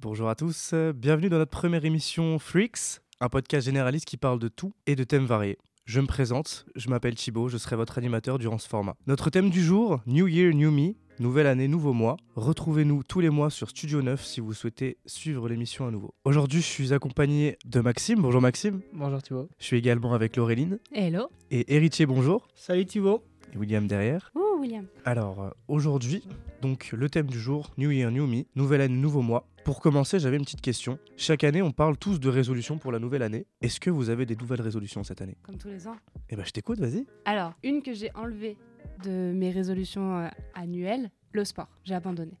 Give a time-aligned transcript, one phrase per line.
[0.00, 4.38] Bonjour à tous, euh, bienvenue dans notre première émission Freaks, un podcast généraliste qui parle
[4.38, 5.58] de tout et de thèmes variés.
[5.84, 8.96] Je me présente, je m'appelle Thibaut, je serai votre animateur durant ce format.
[9.06, 12.16] Notre thème du jour, New Year, New Me, nouvelle année, nouveau mois.
[12.34, 16.14] Retrouvez-nous tous les mois sur Studio 9 si vous souhaitez suivre l'émission à nouveau.
[16.24, 18.22] Aujourd'hui, je suis accompagné de Maxime.
[18.22, 18.80] Bonjour Maxime.
[18.94, 19.48] Bonjour Thibaut.
[19.58, 20.78] Je suis également avec Laureline.
[20.92, 21.28] Hello.
[21.50, 22.48] Et Héritier, bonjour.
[22.54, 23.22] Salut Thibaut.
[23.52, 24.30] Et William derrière.
[24.34, 24.86] Ouh, William.
[25.04, 26.22] Alors, euh, aujourd'hui,
[26.62, 29.46] donc le thème du jour, New Year, New Me, nouvelle année, nouveau mois.
[29.64, 30.98] Pour commencer, j'avais une petite question.
[31.16, 33.46] Chaque année, on parle tous de résolutions pour la nouvelle année.
[33.60, 35.36] Est-ce que vous avez des nouvelles résolutions cette année?
[35.42, 35.96] Comme tous les ans.
[36.30, 37.04] Eh ben, je t'écoute, vas-y.
[37.26, 38.56] Alors, une que j'ai enlevée
[39.04, 41.68] de mes résolutions euh, annuelles, le sport.
[41.84, 42.32] J'ai abandonné.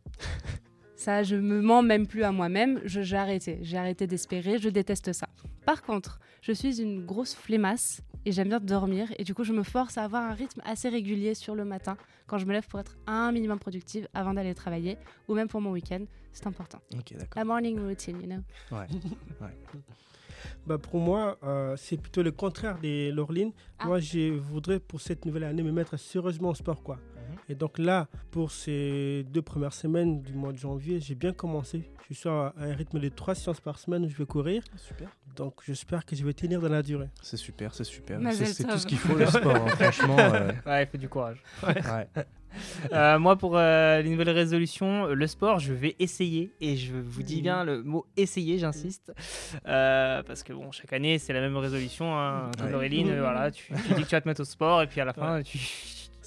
[0.96, 2.80] ça, je me mens même plus à moi-même.
[2.84, 3.58] Je- J'ai arrêté.
[3.62, 4.58] J'ai arrêté d'espérer.
[4.58, 5.28] Je déteste ça.
[5.64, 9.08] Par contre, je suis une grosse flemmasse et j'aime bien dormir.
[9.18, 11.96] Et du coup, je me force à avoir un rythme assez régulier sur le matin
[12.26, 14.96] quand je me lève pour être un minimum productive avant d'aller travailler
[15.28, 16.04] ou même pour mon week-end.
[16.32, 16.80] C'est important.
[16.94, 17.28] Ok, d'accord.
[17.36, 18.76] La morning routine, you know.
[18.76, 18.86] Ouais.
[20.66, 23.52] Bah pour moi, euh, c'est plutôt le contraire des Laureline.
[23.78, 23.86] Ah.
[23.86, 26.82] Moi, je voudrais pour cette nouvelle année me mettre sérieusement au sport.
[26.82, 26.98] quoi.
[27.48, 31.90] Et donc là, pour ces deux premières semaines du mois de janvier, j'ai bien commencé.
[32.08, 34.62] Je suis à un rythme de trois séances par semaine où je vais courir.
[34.76, 35.08] Super.
[35.36, 37.08] Donc j'espère que je vais tenir dans la durée.
[37.22, 38.20] C'est super, c'est super.
[38.32, 40.16] C'est c'est tout ce qu'il faut le sport, hein, franchement.
[40.18, 41.42] euh, Ouais, il faut du courage.
[41.66, 42.08] ouais.
[42.92, 46.50] Euh, moi, pour euh, les nouvelles résolutions, euh, le sport, je vais essayer.
[46.60, 47.42] Et je vous dis Mhm.
[47.42, 49.12] bien le mot essayer, j'insiste.
[49.66, 52.18] Euh, parce que bon, chaque année, c'est la même résolution.
[52.18, 52.50] Hein.
[53.20, 54.82] Voilà, tu, tu dis que tu vas te mettre au sport.
[54.82, 55.58] Et puis à la fin, tu,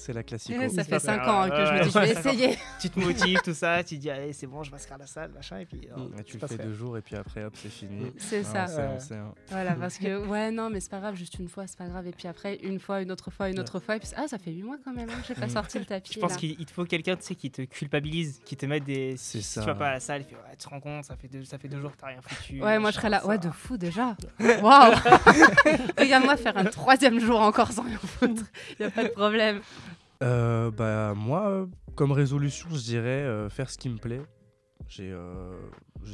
[0.04, 0.54] C'est la classique.
[0.56, 1.34] Ça c'est fait pas 5 grave.
[1.34, 2.58] ans que je me dis, je vais essayer.
[2.80, 3.82] tu te motives, tout ça.
[3.82, 5.58] Tu dis, allez, c'est bon, je m'inscris à la salle, machin.
[5.60, 8.12] Et puis, euh, c'est tu le fais deux jours et puis après, hop, c'est fini.
[8.18, 8.66] C'est Ah, ça.
[8.66, 9.00] on sait, on Ouais.
[9.00, 9.34] sait, hein.
[9.48, 12.06] Voilà, parce que, ouais, non, mais c'est pas grave, juste une fois, c'est pas grave.
[12.06, 13.96] Et puis après, une fois, une autre fois, une autre fois.
[13.96, 15.50] Et puis, ah, ça fait 8 mois quand même, hein, j'ai pas Mm.
[15.50, 16.12] sorti le tapis.
[16.14, 18.84] Je pense qu'il il te faut quelqu'un tu sais, qui te culpabilise, qui te mette
[18.84, 19.14] des.
[19.16, 19.62] C'est si ça.
[19.62, 21.28] tu vas pas à la salle, il fait Ouais, tu te rends compte, ça fait
[21.28, 22.62] deux, ça fait deux jours que t'as rien foutu.
[22.62, 23.24] Ouais, moi je serais là.
[23.26, 24.16] Ouais, de fou déjà.
[24.38, 24.94] Waouh
[25.98, 28.42] Regarde-moi faire un troisième jour encore sans rien foutre.
[28.78, 29.60] Y a pas de problème.
[30.24, 34.22] Euh, bah, moi, comme résolution, je dirais euh, faire ce qui me plaît.
[34.88, 35.54] J'ai euh,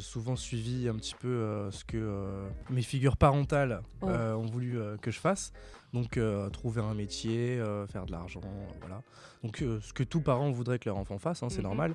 [0.01, 4.07] souvent suivi un petit peu ce que mes figures parentales Oh.
[4.07, 5.53] ont voulu que je fasse.
[5.93, 9.03] Donc, euh, trouver un métier, euh, faire de l'argent, euh, voilà.
[9.43, 11.63] Donc, ce que tous parents voudraient que leur enfant fasse, hein, c'est Mhm.
[11.65, 11.95] normal.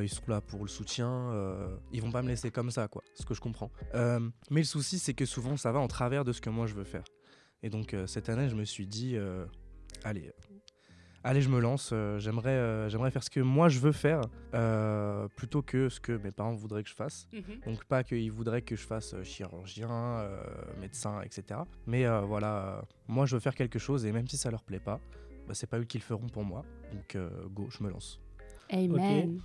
[0.00, 1.32] Ils sont là pour le soutien.
[1.92, 3.02] ils vont pas me laisser comme ça, quoi.
[3.14, 3.70] Ce que je comprends.
[3.94, 6.74] Mais le souci, c'est que souvent, ça va en travers de ce que moi je
[6.74, 7.04] veux faire.
[7.62, 9.16] Et donc, cette année, je me suis dit,
[10.04, 10.32] allez,
[11.24, 11.90] allez, je me lance.
[11.92, 14.20] euh, j'aimerais, euh, j'aimerais faire ce que moi je veux faire
[14.54, 17.28] euh, plutôt que ce que mes parents voudraient que je fasse.
[17.66, 20.42] Donc pas qu'ils voudraient que je fasse euh, chirurgien, euh,
[20.80, 21.60] médecin, etc.
[21.86, 24.62] Mais euh, voilà, euh, moi je veux faire quelque chose et même si ça leur
[24.62, 25.00] plaît pas,
[25.46, 26.64] bah, c'est pas eux qui le feront pour moi.
[26.92, 28.20] Donc euh, go, je me lance.
[28.98, 29.40] Amen.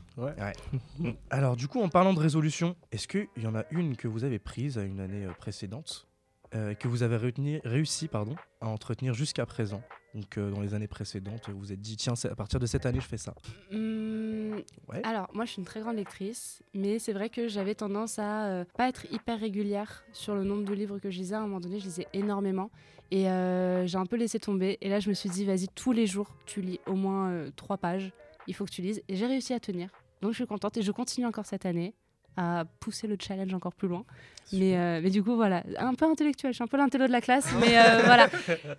[1.30, 4.24] Alors du coup, en parlant de résolution, est-ce qu'il y en a une que vous
[4.24, 6.08] avez prise à une année précédente?
[6.54, 9.82] Euh, que vous avez retenu- réussi pardon, à entretenir jusqu'à présent
[10.14, 12.86] Donc euh, dans les années précédentes, vous vous êtes dit tiens, à partir de cette
[12.86, 13.34] année, je fais ça.
[14.90, 15.02] Ouais.
[15.04, 18.46] Alors, moi, je suis une très grande lectrice, mais c'est vrai que j'avais tendance à
[18.48, 21.36] euh, pas être hyper régulière sur le nombre de livres que je lisais.
[21.36, 22.70] À un moment donné, je lisais énormément
[23.12, 24.78] et euh, j'ai un peu laissé tomber.
[24.82, 27.78] Et là, je me suis dit, vas-y, tous les jours, tu lis au moins trois
[27.78, 28.12] pages.
[28.48, 29.02] Il faut que tu lises.
[29.08, 29.90] Et j'ai réussi à tenir.
[30.22, 31.94] Donc, je suis contente et je continue encore cette année
[32.38, 34.06] à pousser le challenge encore plus loin.
[34.54, 36.52] Mais, euh, mais du coup, voilà, un peu intellectuel.
[36.52, 38.28] Je suis un peu l'intello de la classe, mais euh, voilà,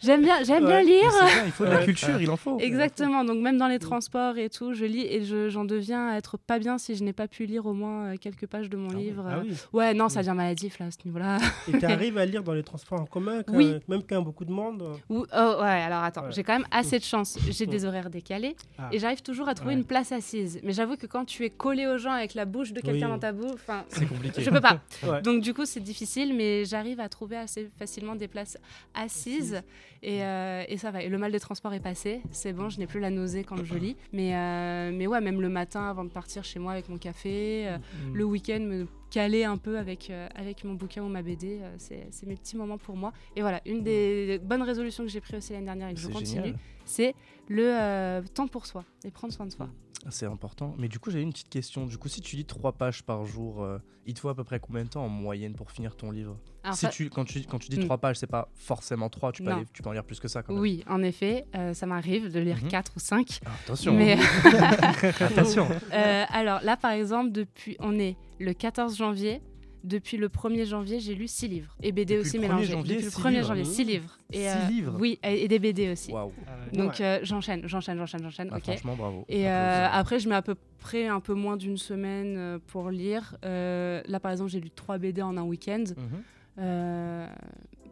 [0.01, 1.11] j'aime bien, j'aime bien lire.
[1.11, 2.59] Bien, il faut de la culture, il en faut.
[2.59, 6.17] Exactement, donc même dans les transports et tout, je lis et je- j'en deviens à
[6.17, 8.77] être pas bien si je n'ai pas pu lire au moins euh, quelques pages de
[8.77, 9.25] mon Ah livre.
[9.29, 9.55] Ah oui.
[9.73, 11.39] Ouais, non, ça devient maladif là, à ce niveau-là.
[11.69, 13.75] Et tu arrives à lire dans les transports en commun, quand- Oui.
[13.89, 14.83] même quand il y a beaucoup de monde?
[15.09, 16.33] Ou- oh, ouais, alors attends, Ouais.
[16.33, 17.39] j'ai quand même assez de chance.
[17.51, 18.89] J'ai des horaires décalés Ah.
[18.93, 19.81] et j'arrive toujours à trouver Ouais.
[19.81, 20.61] une place assise.
[20.63, 23.13] Mais j'avoue que quand tu es collé aux gens avec la bouche de quelqu'un Oui.
[23.13, 24.43] dans ta bouche, enfin, C'est compliqué.
[24.43, 24.81] je peux pas.
[25.03, 25.23] Ouais.
[25.23, 28.59] Donc du coup, c'est difficile, mais j'arrive à trouver assez facilement des places
[28.95, 29.63] assises
[30.03, 31.03] et, euh, et ça va.
[31.03, 33.63] Et le mal des transports est passé, c'est bon, je n'ai plus la nausée quand
[33.65, 33.97] je lis.
[34.13, 37.69] Mais, euh, mais ouais, même le matin avant de partir chez moi avec mon café,
[37.69, 38.15] euh, Mm.
[38.15, 41.75] le week-end me caler un peu avec, euh, avec mon bouquin ou ma BD, euh,
[41.79, 43.13] c'est c'est mes petits moments pour moi.
[43.37, 46.09] Et voilà, une des bonnes résolutions que j'ai prises aussi l'année dernière et que je
[46.09, 46.55] continue,
[46.87, 47.15] c'est
[47.49, 49.69] le euh, temps pour soi et prendre soin de soi.
[50.11, 50.75] C'est important.
[50.79, 51.87] Mais du coup, j'avais une petite question.
[51.87, 54.43] Du coup, si tu lis trois pages par jour, euh, il te faut à peu
[54.45, 57.25] près combien de temps en moyenne pour finir ton livre Alors, si ça- tu, quand,
[57.25, 57.85] tu, quand tu dis Hmm.
[57.85, 60.27] trois pages, c'est pas forcément trois, tu peux, aller- tu peux en lire plus que
[60.29, 60.61] ça quand même.
[60.63, 62.69] Oui, en effet, euh, ça m'arrive de lire Mhm.
[62.69, 63.39] 4 ou 5.
[63.47, 63.93] Ah, attention.
[63.95, 64.17] Mais
[65.21, 65.69] attention.
[65.93, 69.41] euh, alors là, par exemple, depuis, on est le 14 janvier.
[69.85, 71.77] Depuis le 1er janvier, j'ai lu 6 livres.
[71.83, 72.77] Et BD Depuis aussi le 1er mélangés.
[72.77, 73.47] Depuis le six 1er livres.
[73.49, 74.19] janvier, 6 livres.
[74.33, 76.13] Et, euh, livres Oui, et, et des BD aussi.
[76.13, 76.33] Waouh.
[76.73, 78.63] Donc euh, j'enchaîne, j'enchaîne, j'enchaîne, j'enchaîne, Ah, ok.
[78.65, 79.25] Franchement, bravo.
[79.29, 82.91] Et euh, après, je mets à peu près un peu moins d'une semaine euh, pour
[82.91, 83.37] lire.
[83.45, 85.85] Euh, là, par exemple, j'ai lu 3 BD en un week-end.
[85.97, 86.23] Mhm.
[86.59, 87.27] Euh,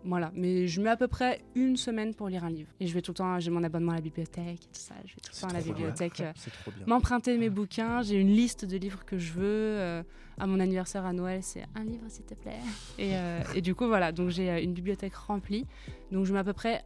[0.04, 2.70] voilà, mais je mets à peu près une semaine pour lire un livre.
[2.80, 4.94] Et je vais tout le temps, j'ai mon abonnement à la bibliothèque et tout ça.
[5.04, 6.22] Je vais tout le temps à la bibliothèque
[6.86, 8.02] m'emprunter mes bouquins.
[8.02, 9.42] J'ai une liste de livres que je veux.
[9.44, 10.02] euh,
[10.40, 12.56] à mon anniversaire à Noël, c'est un livre s'il te plaît.
[12.98, 15.66] Et, euh, et du coup, voilà, donc j'ai euh, une bibliothèque remplie.
[16.10, 16.82] Donc je mets à peu près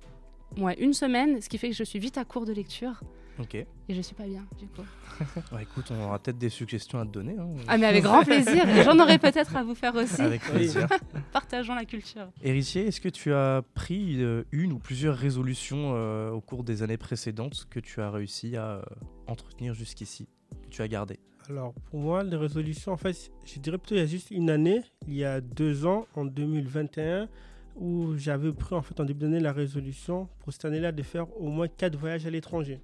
[0.58, 3.00] ouais, une semaine, ce qui fait que je suis vite à court de lecture.
[3.38, 3.54] Ok.
[3.54, 4.82] Et je suis pas bien, du coup.
[5.52, 7.36] Bah, écoute, on aura peut-être des suggestions à te donner.
[7.38, 7.48] hein.
[7.69, 8.64] Ah, mais avec grand plaisir.
[8.84, 10.22] J'en aurais peut-être à vous faire aussi.
[10.22, 10.86] Avec plaisir.
[11.32, 12.28] Partageons la culture.
[12.42, 16.82] Héritier, est-ce que tu as pris euh, une ou plusieurs résolutions euh, au cours des
[16.82, 18.82] années précédentes que tu as réussi à euh,
[19.26, 20.28] entretenir jusqu'ici,
[20.64, 23.98] que tu as gardé Alors, pour moi, les résolutions, en fait, je dirais plutôt il
[23.98, 27.28] y a juste une année, il y a deux ans, en 2021,
[27.76, 31.26] où j'avais pris en fait en début d'année la résolution pour cette année-là de faire
[31.40, 32.80] au moins quatre voyages à l'étranger.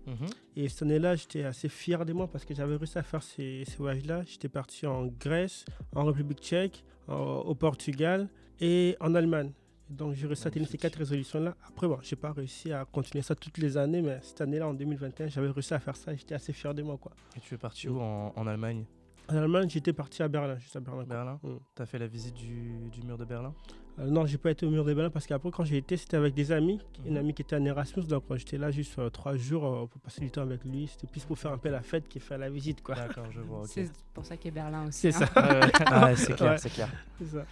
[0.56, 3.64] Et cette année-là, j'étais assez fier de moi parce que j'avais réussi à faire ces,
[3.66, 4.22] ces voyages-là.
[4.26, 5.64] J'étais parti en Grèce,
[5.94, 8.28] en République tchèque, en- au Portugal
[8.60, 9.52] et en Allemagne.
[9.88, 11.56] Donc j'ai réussi à tenir ces quatre résolutions-là.
[11.66, 14.74] Après, bon, j'ai pas réussi à continuer ça toutes les années, mais cette année-là, en
[14.74, 16.12] 2021, j'avais réussi à faire ça.
[16.12, 17.10] et J'étais assez fier de moi, quoi.
[17.36, 18.84] Et tu es parti où en, en Allemagne?
[19.30, 21.04] En Allemagne, j'étais parti à Berlin, juste à Berlin.
[21.04, 21.56] Berlin Mm.
[21.74, 23.54] T'as fait la visite du, du mur de Berlin?
[23.98, 26.16] Euh, non, j'ai pas été au mur de Berlin parce qu'après, quand j'ai été, c'était
[26.16, 26.80] avec des amis.
[27.04, 27.18] Une Mhm.
[27.18, 30.00] amie qui était en Erasmus, donc euh, j'étais là juste euh, trois jours euh, pour
[30.00, 30.88] passer du temps avec lui.
[30.88, 32.94] C'était plus pour faire un peu la fête que faire la visite, quoi.
[32.96, 33.62] D'accord, je vois.
[33.66, 35.12] C'est pour ça qu'est Berlin aussi.
[35.12, 35.26] C'est hein.
[35.32, 35.70] ça.
[35.86, 36.58] Ah, ouais, c'est clair, Ouais.
[36.58, 36.88] c'est clair.
[37.18, 37.44] C'est ça.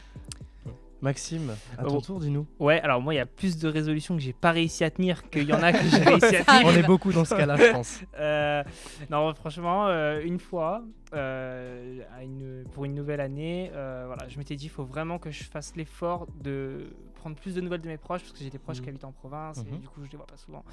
[1.01, 2.01] Maxime, à ton Oh.
[2.01, 2.47] tour, dis-nous.
[2.59, 5.29] ouais, alors moi, il y a plus de résolutions que j'ai pas réussi à tenir
[5.31, 6.67] qu'il y en a que j'ai réussi à tenir.
[6.67, 8.01] On est beaucoup dans ce cas-là, je pense.
[8.19, 8.65] Euh,
[9.11, 10.83] non, franchement, euh, une fois,
[11.15, 15.31] euh, à une- pour une nouvelle année, voilà, je m'étais dit, il faut vraiment que
[15.31, 18.59] je fasse l'effort de prendre plus de nouvelles de mes proches, parce que j'ai des
[18.59, 18.83] proches Mhm.
[18.85, 19.79] qui habitent en province, et Mhm.
[19.81, 20.65] du coup, je les vois pas souvent.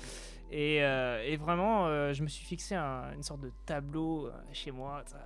[0.51, 5.04] Et, et vraiment, je me suis fixé un- une sorte de tableau chez moi.
[5.06, 5.18] ça,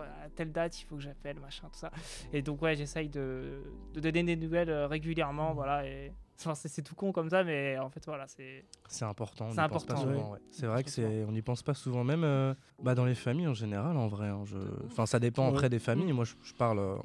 [0.00, 1.90] à telle date, il faut que j'appelle, machin, tout ça.
[2.32, 3.62] Et donc, ouais, j'essaye de,
[3.92, 5.86] de donner des nouvelles euh, régulièrement, voilà.
[5.86, 8.64] Et enfin, c'est c'est tout con comme ça, mais en fait, voilà, c'est.
[8.88, 9.50] C'est important.
[9.50, 10.38] C'est important, souvent, ouais.
[10.50, 13.48] C'est vrai que c'est, on n'y pense pas souvent, même euh, bah, dans les familles
[13.48, 14.28] en général, en vrai.
[14.28, 14.58] hein, je...
[14.86, 16.12] Enfin, ça dépend après des familles.
[16.12, 16.96] Moi, je, je parle euh,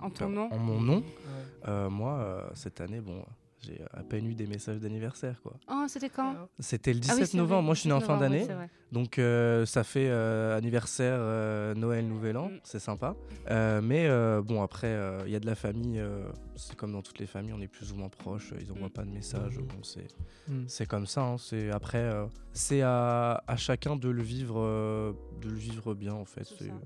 [0.00, 1.02] En ton nom en mon nom.
[1.68, 3.24] Euh, moi, euh, cette année, bon,
[3.66, 5.54] j'ai à peine eu des messages d'anniversaire, quoi.
[5.70, 7.54] Oh, c'était quand C'était le Ah oui, 17 c'est novembre.
[7.56, 8.46] vrai, Moi, je suis né en 17 fin oui, d'année.
[8.92, 12.58] Donc euh, ça fait euh, anniversaire, euh, Noël, Nouvel An, Mm.
[12.62, 13.16] c'est sympa.
[13.50, 16.22] Euh, mais euh, bon après, euh, il y a de la famille, euh,
[16.54, 18.90] c'est comme dans toutes les familles, on est plus ou moins proches, ils envoient Mm.
[18.90, 19.62] pas de messages, Mm.
[19.62, 20.06] bon, c'est
[20.48, 20.64] Hmm.
[20.68, 21.22] c'est comme ça.
[21.22, 25.94] hein, c'est après, euh, c'est à, à chacun de le vivre, euh, de le vivre
[25.94, 26.44] bien en fait.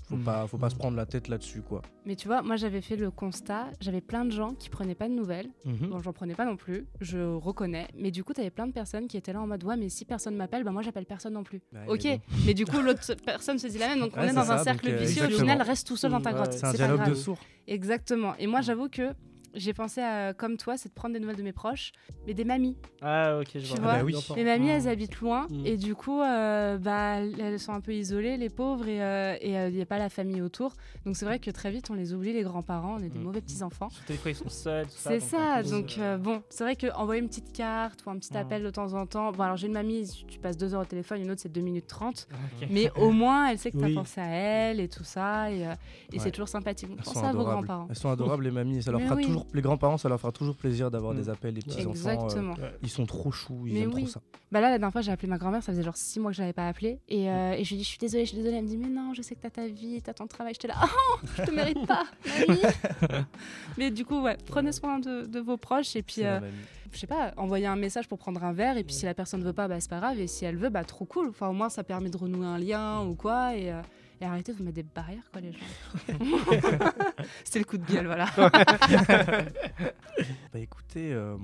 [0.08, 0.24] Faut Mm.
[0.24, 0.70] pas, faut pas Mm.
[0.70, 1.82] se prendre la tête là-dessus quoi.
[2.06, 5.08] Mais tu vois, moi j'avais fait le constat, j'avais plein de gens qui prenaient pas
[5.08, 5.50] de nouvelles.
[5.66, 5.90] Mhm.
[5.90, 6.69] Bon, j'en prenais pas non plus,
[7.00, 7.88] je reconnais.
[7.94, 10.04] Mais du coup, t'avais plein de personnes qui étaient là en mode Ouais, mais si
[10.04, 11.60] personne m'appelle, bah moi j'appelle personne non plus.
[11.72, 12.20] Mais ok, bon.
[12.46, 14.00] mais du coup, l'autre personne se dit la même.
[14.00, 15.22] Donc on est dans un cercle donc, euh, vicieux.
[15.22, 15.52] Au exactement.
[15.52, 16.52] final, reste tout seul dans ta grotte.
[16.52, 17.10] C'est un pas dialogue grave.
[17.10, 17.38] de sourds.
[17.66, 18.34] Exactement.
[18.38, 19.12] Et moi, j'avoue que
[19.54, 21.92] j'ai pensé à, comme toi, c'est de prendre des nouvelles de mes proches,
[22.26, 22.76] mais des mamies.
[23.02, 23.80] Ah, ok, je Tu vois.
[23.80, 24.14] vois, bah oui.
[24.36, 25.66] Les mamies, elles habitent loin Mm.
[25.66, 29.82] et du coup, euh, bah, elles sont un peu isolées, les pauvres, et il n'y
[29.82, 30.74] a pas la famille autour.
[31.06, 33.22] Donc c'est vrai que très vite, on les oublie, les grands-parents, on est des Mm.
[33.22, 33.90] mauvais petits-enfants.
[33.90, 34.86] Surtout des fois, ils sont seuls.
[34.90, 38.18] C'est donc, ça, donc euh, euh, bon, c'est vrai qu'envoyer une petite carte ou un
[38.18, 39.32] petit appel de temps en temps.
[39.32, 41.60] Bon, alors j'ai une mamie, tu passes deux heures au téléphone, une autre c'est 2
[41.60, 42.28] minutes 30,
[42.62, 42.68] ok.
[42.70, 43.94] mais au moins elle sait que tu as Oui.
[43.94, 45.72] pensé à elle et tout ça, et, euh,
[46.12, 46.22] et Ouais.
[46.22, 46.90] c'est toujours sympathique.
[47.04, 47.86] Pensez à vos grands-parents.
[47.90, 48.82] Elles sont adorables les mamies.
[48.82, 49.24] Ça leur Mais fera oui.
[49.42, 51.16] Toujours, les grands-parents, ça leur fera toujours plaisir d'avoir Mm.
[51.16, 51.90] des appels des petits enfants.
[51.90, 52.54] Exactement.
[52.54, 52.74] Ouais.
[52.82, 54.02] ils sont trop choux, ils Mais aiment oui.
[54.04, 54.20] trop ça.
[54.52, 56.36] Bah là, la dernière fois, j'ai appelé ma grand-mère, ça faisait genre six mois que
[56.36, 56.98] je l'avais pas appelée.
[57.08, 58.56] Et, euh, et je lui ai dit, je suis désolée, je suis désolée.
[58.56, 60.54] Elle me dit, mais non, je sais que t'as ta vie, t'as ton travail.
[60.54, 62.04] J'étais là, oh, je te mérite pas,
[63.78, 65.96] mais du coup, ouais, prenez soin de, de vos proches.
[65.96, 66.40] Et puis, euh,
[66.92, 68.76] je sais pas, envoyer un message pour prendre un verre.
[68.76, 70.18] Et puis, si la personne veut pas, bah, c'est pas grave.
[70.18, 71.28] Et si elle veut, bah, trop cool.
[71.28, 73.54] Enfin, au moins, ça permet de renouer un lien ou quoi.
[73.56, 73.80] Et, euh,
[74.20, 75.58] et arrêtez de vous mettre des barrières, quoi, les gens.
[77.44, 78.26] C'était le coup de gueule, voilà.
[80.52, 81.36] Bah écoutez, euh,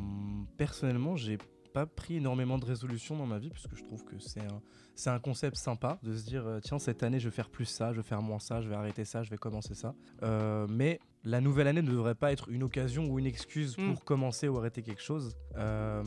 [0.56, 1.38] personnellement, j'ai
[1.72, 4.62] pas pris énormément de résolutions dans ma vie parce que je trouve que c'est un,
[4.94, 7.66] c'est un concept sympa de se dire euh, tiens cette année je vais faire plus
[7.66, 9.94] ça, je vais faire moins ça, je vais arrêter ça, je vais commencer ça.
[10.22, 13.92] Euh, mais la nouvelle année ne devrait pas être une occasion ou une excuse Mm.
[13.92, 15.36] pour commencer ou arrêter quelque chose.
[15.56, 16.02] Euh,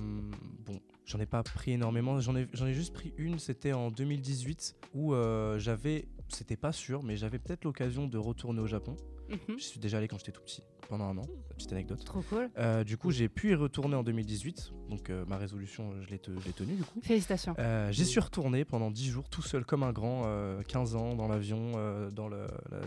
[0.66, 3.92] bon, j'en ai pas pris énormément, j'en ai, j'en ai juste pris une, c'était en
[3.92, 8.96] 2018 où euh, j'avais c'était pas sûr, mais j'avais peut-être l'occasion de retourner au Japon.
[9.30, 9.58] Mhm.
[9.60, 12.04] Je suis déjà allé quand j'étais tout petit, pendant un an, petite anecdote.
[12.04, 12.50] Trop cool.
[12.58, 16.18] Euh, du coup, j'ai pu y retourner en 2018, donc euh, ma résolution, je l'ai
[16.18, 17.00] te- je l'ai tenue du coup.
[17.04, 17.54] Félicitations.
[17.60, 21.14] Euh, J'y suis retourné pendant 10 jours, tout seul comme un grand, euh, 15 ans,
[21.16, 22.28] dans l'avion, euh, dans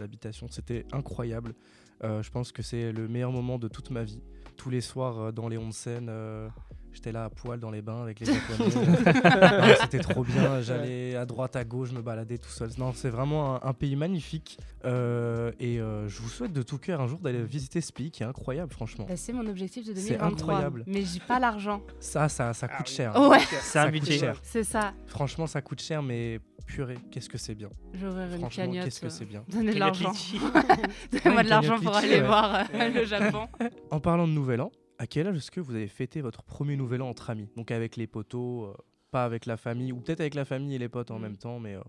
[0.01, 0.49] l'habitation.
[0.51, 1.55] C'était incroyable.
[2.03, 4.21] Euh, je pense que c'est le meilleur moment de toute ma vie.
[4.57, 6.49] Tous les soirs euh, dans les onsen, euh,
[6.93, 9.75] j'étais là à poil dans les bains avec les japonais.
[9.83, 10.61] C'était trop bien.
[10.61, 12.71] J'allais à droite, à gauche, je me baladais tout seul.
[12.79, 14.59] Non, c'est vraiment un, un pays magnifique.
[14.85, 18.11] Euh, et euh, je vous souhaite de tout cœur un jour d'aller visiter ce pays
[18.11, 19.07] qui est incroyable, franchement.
[19.09, 20.27] Bah, c'est mon objectif de C'est 2023.
[20.55, 20.85] incroyable.
[20.87, 21.83] Mais j'ai pas l'argent.
[22.01, 22.95] Ça, ça, ça Ah coûte oui.
[22.95, 23.17] cher.
[23.29, 24.19] Ouais, C'est un Ça coûte budget.
[24.19, 24.41] cher.
[24.43, 24.93] c'est ça.
[25.07, 27.69] Franchement, ça coûte cher, mais purée, qu'est-ce que c'est bien.
[27.95, 28.85] J'aurais une cagnotte.
[28.85, 29.45] qu'est-ce que euh, c'est bien.
[29.49, 30.13] Donnez de l'argent.
[31.13, 32.21] Donnez-moi de l'argent pour aller ouais.
[32.27, 33.47] voir euh, le Japon.
[33.91, 34.71] En parlant de Nouvel An,
[35.03, 37.49] à quel âge est-ce que vous avez fêté votre premier Nouvel An entre amis?
[37.57, 38.73] Donc avec les potos, euh,
[39.11, 41.23] pas avec la famille, ou peut-être avec la famille et les potes en Mm.
[41.23, 41.81] même temps, mais euh,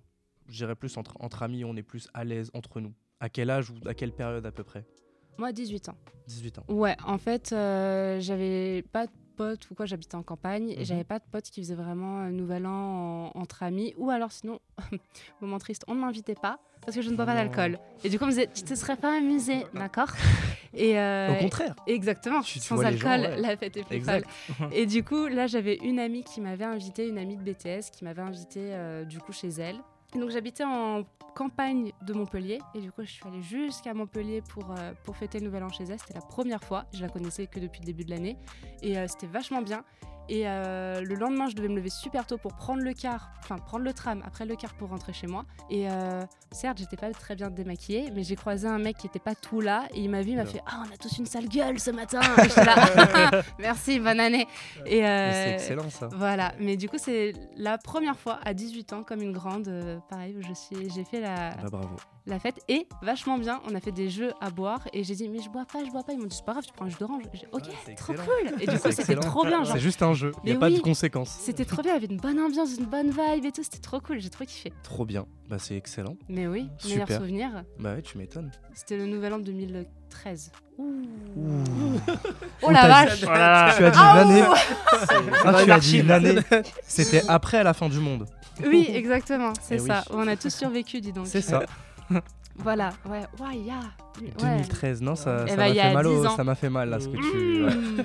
[0.48, 2.92] je dirais plus entre, entre amis, on est plus à l'aise entre nous.
[3.20, 4.84] À quel âge ou à quelle période à peu près?
[5.38, 5.98] Moi, 18 ans.
[6.28, 6.64] 18 ans.
[6.70, 9.06] Ouais, en fait, euh, j'avais pas
[9.36, 10.86] potes ou quoi, j'habitais en campagne et Mhm.
[10.86, 13.94] j'avais pas de potes qui faisaient vraiment un nouvel an en- entre amis.
[13.98, 14.60] Ou alors, sinon,
[15.42, 17.80] moment triste, on ne m'invitait pas parce que je ne bois pas d'alcool.
[18.04, 20.10] Et du coup, on me disait, tu te serais pas amusé, d'accord
[20.76, 21.76] Et euh, Au contraire.
[21.86, 23.38] Exactement, Tu- tu sans gens, alcool, ouais.
[23.42, 24.26] la fête est plus Exact.
[24.58, 24.70] folle.
[24.74, 28.04] Et du coup, là, j'avais une amie qui m'avait invité, une amie de BTS, qui
[28.04, 29.78] m'avait invité euh, du coup chez elle.
[30.16, 31.04] Donc j'habitais en
[31.34, 35.40] campagne de Montpellier et du coup je suis allée jusqu'à Montpellier pour, euh, pour fêter
[35.40, 36.00] le Nouvel An chez elle.
[36.00, 38.38] C'était la première fois, je la connaissais que depuis le début de l'année
[38.84, 39.84] et euh, c'était vachement bien.
[40.30, 43.58] Et euh, le lendemain, je devais me lever super tôt pour prendre le car, enfin
[43.58, 45.46] prendre le tram, après le car pour rentrer chez moi.
[45.70, 49.20] Et euh, certes, j'étais pas très bien démaquillée, mais j'ai croisé un mec qui était
[49.20, 51.26] pas tout là et il m'a vu, il m'a fait Ah, on a tous une
[51.26, 52.22] sale gueule ce matin.
[52.40, 54.48] Et j'étais là, merci, bonne année.
[54.86, 56.08] Et euh, C'est excellent ça.
[56.14, 59.98] voilà, mais du coup, c'est la première fois à 18 ans, comme une grande, euh,
[60.10, 61.96] pareil, où je suis, j'ai fait la, Bah, bravo.
[62.26, 63.60] La fête et vachement bien.
[63.70, 65.92] On a fait des jeux à boire et j'ai dit, mais je bois pas, je
[65.92, 66.14] bois pas.
[66.14, 67.24] Ils m'ont dit, c'est pas grave, tu prends un jus d'orange.
[67.34, 68.62] J'ai dit, ok, Ouais, trop cool.
[68.62, 69.66] Et du coup, c'était trop bien.
[69.66, 70.76] C'est juste un jeu, il n'y a Mais pas oui.
[70.78, 71.38] de conséquences.
[71.42, 73.80] C'était trop bien, il y avait une bonne ambiance, une bonne vibe et tout, c'était
[73.80, 74.72] trop cool, j'ai trop kiffé.
[74.84, 75.26] Trop bien.
[75.50, 76.16] Bah c'est excellent.
[76.30, 77.06] Mais oui, Super.
[77.06, 78.52] meilleur souvenir, Bah ouais, tu m'étonnes.
[78.74, 80.52] c'était le nouvel an 2013.
[80.78, 81.04] Ouh.
[81.36, 81.64] Ouh.
[82.62, 83.74] Oh la vache dit- Voilà.
[83.78, 84.44] Tu as dit Ah, une année.
[85.44, 86.36] Ah, tu as dit une année.
[86.84, 88.26] C'était après à la fin du monde.
[88.66, 89.88] Oui, exactement, c'est Eh oui.
[89.88, 90.04] ça.
[90.12, 91.28] On a tous survécu, dis donc.
[91.28, 91.62] C'est ça.
[92.56, 93.80] Voilà, ouais, ouais, ya.
[94.22, 94.30] Ouais.
[94.58, 96.08] 2013, non, ça ça bah, m'a fait mal.
[96.08, 96.36] au- 10 ans.
[96.36, 97.64] Ça m'a fait mal là ce que tu.
[97.64, 98.04] Mmh.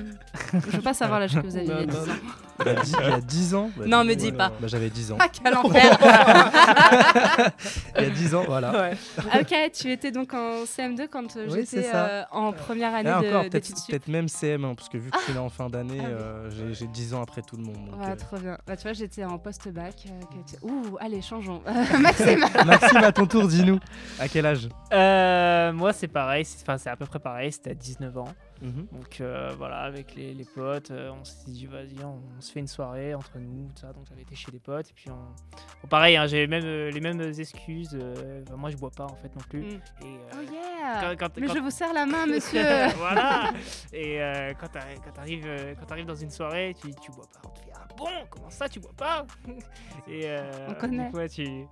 [0.70, 2.16] Je veux pas savoir l'âge que vous avez il y a Non, 10 non, ans.
[2.60, 3.70] Il y a dix- il y a 10 ans.
[3.76, 4.48] bah, Non, me dis euh, pas.
[4.60, 5.18] Bah, j'avais 10 ans.
[5.20, 5.98] Ah, quel enfer
[7.98, 8.72] Il y a 10 ans, voilà.
[8.72, 8.92] Ouais.
[9.40, 13.10] Ok, tu étais donc en CM2 quand euh, Oui, c'est j'étais euh, en première année
[13.10, 15.42] Et encore, de- peut-être peut-être même CM, hein, parce que vu que tu es là
[15.42, 16.12] en fin d'année, Ah oui.
[16.18, 17.76] euh, j'ai- j'ai 10 ans après tout le monde.
[17.90, 18.16] donc, Ouais, euh.
[18.16, 18.58] trop bien.
[18.66, 19.94] Bah, tu vois, j'étais en post-bac.
[20.06, 21.62] euh, tu- Ouh, allez, changeons.
[22.00, 23.78] Maxime Maxime, à ton tour, dis-nous.
[24.18, 24.68] À quel âge?
[24.92, 26.44] Euh, moi, c'est pareil.
[26.44, 27.52] c'est- Enfin, c'est à peu près pareil.
[27.52, 28.32] C'était à 19 ans.
[28.62, 28.86] Mhm.
[28.92, 32.50] Donc euh, voilà, avec les, les potes, euh, on s'est dit vas-y, on, on se
[32.50, 33.92] fait une soirée entre nous, tout ça.
[33.92, 35.14] Donc j'avais été chez des potes et puis on,
[35.82, 37.90] bon, pareil, hein, j'ai même euh, les mêmes excuses.
[38.00, 39.60] euh, moi, je bois pas en fait non plus.
[39.60, 39.68] Mm.
[39.70, 42.62] Et, euh, Oh yeah quand- quand- Mais quand- je vous serre la main, monsieur
[42.96, 43.52] voilà.
[43.92, 47.48] Et euh, quand t'arrives euh, t'arrives dans une soirée, tu tu bois pas.
[47.48, 49.24] On te fait ah bon, comment ça tu bois pas?
[50.08, 51.06] Et euh, On connaît.
[51.06, 51.66] Du coup, ouais, tu ouais,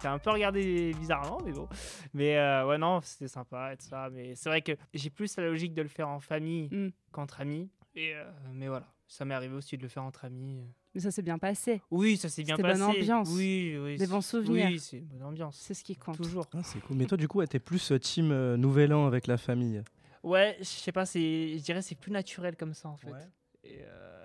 [0.00, 1.68] t'es un peu regardé bizarrement, mais bon.
[2.14, 4.08] Mais euh, ouais non, c'était sympa et tout ça.
[4.10, 6.88] Mais c'est vrai que j'ai plus la logique de le faire en famille Mm.
[7.12, 7.68] qu'entre amis.
[7.94, 10.62] Et euh, mais voilà, ça m'est arrivé aussi de le faire entre amis.
[10.94, 11.82] Mais ça s'est bien passé.
[11.90, 12.80] Oui, ça s'est bien C'était passé.
[12.80, 13.28] bonne ambiance.
[13.32, 13.96] Oui, oui.
[13.96, 14.66] Des c'est- bons souvenirs.
[14.70, 15.56] Oui, c'est une bonne ambiance.
[15.60, 16.16] C'est ce qui compte.
[16.16, 16.46] Toujours.
[16.54, 16.96] Ah, c'est cool.
[16.96, 19.82] Mais toi, du coup, t'es plus euh, team euh, Nouvel An avec la famille.
[20.24, 23.10] Ouais, je sais pas, c'est, je dirais c'est plus naturel comme ça en fait.
[23.64, 24.17] Et euh,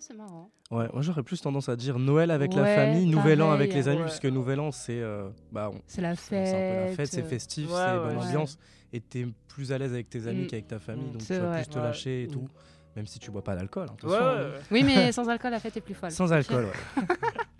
[0.00, 0.50] c'est marrant.
[0.70, 3.88] Ouais, moi j'aurais plus tendance à dire Noël avec la famille, Nouvel An avec les
[3.88, 4.04] amis, Ouais.
[4.06, 6.54] puisque Nouvel An c'est euh, bah, on- C'est la c'est fête.
[6.54, 8.58] un peu la fête, c'est festif, Ouais, c'est ouais, bonne ambiance,
[8.92, 10.46] et t'es plus à l'aise avec tes amis Mm.
[10.46, 11.62] qu'avec ta famille, Mm, donc tu vas vrai.
[11.62, 11.84] plus te Ouais.
[11.84, 12.30] lâcher et Mm.
[12.30, 12.48] tout,
[12.96, 13.86] même si tu bois pas d'alcool.
[13.90, 14.50] hein, Ouais, attention, ouais, hein.
[14.50, 14.60] ouais.
[14.70, 16.10] Oui, mais sans alcool, la fête est plus folle.
[16.10, 17.04] Sans alcool, ouais.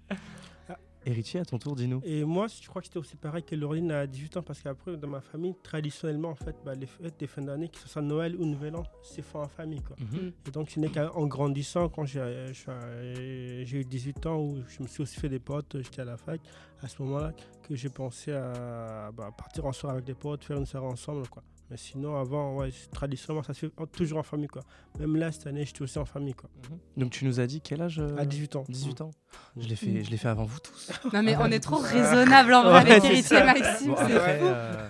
[1.08, 2.02] Et Richie, à ton tour, dis-nous.
[2.04, 4.94] Et moi, je crois que c'était aussi pareil que Laureline à 18 ans, parce qu'après,
[4.98, 8.02] dans ma famille, traditionnellement, en fait, bah, les fêtes des fins d'année, que ce soit
[8.02, 9.80] Noël ou Nouvel An, c'est fait en famille.
[9.80, 9.96] Quoi.
[9.98, 10.32] Mhm.
[10.46, 14.82] Et donc, ce n'est qu'en grandissant, quand j'ai j'ai- j'ai eu 18 ans, où je
[14.82, 16.42] me suis aussi fait des potes, j'étais à la fac,
[16.82, 20.58] à ce moment-là, que j'ai pensé à bah, partir en soirée avec des potes, faire
[20.58, 21.26] une soirée ensemble.
[21.28, 21.42] Quoi.
[21.70, 24.48] Mais sinon, avant, ouais, traditionnellement, ça se fait toujours en famille.
[24.48, 24.62] Quoi.
[24.98, 26.32] Même là, cette année, j'étais aussi en famille.
[26.34, 26.48] Quoi.
[26.96, 28.64] Donc tu nous as dit quel âge euh, À 18 ans.
[28.68, 29.10] 18 ans
[29.56, 30.90] Je l'ai fait, je l'ai fait avant vous tous.
[31.12, 33.44] Non, mais on est trop raisonnable en vrai Ouais, avec c'est Héritier ça.
[33.44, 33.88] Maxime.
[33.90, 34.88] Bon, c'est- après, euh,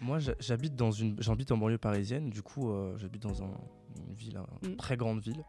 [0.00, 3.50] moi j'ha- j'habite dans une, j'habite en banlieue parisienne, du coup euh, j'habite dans un-
[4.08, 4.76] une ville, une Mm.
[4.76, 5.42] très grande ville.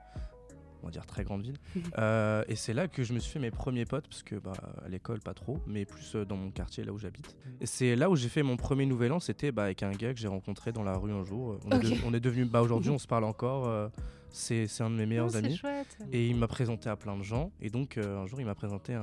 [0.83, 1.57] On va dire très grande ville.
[1.97, 4.53] Euh, et c'est là que je me suis fait mes premiers potes, parce que bah,
[4.85, 7.35] à l'école, pas trop, mais plus euh, dans mon quartier, là où j'habite.
[7.59, 10.13] Et c'est là où j'ai fait mon premier nouvel an, c'était bah, avec un gars
[10.13, 11.57] que j'ai rencontré dans la rue un jour.
[11.65, 11.83] On, Ok.
[11.83, 13.67] est, de- on est devenu, bah, aujourd'hui, on se parle encore.
[13.67, 13.89] euh,
[14.33, 15.57] c'est c'est un de mes meilleurs Oh, amis.
[15.57, 15.97] chouette.
[16.13, 17.51] Et il m'a présenté à plein de gens.
[17.59, 19.01] Et donc, euh, un jour, il m'a présenté à,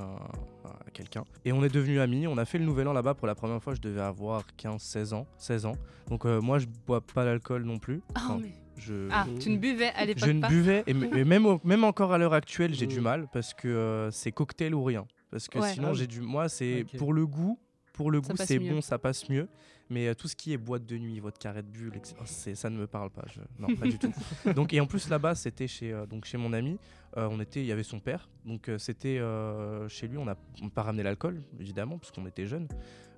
[0.64, 1.24] à quelqu'un.
[1.44, 2.26] Et on est devenus amis.
[2.26, 3.74] On a fait le nouvel an là-bas pour la première fois.
[3.74, 5.26] Je devais avoir 15, 16 ans.
[5.36, 5.74] 16 ans.
[6.08, 8.00] Donc, euh, moi, je bois pas d'alcool non plus.
[8.08, 10.82] Oh, Enfin, mais- je, Ah, tu ne buvais à l'époque je ne pas buvais.
[10.86, 13.04] Et, m- et même, au- même encore à l'heure actuelle, j'ai du Mm.
[13.04, 15.06] mal parce que euh, c'est cocktail ou rien.
[15.30, 15.72] Parce que Ouais.
[15.74, 16.20] sinon, Ah j'ai du.
[16.20, 17.58] Moi, c'est pour le goût.
[17.92, 19.48] Pour le Ça goût, c'est bon, ça passe mieux.
[19.90, 22.70] Mais euh, tout ce qui est boîte de nuit, vodka Red Bull, etc., c'est- ça
[22.70, 23.24] ne me parle pas.
[23.32, 23.40] Je...
[23.58, 24.12] Non, pas du tout.
[24.54, 26.78] Donc, et en plus, là-bas, c'était chez, euh, donc, chez mon ami.
[27.16, 28.28] Euh, on était, il y avait son père.
[28.44, 30.16] Donc, euh, c'était euh, chez lui.
[30.18, 32.68] On n'a on n'a pas ramené l'alcool, évidemment, parce qu'on était jeunes.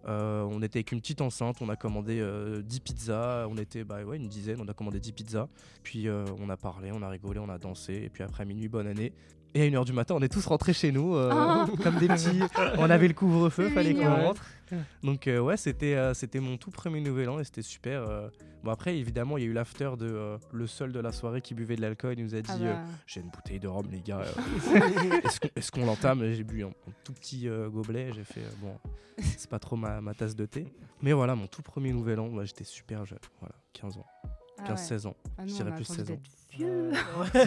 [0.09, 1.57] Euh, on était avec une petite enceinte.
[1.61, 3.47] On a commandé euh, 10 pizzas.
[3.49, 4.61] On était bah, ouais, une dizaine.
[4.61, 5.49] On a commandé 10 pizzas.
[5.83, 7.95] Puis, euh, on a parlé, on a rigolé, on a dansé.
[7.95, 9.13] Et puis, après minuit, bonne année.
[9.55, 11.67] Et à 1h du matin, on est tous rentrés chez nous, euh, Ah.
[11.83, 12.41] comme des petits.
[12.79, 14.45] On avait le couvre-feu, fallait qu'on rentre.
[15.03, 18.07] Donc euh, ouais, c'était euh, c'était mon tout premier nouvel an et c'était super.
[18.63, 21.55] Bon après, évidemment, il y a eu l'after de le seul de la soirée qui
[21.55, 22.15] buvait de l'alcool.
[22.19, 24.21] Il nous a dit Ah euh, bah, j'ai une bouteille de rhum les gars.
[25.57, 26.33] Est-ce qu'on l'entame?
[26.33, 28.13] J'ai bu un, un tout petit gobelet.
[28.15, 28.77] J'ai fait bon,
[29.19, 30.73] c'est pas trop ma, ma tasse de thé.
[31.03, 33.19] Mais voilà, mon tout premier nouvel an, bah, j'étais super jeune.
[33.41, 34.07] Voilà, 15 ans,
[34.59, 34.87] ah 15 ouais.
[34.87, 35.17] 16 ans.
[35.39, 36.21] Ah je nous, dirais plus attendu 16 ans.
[36.53, 36.91] vieux.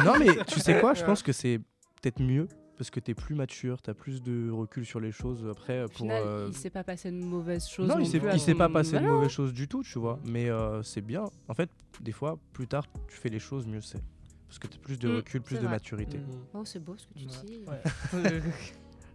[0.03, 1.61] non mais tu sais quoi Je pense que c'est
[2.03, 5.47] peut-être mieux parce que t'es plus mature, t'as plus de recul sur les choses.
[5.49, 7.87] Après, Au pour final, euh, il s'est pas passé de mauvaises choses.
[7.87, 9.67] non, il non s'est plus à il s'est son- pas passé de mauvaises choses du
[9.67, 10.19] tout, tu vois.
[10.25, 11.23] Mais euh, c'est bien.
[11.47, 11.69] En fait,
[12.01, 14.01] des fois, plus tard, tu fais les choses, mieux c'est.
[14.47, 15.69] Parce que tu as plus de Mm, recul, plus de vrai.
[15.69, 16.17] maturité.
[16.17, 16.23] Mm.
[16.55, 17.31] Oh, c'est beau ce que tu Ouais.
[17.45, 17.63] dis.
[17.67, 17.81] Ouais.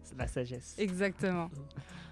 [0.05, 0.75] c'est la sagesse.
[0.79, 1.51] Exactement.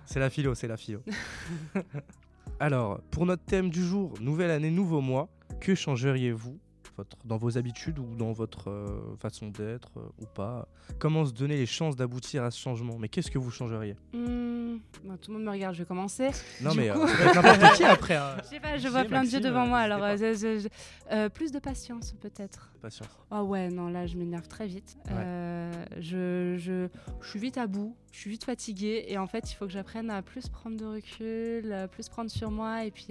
[0.05, 1.01] C'est la philo, c'est la philo.
[2.61, 5.29] Alors, pour notre thème du jour, nouvelle année, nouveau mois,
[5.61, 6.59] que changeriez-vous?
[6.97, 11.33] Votre, dans vos habitudes ou dans votre euh, façon d'être euh, ou pas Comment se
[11.33, 12.97] donner les chances d'aboutir à ce changement?
[12.99, 13.97] Mais qu'est-ce que vous changeriez?
[14.13, 16.31] Hmm, bon, tout le monde me regarde, je vais commencer.
[16.63, 18.17] Non, Du mais coup- euh, n'importe qui après.
[18.17, 18.37] hein.
[18.45, 20.59] Je sais pas, je J'ai vois plein de yeux devant moi, alors euh, je- je-
[20.61, 20.69] je-
[21.15, 22.71] euh, plus de patience peut-être.
[22.81, 23.09] Patience.
[23.31, 24.97] Oh ouais, non, là je m'énerve très vite.
[25.11, 25.73] Ouais.
[25.99, 26.89] Je, je,
[27.21, 29.73] je suis vite à bout, je suis vite fatiguée et en fait il faut que
[29.73, 33.09] j'apprenne à plus prendre de recul, plus prendre sur moi et puis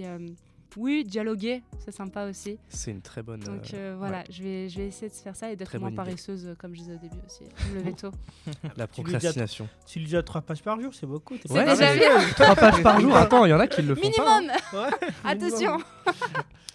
[0.76, 2.58] oui, dialoguer, c'est sympa aussi.
[2.68, 3.40] C'est une très bonne.
[3.40, 5.92] Donc euh, euh, voilà, je, vais, je vais essayer de faire ça et d'être moins
[5.92, 7.44] paresseuse euh, comme je disais au début aussi.
[7.72, 8.10] Me lever tôt.
[8.76, 9.68] la Tu lui dis à- procrastination.
[9.86, 11.36] Tu lis déjà trois pages par jour, c'est beaucoup.
[11.40, 12.18] C'est pas- déjà bien.
[12.36, 13.16] Trois pages par jour.
[13.16, 14.38] Attends, il y en a qui le font pas.
[14.38, 14.40] hein.
[14.40, 15.78] Minimum Ouais, Attention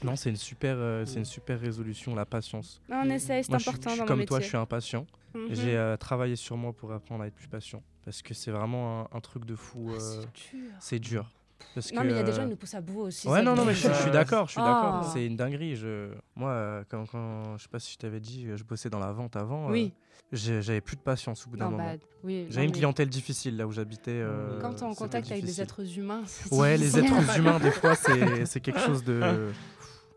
[0.04, 2.82] Non, c'est une super, euh, c'est une super résolution, la patience.
[2.90, 5.06] On essaye, c'est je important je suis dans comme mon toi, je suis impatient.
[5.36, 5.48] Mhm.
[5.52, 7.84] J'ai euh, travaillé sur moi pour apprendre à être plus patient.
[8.04, 9.92] Parce que c'est vraiment un, un truc de fou.
[9.96, 10.20] Ah, c'est
[10.52, 10.72] dur.
[10.80, 11.30] c'est dur.
[11.74, 13.02] Parce Non que, mais il y a des euh, gens qui nous poussent à bout
[13.02, 13.28] aussi.
[13.28, 15.02] Ouais, non, non, mais je, je suis d'accord, je suis d'accord.
[15.06, 15.10] Oh.
[15.14, 15.76] C'est une dinguerie.
[15.76, 16.10] Je...
[16.36, 19.00] Moi, euh, quand, quand, je sais pas si je t'avais dit, euh, je bossais dans
[19.00, 19.70] la vente avant.
[19.70, 19.94] Oui.
[20.34, 21.84] J'avais plus de patience au bout d'un moment.
[21.84, 24.12] bah, oui, J'avais une mais clientèle difficile là où j'habitais.
[24.12, 27.60] euh, Quand tu es en contact avec des êtres humains, c'est Ouais, les êtres humains,
[27.60, 29.50] des fois, c'est c'est quelque chose de.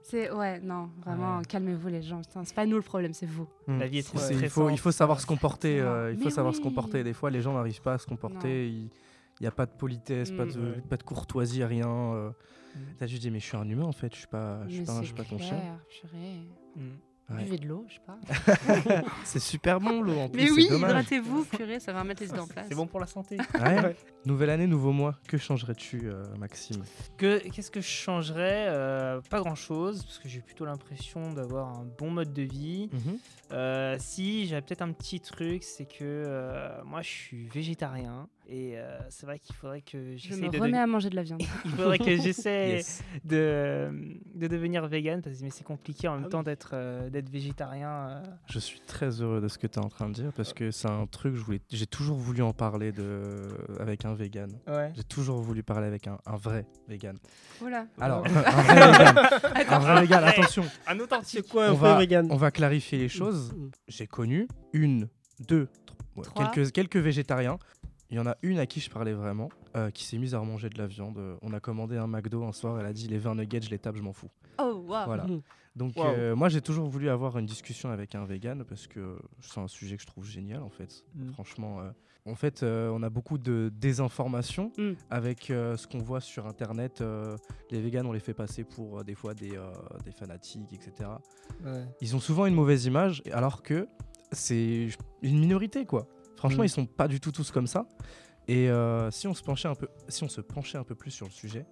[0.07, 1.45] C'est ouais, non, vraiment, Ouais.
[1.49, 2.21] calmez-vous les gens.
[2.45, 3.49] C'est pas nous le problème, c'est vous.
[3.67, 5.81] La vie est trop C'est- il, faut, il faut savoir se comporter.
[5.81, 7.03] euh, il faut Mais savoir se comporter.
[7.03, 8.69] Des fois, les gens n'arrivent pas à se comporter.
[9.41, 10.53] Il n'y a pas de politesse, pas, Mm.
[10.53, 10.81] de, Ouais.
[10.89, 11.89] pas de courtoisie, rien.
[11.89, 12.31] euh.
[12.31, 12.79] Mm.
[13.01, 14.13] Là, je dis, mais je suis un humain en fait.
[14.13, 15.61] Je suis pas, je suis Mais pas, un- je suis pas ton chien.
[15.89, 16.41] purée.
[16.77, 16.91] Mm.
[17.31, 17.43] Ouais.
[17.45, 18.19] Buvez de l'eau, je sais pas.
[19.25, 20.43] C'est super bon l'eau en plus.
[20.43, 22.67] Mais oui, hydratez-vous, purée, ça va remettre les idées en place.
[22.69, 23.39] C'est bon pour la santé.
[23.55, 23.81] Ouais.
[23.83, 23.97] Ouais.
[24.27, 25.15] Nouvelle année, nouveau mois.
[25.27, 26.85] Que changerais-tu, euh, Maxime?
[27.17, 31.87] Que- Qu'est-ce que je changerais Euh, Pas grand-chose, parce que j'ai plutôt l'impression d'avoir un
[31.99, 32.91] bon mode de vie.
[33.53, 38.79] Euh, si, j'avais peut-être un petit truc, c'est que euh, moi je suis végétarien et
[38.79, 41.23] euh, c'est vrai qu'il faudrait que Je j'essaie me de, remets à manger de la
[41.23, 41.43] viande.
[41.65, 43.03] il faudrait que j'essaie Yes.
[43.25, 43.91] de,
[44.35, 46.31] de devenir vegan parce que c'est compliqué en même Ah oui.
[46.31, 47.89] temps d'être euh, d'être végétarien.
[48.09, 48.23] euh.
[48.51, 50.71] Je suis très heureux de ce que tu es en train de dire parce que
[50.71, 53.49] c'est un truc, je voulais, j'ai toujours voulu en parler de,
[53.81, 54.51] avec un vegan.
[54.67, 54.93] Ouais.
[54.95, 57.17] J'ai toujours voulu parler avec un, un vrai vegan.
[57.61, 57.87] Voilà.
[58.01, 59.19] Alors, un vrai vegan.
[59.71, 60.65] Un vrai vegan, attention.
[60.87, 61.41] Un authentique.
[61.45, 63.53] C'est quoi un On vrai va- vegan On va clarifier les choses.
[63.53, 63.71] Mm.
[63.89, 65.09] J'ai connu une,
[65.49, 65.69] deux,
[66.37, 67.59] quelques, quelques végétariens.
[68.11, 70.41] Il y en a une à qui je parlais vraiment, euh, qui s'est mise à
[70.41, 71.19] manger de la viande.
[71.19, 73.71] Euh, On a commandé un McDo un soir, elle a dit les 20 nuggets, je
[73.71, 74.31] les tape, je m'en fous.
[74.59, 75.07] Oh, waouh.
[75.07, 75.25] Voilà.
[75.25, 75.41] Mhm.
[75.75, 76.05] Donc Wow.
[76.07, 79.67] euh, moi j'ai toujours voulu avoir une discussion avec un vegan parce que c'est un
[79.67, 81.05] sujet que je trouve génial en fait.
[81.17, 81.33] Mm.
[81.33, 81.91] Franchement, euh,
[82.31, 84.93] en fait euh, on a beaucoup de désinformation Mm.
[85.11, 87.01] avec euh, ce qu'on voit sur internet.
[87.01, 87.37] euh,
[87.73, 89.73] les végans on les fait passer pour euh, des fois des, euh,
[90.05, 91.11] des fanatiques, etc.
[91.65, 91.83] Ouais.
[92.01, 93.89] Ils ont souvent une mauvaise image alors que
[94.31, 94.91] c'est
[95.23, 96.07] une minorité quoi.
[96.49, 96.67] Franchement Mm.
[96.67, 97.87] ils sont pas du tout tous comme ça.
[98.49, 101.11] Et euh, si on se penchait un peu, si on se penchait un peu plus
[101.11, 101.65] sur le sujet,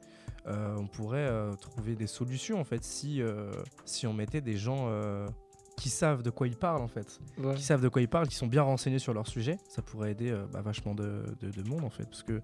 [0.47, 3.51] euh, on pourrait euh, trouver des solutions en fait si, euh,
[3.85, 5.27] si on mettait des gens euh,
[5.77, 7.55] qui savent de quoi ils parlent en fait, Ouais.
[7.55, 10.13] qui savent de quoi ils parlent, qui sont bien renseignés sur leur sujet, ça pourrait
[10.13, 12.41] aider euh, bah, vachement de, de- de monde en fait, parce que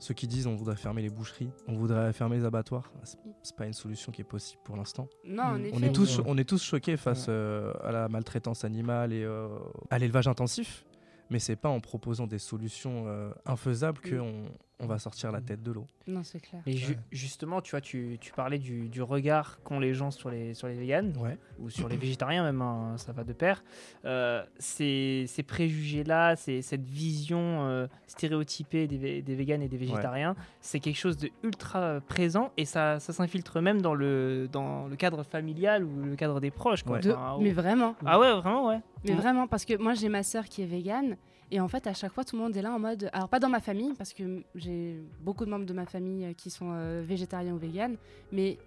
[0.00, 3.56] ceux qui disent on voudrait fermer les boucheries, on voudrait fermer les abattoirs, ah, c'est-
[3.56, 5.08] pas une solution qui est possible pour l'instant.
[5.24, 5.64] Non, en Mm.
[5.66, 5.76] effet.
[5.76, 9.48] On est tous, on est tous choqués face euh, à la maltraitance animale et euh,
[9.90, 10.84] à l'élevage intensif,
[11.30, 14.46] mais c'est pas en proposant des solutions euh, infaisables qu'on
[14.80, 15.86] on va sortir la tête de l'eau.
[16.06, 16.62] Non, c'est clair.
[16.66, 16.98] Et ju- Ouais.
[17.10, 20.68] justement, tu vois, tu, tu parlais du, du regard qu'ont les gens sur les, sur
[20.68, 21.36] les véganes, Ouais.
[21.58, 23.64] ou sur les végétariens même, hein, ça va de pair.
[24.04, 30.80] Euh, ces, ces préjugés-là, cette vision euh, stéréotypée des, des véganes et des végétariens, c'est
[30.80, 35.22] quelque chose de ultra présent et ça, ça s'infiltre même dans le, dans le cadre
[35.22, 36.82] familial ou le cadre des proches.
[36.82, 36.96] Quoi.
[36.96, 37.02] Ouais.
[37.02, 37.94] De- Enfin, Mais vraiment.
[38.06, 38.80] Ah ouais, vraiment, ouais.
[39.04, 41.16] Mais vraiment, parce que moi j'ai ma sœur qui est végane
[41.50, 43.38] et en fait à chaque fois tout le monde est là en mode, alors pas
[43.40, 46.70] dans ma famille parce que j'ai beaucoup de membres de ma famille euh, qui sont
[46.72, 47.96] euh, végétariens ou véganes,
[48.32, 48.58] mais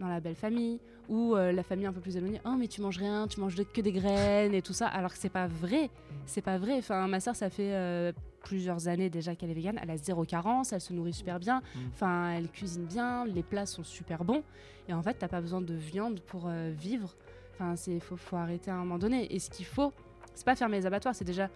[0.00, 2.80] dans la belle famille ou euh, la famille un peu plus éloignée, oh mais tu
[2.80, 5.90] manges rien, tu manges que des graines et tout ça, alors que c'est pas vrai,
[6.26, 6.78] c'est pas vrai.
[6.78, 10.24] Enfin ma sœur ça fait euh, plusieurs années déjà qu'elle est végane, elle a zéro
[10.24, 11.78] carence, elle se nourrit super bien, Mm.
[11.92, 14.42] enfin elle cuisine bien, les plats sont super bons
[14.88, 17.14] et en fait t'as pas besoin de viande pour vivre.
[17.54, 19.32] Enfin, c'est faut, faut arrêter à un moment donné.
[19.32, 19.92] Et ce qu'il faut,
[20.34, 21.48] c'est pas fermer les abattoirs, c'est déjà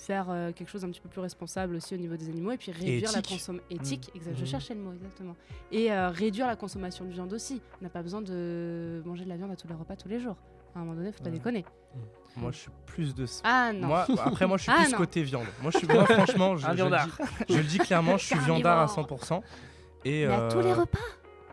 [0.00, 2.56] faire euh, quelque chose d'un petit peu plus responsable aussi au niveau des animaux et
[2.56, 4.10] puis réduire la consommation éthique.
[4.14, 4.46] exact, je Mhm.
[4.46, 5.36] cherchais le mot exactement.
[5.70, 7.60] Et euh, réduire la consommation de viande aussi.
[7.80, 10.18] On n'a pas besoin de manger de la viande à tous les repas tous les
[10.20, 10.36] jours.
[10.74, 11.36] À un moment donné, faut pas Ouais.
[11.36, 11.64] déconner.
[12.36, 13.26] Moi, je suis plus de.
[13.26, 13.88] ce- Ah non.
[13.88, 14.98] Moi, après, moi, je suis Ah, plus non.
[14.98, 15.46] côté viande.
[15.62, 17.06] Moi, je suis, moi, franchement, je, Un je le viandard.
[17.48, 19.18] dis, je le dis clairement, je suis viandard à Carnivore.
[19.20, 19.42] 100%.
[20.04, 20.98] Et Mais à tous les euh, repas.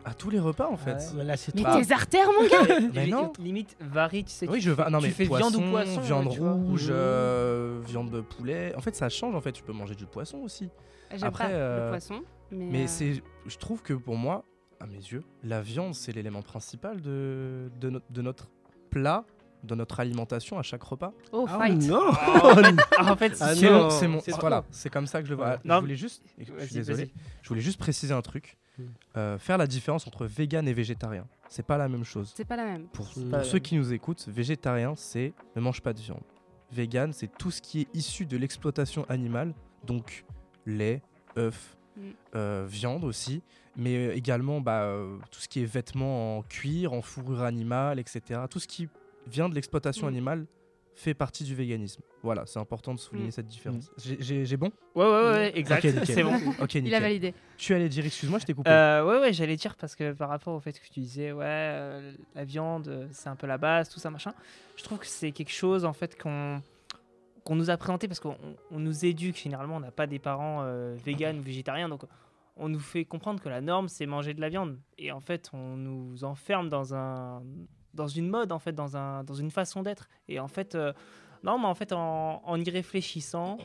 [0.08, 0.94] À tous les repas, en fait.
[0.94, 1.04] Ouais.
[1.16, 1.80] Mais là, c'est Mais trop.
[1.82, 2.78] tes artères, mon gars.
[2.94, 3.32] Mais non.
[3.38, 4.48] Limite, varie, tu sais.
[4.48, 4.90] Oui, tu je fais- vais.
[4.90, 6.00] Non, tu mais fais poisson, viande ou poisson.
[6.00, 8.74] viande tu rouge, euh, viande de poulet.
[8.76, 9.34] En fait, ça change.
[9.34, 10.70] En fait, tu peux manger du poisson aussi.
[11.10, 12.22] J'aime Après, pas euh, le poisson.
[12.50, 14.44] Mais, Mais euh, c'est, je trouve que pour moi,
[14.80, 18.48] à mes yeux, la viande, c'est l'élément principal de, de, no- de notre
[18.90, 19.24] plat,
[19.64, 21.12] de notre alimentation à chaque repas.
[21.32, 21.82] Oh, Ah fight.
[21.88, 22.00] non
[22.98, 23.82] Ah, en fait, Ah c'est- non.
[23.84, 24.40] mon, c'est mon- c'est trop.
[24.42, 25.48] voilà, c'est comme ça que je le vois.
[25.50, 25.58] Ouais.
[25.64, 25.80] Je Non.
[25.80, 27.12] voulais juste, je suis désolé, vas-y.
[27.42, 28.56] je voulais juste préciser un truc.
[29.16, 32.32] Euh, faire la différence entre vegan et végétarien, c'est pas la même chose.
[32.36, 32.86] C'est pas la même.
[32.88, 36.22] Pour, pour ceux qui nous écoutent, végétarien, c'est ne mange pas de viande.
[36.70, 40.24] Vegan, c'est tout ce qui est issu de l'exploitation animale, donc
[40.66, 41.02] lait,
[41.36, 42.00] œufs, Mm.
[42.36, 43.42] euh, viande aussi,
[43.76, 48.42] mais également bah, euh, tout ce qui est vêtements en cuir, en fourrure animale, etc.
[48.48, 48.88] Tout ce qui
[49.26, 50.10] vient de l'exploitation Mm.
[50.10, 50.46] animale
[51.00, 52.02] fait partie du véganisme.
[52.24, 53.32] Voilà, c'est important de souligner Mm.
[53.32, 53.90] cette différence.
[53.98, 54.72] J'ai- J'ai bon?
[54.96, 55.82] Ouais, ouais, ouais, exact.
[56.04, 56.34] C'est bon.
[56.60, 57.34] Ok, Il a validé.
[57.56, 58.68] Tu allais dire, excuse-moi, je t'ai coupé.
[58.68, 61.44] Euh, ouais, ouais, j'allais dire parce que par rapport au fait que tu disais, ouais,
[61.46, 64.32] euh, la viande, euh, c'est un peu la base, tout ça, machin.
[64.76, 66.60] Je trouve que c'est quelque chose, en fait, qu'on
[67.44, 68.36] qu'on nous a présenté parce qu'on
[68.72, 69.36] on nous éduque.
[69.36, 72.02] Généralement, on n'a pas des parents euh, véganes ou végétariens, donc
[72.56, 74.76] on nous fait comprendre que la norme, c'est manger de la viande.
[74.98, 77.40] Et en fait, on nous enferme dans un
[77.98, 80.08] dans une mode, en fait, dans, un, dans une façon d'être.
[80.28, 80.92] Et en fait, euh,
[81.42, 83.58] non, mais en fait, en, en y réfléchissant,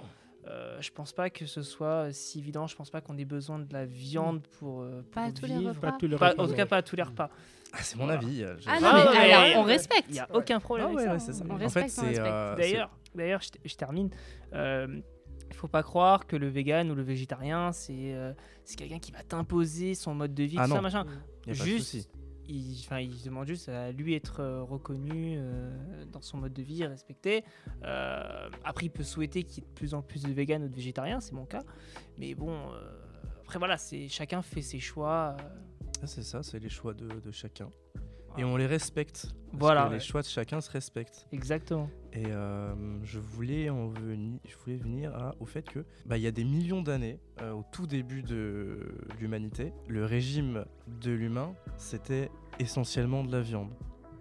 [0.48, 2.68] euh, je pense pas que ce soit si évident.
[2.68, 5.58] Je pense pas qu'on ait besoin de la viande pour, euh, Pas pour tous les
[5.58, 5.70] vivre.
[5.76, 5.92] repas.
[5.92, 7.30] Pas tous les Pas- repas, en tout cas, pas à tous les repas.
[7.72, 8.20] Ah, c'est mon voilà.
[8.20, 8.44] avis.
[8.44, 10.06] euh, Ah non, Ah mais alors, on respecte.
[10.10, 11.14] Il n'y a aucun problème Ah avec ouais, ça.
[11.14, 11.44] ouais, c'est ça.
[11.50, 14.10] On En respecte, fait, euh, D'ailleurs, d'ailleurs, je, je termine.
[14.54, 15.00] Euh,
[15.50, 19.12] il faut pas croire que le vegan ou le végétarien, c'est euh, c'est quelqu'un qui
[19.12, 20.82] va t'imposer son mode de vie, Ah tout ça, non.
[20.82, 21.06] machin.
[21.46, 22.10] c'est- y a pas de Juste.
[22.48, 26.86] Il, enfin, demande juste à lui être euh, reconnu euh, dans son mode de vie,
[26.86, 27.44] respecté.
[27.84, 30.68] Euh, après, il peut souhaiter qu'il y ait de plus en plus de véganes ou
[30.68, 31.64] de végétariens, c'est mon cas.
[32.18, 32.58] Mais bon,
[33.44, 33.78] après voilà,
[34.08, 35.38] chacun fait ses choix.
[36.02, 37.70] Ah, c'est ça, c'est les choix de chacun.
[38.38, 39.28] Et on les respecte.
[39.52, 41.28] parce Voilà, que Les choix de chacun se respectent.
[41.32, 41.90] exactement.
[42.14, 46.24] Et euh, je, voulais en veni- je voulais venir à- au fait que bah, il
[46.24, 48.80] y a des millions d'années, euh, au tout début de
[49.20, 50.66] l'humanité, le régime
[51.02, 53.72] de l'humain, c'était essentiellement de la viande.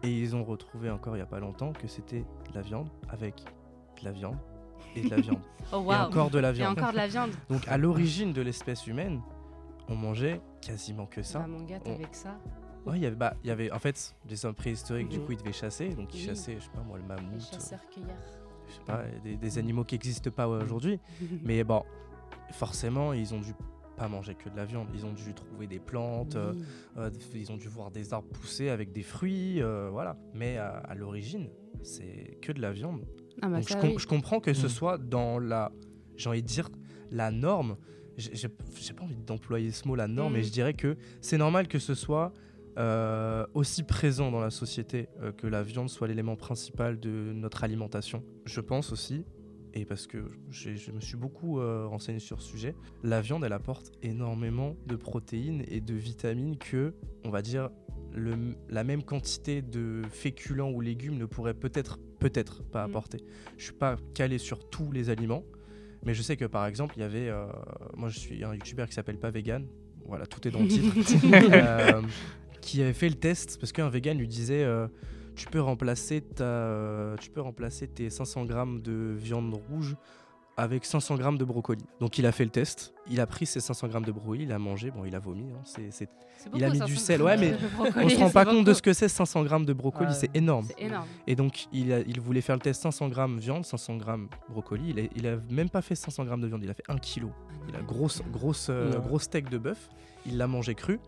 [0.03, 2.89] Et ils ont retrouvé encore il n'y a pas longtemps que c'était de la viande
[3.09, 3.37] avec
[4.01, 4.37] de la viande
[4.97, 5.41] et de la viande.
[5.73, 6.07] Oh Et waouh.
[6.09, 6.79] encore de la Et viande.
[6.79, 7.31] encore de la viande.
[7.49, 9.23] Donc à l'origine de l'espèce humaine,
[9.89, 11.39] on mangeait quasiment que ça.
[11.41, 12.37] Bah, mon gars, on- avec ça.
[12.87, 15.25] Ouais, il y avait, bah, il y avait en fait des hommes préhistoriques, du Mhm.
[15.27, 16.27] coup ils devaient chasser, donc ils Oui.
[16.27, 18.17] chassaient, je sais pas moi, le mammouth, euh, chasseurs-cueilleurs.
[18.69, 20.99] je sais pas, des, des animaux qui n'existent pas aujourd'hui.
[21.45, 21.83] Mais bon,
[22.53, 23.53] forcément, ils ont dû
[23.97, 26.63] pas manger que de la viande, ils ont dû trouver des plantes, euh, Oui.
[26.97, 30.17] euh, ils ont dû voir des arbres pousser avec des fruits, euh, voilà.
[30.35, 31.49] Mais à, à l'origine,
[31.83, 33.05] c'est que de la viande.
[33.43, 33.97] Ah bah Donc je, ça, com- oui.
[33.99, 34.69] je comprends que ce Mhm.
[34.69, 35.71] soit dans la,
[36.17, 36.69] j'ai envie de dire,
[37.11, 37.77] la norme.
[38.17, 41.79] J'ai pas envie d'employer ce mot, la norme, mais je dirais que c'est normal que
[41.79, 42.33] ce soit
[42.79, 47.65] euh, aussi présent dans la société, euh, que la viande soit l'élément principal de notre
[47.65, 48.23] alimentation.
[48.47, 49.25] Je pense aussi,
[49.75, 50.19] et parce que
[50.51, 54.97] je me suis beaucoup euh, renseigné sur ce sujet, la viande, elle apporte énormément de
[54.97, 57.71] protéines et de vitamines que, on va dire,
[58.15, 62.91] le- la même quantité de féculents ou légumes ne pourrait peut-être peut-être pas Mm.
[62.91, 63.19] apporter.
[63.57, 65.45] Je suis pas calé sur tous les aliments,
[66.05, 67.31] mais je sais que par exemple, il y avait
[67.97, 69.67] moi je suis un youtubeur qui s'appelle pas vegan.
[70.05, 70.95] Voilà, tout est dans le titre.
[72.63, 74.87] Qui avait fait le test parce qu'un vegan lui disait euh,
[75.37, 79.97] tu peux remplacer ta euh, tu peux remplacer tes 500 grammes de viande rouge
[80.57, 81.83] avec 500 grammes de brocoli.
[82.01, 84.53] Donc il a fait le test, il a pris ses 500 grammes de brocoli, il
[84.53, 86.09] a mangé, bon il a vomi, hein, c'est-
[86.55, 87.55] Il a mis du sel, ouais, mais
[87.97, 90.15] on se rend pas compte de ce que c'est 500 grammes de brocoli, Ouais.
[90.15, 90.67] c'est énorme.
[91.27, 94.91] Et donc il, a- il voulait faire le test 500 grammes viande, 500 grammes brocoli,
[94.91, 96.99] il a, il a même pas fait 500 grammes de viande, il a fait 1
[96.99, 97.31] kilo.
[97.69, 99.01] Il a grosse, grosse, euh, Ouais.
[99.07, 99.89] gros steak de bœuf,
[100.27, 101.01] il l'a mangé cru.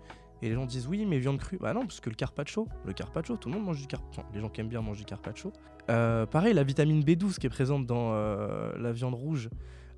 [0.45, 1.57] Et les gens disent oui, mais viande crue.
[1.57, 4.23] Bah non, parce que le carpaccio, le carpaccio, tout le monde mange du carpaccio.
[4.35, 5.51] les gens qui aiment bien mangent du carpaccio.
[5.89, 9.49] Euh, pareil, la vitamine B12 qui est présente dans euh, la viande rouge,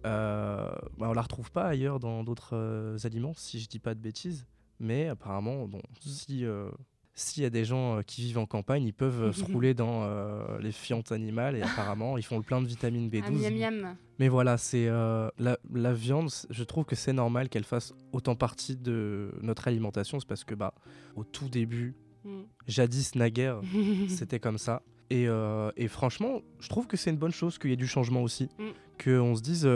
[0.06, 4.00] euh, bah, on la retrouve pas ailleurs dans d'autres aliments, si je dis pas de
[4.00, 4.46] bêtises.
[4.78, 6.70] Mais apparemment, bon, si euh,
[7.18, 9.74] s'il y a des gens euh, qui vivent en campagne, ils peuvent euh, se rouler
[9.74, 13.40] dans euh, les fientes animales et apparemment ils font le plein de vitamine Ah, B12.
[13.40, 13.96] miam miam.
[14.18, 16.28] Mais voilà, c'est euh, la, la viande.
[16.50, 20.20] Je trouve que c'est normal qu'elle fasse autant partie de notre alimentation.
[20.20, 20.74] C'est parce que bah,
[21.16, 22.42] au tout début, Mm.
[22.66, 23.60] jadis naguère,
[24.08, 24.82] c'était comme ça.
[25.10, 27.86] Et, euh, et franchement, je trouve que c'est une bonne chose qu'il y ait du
[27.86, 28.48] changement aussi.
[28.58, 28.64] Mm.
[29.04, 29.68] Qu'on se dise,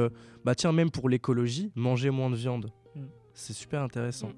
[0.44, 2.72] bah tiens, même pour l'écologie, manger moins de viande.
[2.96, 3.02] Mm.
[3.34, 4.32] C'est super intéressant.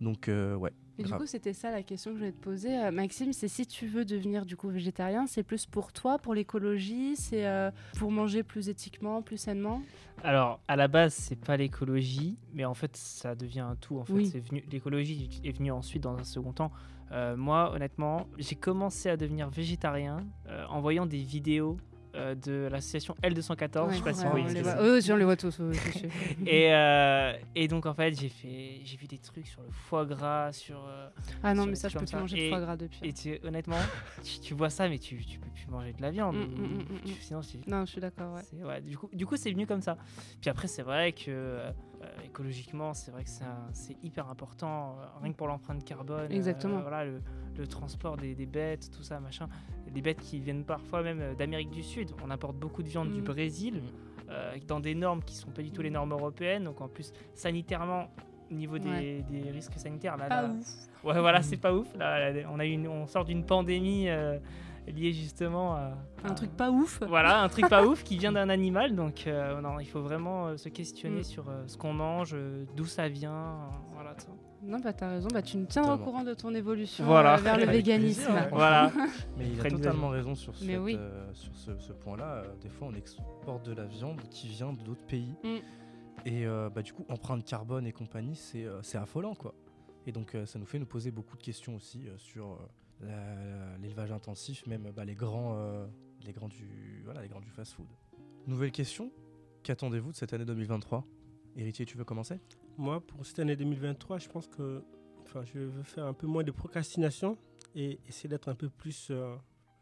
[0.00, 0.54] Donc, euh,
[0.98, 3.32] Et du coup, c'était ça la question que je voulais te poser, Euh, Maxime.
[3.32, 7.46] C'est si tu veux devenir du coup végétarien, c'est plus pour toi, pour l'écologie, c'est
[7.46, 9.80] euh, pour manger plus éthiquement, plus sainement?
[10.24, 13.98] Alors, à la base, c'est pas l'écologie, mais en fait, ça devient un tout.
[13.98, 14.26] En fait, Oui.
[14.26, 14.64] c'est venu.
[14.70, 16.72] L'écologie est venue ensuite dans un second temps.
[17.12, 21.78] Euh, moi, honnêtement, j'ai commencé à devenir végétarien euh, en voyant des vidéos
[22.18, 23.90] euh, de l'association L214.
[23.92, 25.58] je sais pas si Ouais, vous voyez aussi, on les voit tous.
[25.60, 25.76] oui.
[26.46, 30.04] Et, euh, et donc, en fait, j'ai fait, j'ai vu des trucs sur le foie
[30.04, 30.84] gras, sur.
[30.86, 31.08] euh,
[31.42, 32.18] ah non, sur mais ça, je peux plus ça.
[32.20, 33.00] manger de Et- foie gras depuis.
[33.02, 33.76] Et tu, honnêtement,
[34.24, 36.36] tu, tu vois ça, mais tu, tu peux plus manger de la viande.
[36.36, 37.16] Mm, mm, mm, mm, tu- mm.
[37.20, 38.34] sinon, Non, je suis d'accord.
[38.34, 38.62] Ouais.
[38.64, 39.96] ouais, du coup, du coup, c'est venu comme ça.
[40.40, 41.60] Puis après, c'est vrai que
[42.24, 43.30] écologiquement, c'est vrai que
[43.72, 46.30] c'est hyper important, rien que pour l'empreinte carbone.
[46.30, 46.80] Exactement.
[46.80, 47.20] voilà, le,
[47.56, 49.48] le transport des, des bêtes, tout ça, machin.
[49.92, 52.10] Des bêtes qui viennent parfois même euh, d'Amérique du Sud.
[52.24, 53.24] On importe beaucoup de viande du Mm.
[53.24, 53.82] Brésil,
[54.30, 56.64] euh, dans des normes qui sont pas du tout les normes européennes.
[56.64, 58.08] Donc en plus, sanitairement,
[58.50, 59.24] au niveau des, Ouais.
[59.30, 60.66] des risques sanitaires, là, Pas là- ouf.
[61.04, 61.86] Ouais, voilà, c'est pas ouf.
[61.96, 64.38] Là, là, on, a une, on sort d'une pandémie euh,
[64.88, 65.92] liée justement à.
[66.24, 67.00] Un à- truc pas ouf.
[67.06, 68.94] Voilà, un truc pas ouf qui vient d'un animal.
[68.96, 71.24] Donc, euh, non, il faut vraiment se questionner Mm.
[71.24, 72.36] sur ce qu'on mange,
[72.76, 73.58] d'où ça vient.
[73.94, 74.32] voilà, tout ça.
[74.62, 75.28] Non, bah t'as raison.
[75.32, 77.34] Bah tu nous tiendras au courant de ton évolution Voilà.
[77.34, 78.22] euh, vers le Avec véganisme.
[78.24, 78.48] plaisir, ouais.
[78.50, 78.92] Voilà.
[79.36, 80.96] Mais il a totalement raison sur, Mais cette, oui.
[80.98, 82.42] euh, sur ce, ce point-là.
[82.44, 85.32] Euh, des fois, on exporte de la viande qui vient d'autres pays.
[85.44, 85.56] Mm.
[86.26, 89.34] Et euh, bah, du coup, empreinte carbone et compagnie, c'est euh, c'est affolant.
[89.36, 89.54] quoi.
[90.06, 92.58] Et donc, euh, ça nous fait nous poser beaucoup de questions aussi euh, sur
[93.04, 95.86] euh, l'élevage intensif, même bah, les, grands, euh,
[96.26, 97.86] les, grands du, voilà, les grands du fast-food.
[98.48, 99.12] Nouvelle question.
[99.62, 101.04] Qu'attendez-vous de cette année 2023
[101.56, 102.40] Héritier, tu veux commencer?
[102.78, 104.84] Moi, pour cette année 2023, je pense que
[105.24, 107.36] enfin, je veux faire un peu moins de procrastination
[107.74, 109.34] et essayer d'être un peu plus, euh,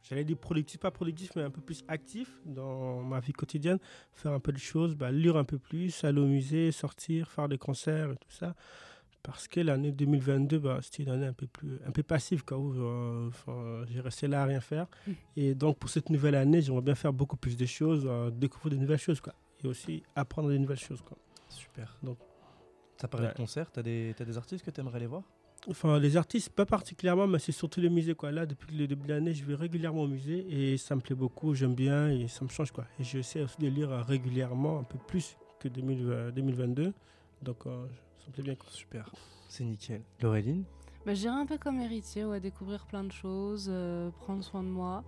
[0.02, 3.78] j'allais dire productif, pas productif, mais un peu plus actif dans ma vie quotidienne.
[4.14, 7.50] Faire un peu de choses, bah, lire un peu plus, aller au musée, sortir, faire
[7.50, 8.54] des concerts et tout ça.
[9.22, 12.72] Parce que l'année 2022, bah, c'était une année un peu, plus, un peu passive, où
[12.72, 14.86] euh, enfin, j'ai resté là à rien faire.
[15.06, 15.12] Mm.
[15.36, 18.72] Et donc, pour cette nouvelle année, j'aimerais bien faire beaucoup plus de choses, euh, découvrir
[18.72, 19.34] de nouvelles choses, quoi.
[19.62, 21.18] Et aussi apprendre de nouvelles choses, quoi.
[21.50, 21.98] Super.
[22.02, 22.18] Donc,
[22.98, 23.32] T'as parlé ouais.
[23.32, 25.22] de concert, t'as des, t'as des artistes que t'aimerais aller voir?
[25.68, 28.14] Enfin, les artistes, pas particulièrement, mais c'est surtout le musée.
[28.14, 28.30] Quoi.
[28.30, 31.16] Là, depuis le début de l'année, je vais régulièrement au musée et ça me plaît
[31.16, 32.70] beaucoup, j'aime bien et ça me change.
[32.70, 32.84] Quoi.
[33.00, 36.92] Et j'essaie aussi de lire euh, régulièrement, un peu plus que 2000, euh, 2022.
[37.42, 37.86] Donc, euh,
[38.18, 38.54] ça me plaît bien.
[38.54, 38.68] Quoi.
[38.70, 39.10] Super.
[39.48, 40.02] C'est nickel.
[40.20, 40.64] Laureline?
[41.04, 44.62] Bah, je dirais un peu comme héritier, ouais, découvrir plein de choses, euh, prendre soin
[44.62, 45.04] de moi.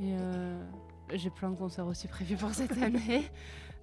[0.00, 0.64] Et euh,
[1.12, 3.24] j'ai plein de concerts aussi prévus pour cette année.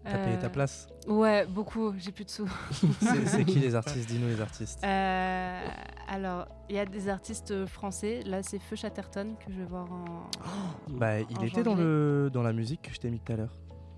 [0.06, 2.50] T'as payé ta Euh, place Ouais, beaucoup, j'ai plus de sous.
[3.26, 4.08] C'est qui les artistes?
[4.08, 4.80] Dis-nous les artistes.
[4.84, 5.68] Euh,
[6.08, 8.22] alors, il y a des artistes français.
[8.26, 10.06] Là, c'est Feu Chatterton que je vais voir en.
[10.90, 13.36] Bah, il en était dans, le, dans la musique que je t'ai mis tout à
[13.36, 13.54] l'heure.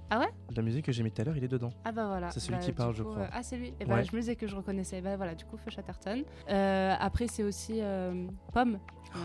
[0.10, 0.30] Ah ouais?
[0.56, 1.70] La musique que j'ai mis tout à l'heure, il est dedans.
[1.84, 2.32] Ah bah voilà.
[2.32, 3.24] C'est celui Bah, qui parle, je crois.
[3.24, 3.74] euh, ah c'est lui.
[3.82, 4.06] Et bah, Ouais.
[4.06, 5.02] je me disais que je reconnaissais.
[5.02, 6.24] Bah voilà, du coup Feu Chatterton.
[6.50, 8.80] Euh, après c'est aussi euh, Pomme.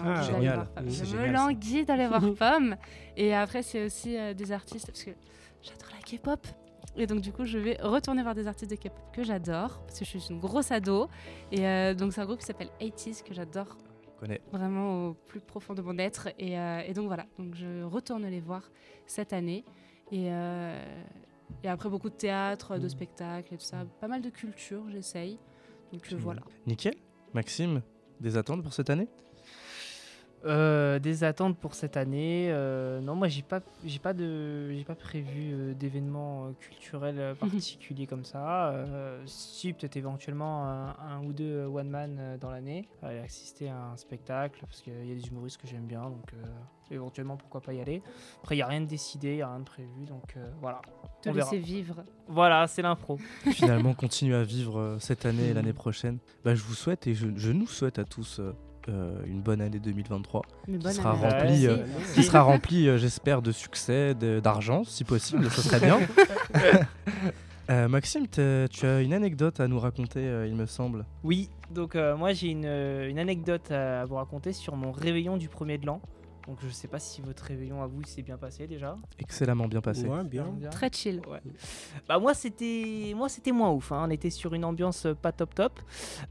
[0.05, 0.67] Ah, génial.
[0.75, 0.91] Pomme.
[0.91, 2.75] Je génial, me languis d'aller voir Pomme.
[3.17, 5.13] Et après c'est aussi euh, des artistes parce que
[5.63, 6.45] j'adore la K-pop.
[6.97, 9.99] Et donc du coup je vais retourner voir des artistes de K-pop que j'adore parce
[9.99, 11.09] que je suis une grosse ado.
[11.51, 13.77] Et euh, donc c'est un groupe qui s'appelle 80s que j'adore
[14.53, 16.29] vraiment au plus profond de mon être.
[16.39, 18.71] Et, euh, et donc voilà, donc je retourne les voir
[19.07, 19.65] cette année.
[20.13, 20.81] Et, euh,
[21.65, 22.89] et après beaucoup de théâtre, de Mhm.
[22.89, 23.85] spectacles et tout ça.
[24.01, 25.39] Pas mal de culture, j'essaye.
[25.93, 26.23] Donc Génial.
[26.23, 26.43] voilà.
[26.67, 26.95] Nickel.
[27.35, 27.83] Maxime,
[28.21, 29.09] des attentes pour cette année?
[30.45, 34.83] Euh, des attentes pour cette année euh, Non, moi j'ai pas, j'ai pas de, j'ai
[34.83, 38.71] pas prévu euh, d'événements euh, culturels euh, particuliers comme ça.
[38.71, 43.77] Euh, si peut-être éventuellement un, un ou deux one man dans l'année, aller assister à
[43.93, 46.45] un spectacle parce qu'il y a des humoristes que j'aime bien, donc euh,
[46.91, 48.03] éventuellement pourquoi pas y aller.
[48.43, 50.51] Après il y a rien de décidé, il y a rien de prévu, donc euh,
[50.61, 50.83] voilà.
[51.23, 51.51] Te On verra.
[51.53, 52.05] laisser vivre.
[52.27, 53.17] Voilà, c'est l'impro.
[53.53, 56.19] Finalement, continuer à vivre cette année et l'année prochaine.
[56.45, 58.41] Bah, je vous souhaite et je, je nous souhaite à tous
[58.89, 61.21] une bonne année 2023 Mais bonne sera année.
[61.23, 61.67] remplie, Merci.
[61.69, 65.99] euh, qui sera remplie, euh, j'espère, de succès, d'argent, si possible, ce serait bien.
[67.71, 71.05] Euh, Maxime, tu as une anecdote à nous raconter, euh, il me semble.
[71.23, 75.37] Oui, donc euh, moi j'ai une, euh, une anecdote à vous raconter sur mon réveillon
[75.37, 76.01] du premier de l'an.
[76.47, 78.97] Donc je sais pas si votre réveillon à vous s'est bien passé déjà.
[79.19, 80.07] Excellemment bien passé.
[80.09, 80.45] Ouais, bien.
[80.71, 81.21] Très chill.
[81.29, 81.41] Ouais.
[82.09, 83.93] Bah moi c'était moi c'était moins ouf.
[83.93, 84.05] hein.
[84.07, 85.81] On était sur une ambiance euh, pas top top.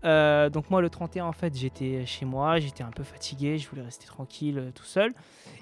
[0.03, 3.69] Euh, donc moi le 31 en fait j'étais chez moi, j'étais un peu fatigué, je
[3.69, 5.13] voulais rester tranquille euh, tout seul.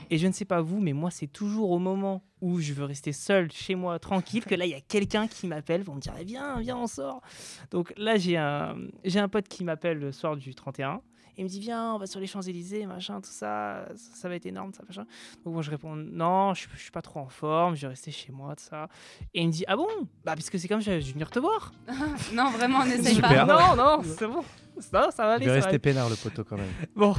[0.10, 2.86] Et je ne sais pas vous, mais moi c'est toujours au moment où je veux
[2.86, 6.00] rester seul chez moi tranquille que là il y a quelqu'un qui m'appelle pour me
[6.02, 7.22] dire Eh, viens viens on sort.
[7.70, 11.02] Donc là j'ai un j'ai un pote qui m'appelle le soir du 31.
[11.40, 14.30] Il me dit viens on va sur les Champs Élysées machin tout ça ça, ça
[14.30, 15.06] va être énorme ça machin.
[15.44, 18.12] Donc moi je réponds non je, je suis pas trop en forme je vais rester
[18.12, 18.90] chez moi tout ça.
[19.34, 19.88] Et il me dit Ah bon?
[20.24, 21.72] Bah, puisque c'est comme je je vais venir te voir.
[22.34, 23.46] non, vraiment, n'essaye pas.
[23.46, 24.44] Non, non, c'est bon.
[24.94, 25.46] Non, ça va aller.
[25.46, 25.80] Il ça va va rester aller.
[25.80, 26.68] peinard le poteau quand même.
[26.96, 27.16] Bon,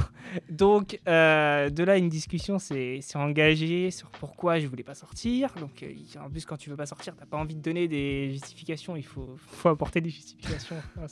[0.49, 5.53] donc euh, de là, une discussion s'est engagée sur pourquoi je voulais pas sortir.
[5.59, 5.93] Donc, euh,
[6.23, 8.95] en plus, quand tu veux pas sortir, t'as pas envie de donner des justifications.
[8.95, 10.75] Il faut, faut apporter des justifications.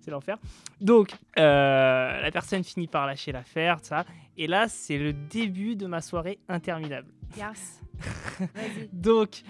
[0.00, 0.36] C'est- l'enfer.
[0.80, 4.04] Donc, euh, la personne finit par lâcher l'affaire, ça.
[4.36, 7.08] Et là, c'est le début de ma soirée interminable.
[7.36, 7.82] Yes.
[8.92, 9.42] Donc,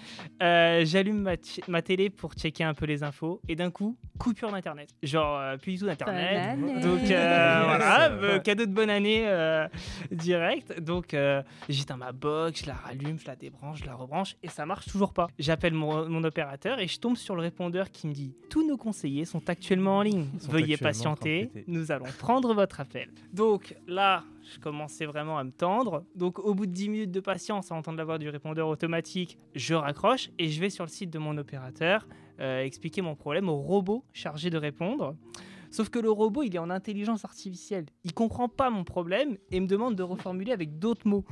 [0.43, 1.29] euh, j'allume
[1.69, 4.91] ma, télé pour checker un peu les infos et d'un coup, coupure d'internet.
[5.03, 6.59] Genre, euh, plus du tout d'internet.
[6.83, 9.67] Donc, euh, voilà, euh, cadeau de bonne année euh,
[10.11, 10.81] direct.
[10.81, 14.49] Donc, euh, j'éteins ma box, je la rallume, je la débranche, je la rebranche et
[14.49, 15.29] ça marche toujours pas.
[15.39, 18.77] J'appelle mon, mon opérateur et je tombe sur le répondeur qui me dit Tous nos
[18.77, 20.27] conseillers sont actuellement en ligne.
[20.49, 23.09] Veuillez patienter, nous allons prendre votre appel.
[23.33, 26.05] Donc là, je commençais vraiment à me tendre.
[26.15, 29.39] Donc au bout de 10 minutes de patience à entendre la voix du répondeur automatique,
[29.55, 32.07] je raccroche et je vais sur le site de mon opérateur
[32.41, 35.17] euh, expliquer mon problème au robot chargé de répondre.
[35.71, 37.87] Sauf que le robot, il est en intelligence artificielle.
[38.05, 41.25] Il comprend pas mon problème et me demande de reformuler avec d'autres mots.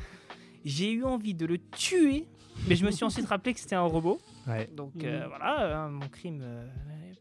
[0.65, 2.27] J'ai eu envie de le tuer,
[2.69, 4.19] mais je me suis ensuite rappelé que c'était un robot.
[4.47, 4.69] Ouais.
[4.75, 5.03] Donc Mhm.
[5.05, 6.65] euh, voilà, euh, mon crime euh,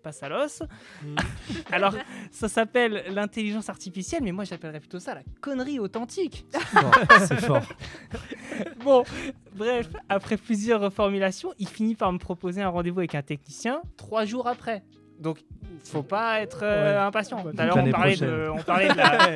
[0.02, 0.64] passe à l'os.
[1.04, 1.16] Mhm.
[1.72, 1.94] Alors,
[2.32, 6.46] ça s'appelle l'intelligence artificielle, mais moi j'appellerais plutôt ça la connerie authentique.
[7.28, 7.62] C'est fort.
[8.84, 9.04] Bon,
[9.56, 14.26] bref, après plusieurs reformulations, il finit par me proposer un rendez-vous avec un technicien trois
[14.26, 14.84] jours après.
[15.20, 15.40] Donc,
[15.84, 16.98] faut pas être euh, Ouais.
[16.98, 17.42] impatient.
[17.44, 19.36] Tout à l'heure, on parlait, de, on, parlait de la,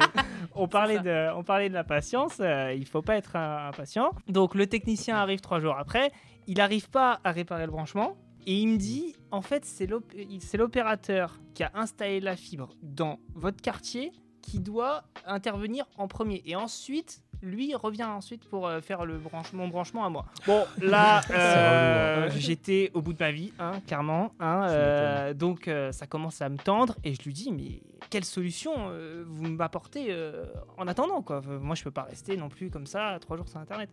[0.56, 2.38] on, parlait de, on parlait de la patience.
[2.40, 4.12] euh, il faut pas être impatient.
[4.28, 6.12] Donc, le technicien arrive trois jours après.
[6.48, 8.16] Il n'arrive pas à réparer le branchement.
[8.46, 12.70] Et il me dit, en fait, c'est l'op- c'est l'opérateur qui a installé la fibre
[12.82, 16.42] dans votre quartier qui doit intervenir en premier.
[16.46, 20.26] Et ensuite, lui revient ensuite pour euh, faire le branche- mon branchement à moi.
[20.46, 22.34] Bon, là, euh, hein.
[22.38, 24.32] j'étais au bout de ma vie, hein, clairement.
[24.42, 28.26] hein, euh, donc, euh, ça commence à me tendre et je lui dis, mais quelle
[28.26, 30.46] solution euh, vous m'apportez euh,
[30.78, 33.48] en attendant quoi Euh, Moi, je peux pas rester non plus comme ça trois jours
[33.50, 33.90] sur Internet.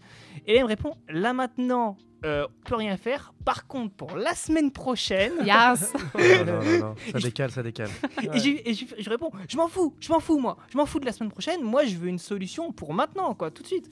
[0.46, 3.32] Et là, il me répond, là maintenant, euh, on peut rien faire.
[3.44, 5.92] Par contre, pour la semaine prochaine, Yes.
[6.14, 6.94] Là là là.
[7.12, 7.88] Ça décale, ça décale.
[8.22, 11.00] et, et je, je réponds, je m'en fous, je m'en fous moi, je m'en fous
[11.00, 13.90] de la semaine prochaine, moi je veux une solution pour maintenant, quoi, tout de suite.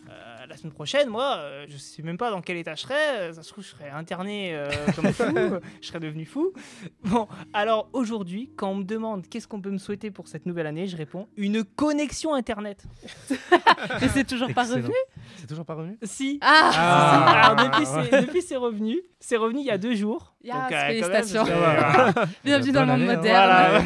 [0.48, 3.32] La semaine prochaine, moi, euh, je sais même pas dans quel état je serais, euh,
[3.34, 5.24] ça se trouve je serais interné euh, comme fou,
[5.82, 6.52] je serais devenu fou.
[7.04, 10.66] Bon, alors aujourd'hui, quand on me demande qu'est-ce qu'on peut me souhaiter pour cette nouvelle
[10.66, 12.84] année, je réponds une connexion internet.
[14.00, 14.82] Mais c'est toujours pas Excellent.
[14.87, 14.94] revenu
[15.37, 16.38] C'est toujours pas revenu Si.
[16.40, 17.52] Ah, Ah.
[17.52, 20.34] Alors depuis c'est depuis c'est revenu, c'est revenu il y a deux jours.
[20.42, 21.44] Yes, Donc, euh, quand même, félicitations.
[22.44, 23.16] Bienvenue dans le monde hein.
[23.16, 23.22] moderne.
[23.22, 23.82] Voilà.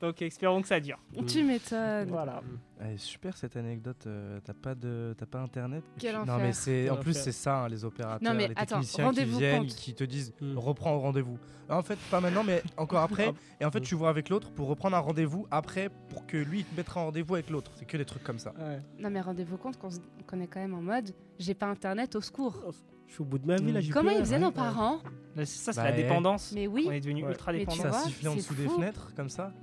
[0.00, 0.98] Donc espérons que ça dure.
[1.26, 2.08] Tu m'étonnes.
[2.08, 2.40] Voilà.
[2.80, 4.04] Ouais, super cette anecdote.
[4.06, 5.84] euh, T'as pas de, t'as pas internet?
[5.98, 6.38] Quel non enfer.
[6.38, 9.12] mais c'est, Quel en plus c'est ça hein, les opérateurs, Non, mais les attends, techniciens
[9.12, 9.74] qui viennent, compte.
[9.74, 10.56] qui te disent Mm.
[10.56, 11.38] reprends le rendez-vous.
[11.68, 13.32] Ah, En fait pas maintenant mais encore après.
[13.60, 16.60] Et en fait tu vois avec l'autre pour reprendre un rendez-vous après pour que lui
[16.60, 17.70] il te mettra un rendez-vous avec l'autre.
[17.76, 18.54] C'est que des trucs comme ça.
[18.98, 22.72] Non, mais rendez-vous compte qu'on est quand même en mode j'ai pas internet au secours.
[23.06, 23.80] Je suis au bout de ma vie là.
[23.80, 25.00] j'ai Comment ils faisaient Ouais, nos parents?
[25.36, 26.52] C'est ça, c'est Bah, la dépendance.
[26.54, 27.30] Mais oui, On est devenu Ouais.
[27.30, 27.92] ultra Mais tu dépendant.
[27.92, 29.52] Ça siffle en dessous des fenêtres comme ça.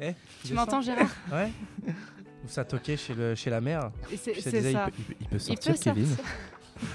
[0.00, 1.10] Eh, tu m'entends Gérard?
[1.32, 1.50] Ouais.
[2.44, 3.90] Ou ça toquait chez, le, chez la mère.
[4.12, 4.58] Et C'est ça ça.
[4.58, 4.70] il, peut,
[5.08, 6.06] il peut- peut Il sortir peut Kevin.
[6.06, 6.24] sortir.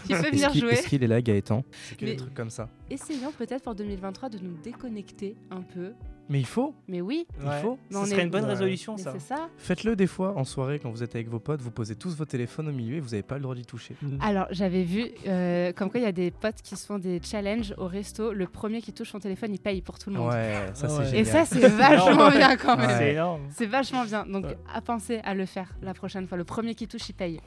[0.10, 0.72] Il peut venir qu'il- jouer.
[0.72, 1.66] Est-ce qu'il est là Gaëtan?
[1.90, 2.70] C'est que Mais- des trucs comme ça?
[2.90, 5.92] Essayons peut-être pour 2023 de nous déconnecter un peu
[6.30, 6.74] Mais il faut.
[6.88, 7.28] Mais oui.
[7.42, 7.60] Il Ouais.
[7.62, 7.78] faut.
[7.92, 8.50] Ce on serait est- une bonne Ouais.
[8.52, 9.12] résolution, ça.
[9.14, 9.50] c'est ça.
[9.58, 12.26] Faites-le des fois en soirée quand vous êtes avec vos potes, vous posez tous vos
[12.26, 13.96] téléphones au milieu et vous n'avez pas le droit d'y toucher.
[14.22, 17.20] Alors, j'avais vu, euh, comme quoi il y a des potes qui se font des
[17.22, 18.32] challenges au resto.
[18.32, 20.30] Le premier qui touche son téléphone, il paye pour tout le monde.
[20.32, 21.06] Ouais, ça c'est ouais.
[21.06, 21.22] génial.
[21.22, 22.88] Et ça, c'est vachement bien quand même.
[22.90, 22.98] Ouais.
[22.98, 23.42] C'est énorme.
[23.52, 24.26] C'est vachement bien.
[24.26, 24.58] Donc, Ouais.
[24.74, 26.38] à penser à le faire la prochaine fois.
[26.38, 27.42] Le premier qui touche, il paye.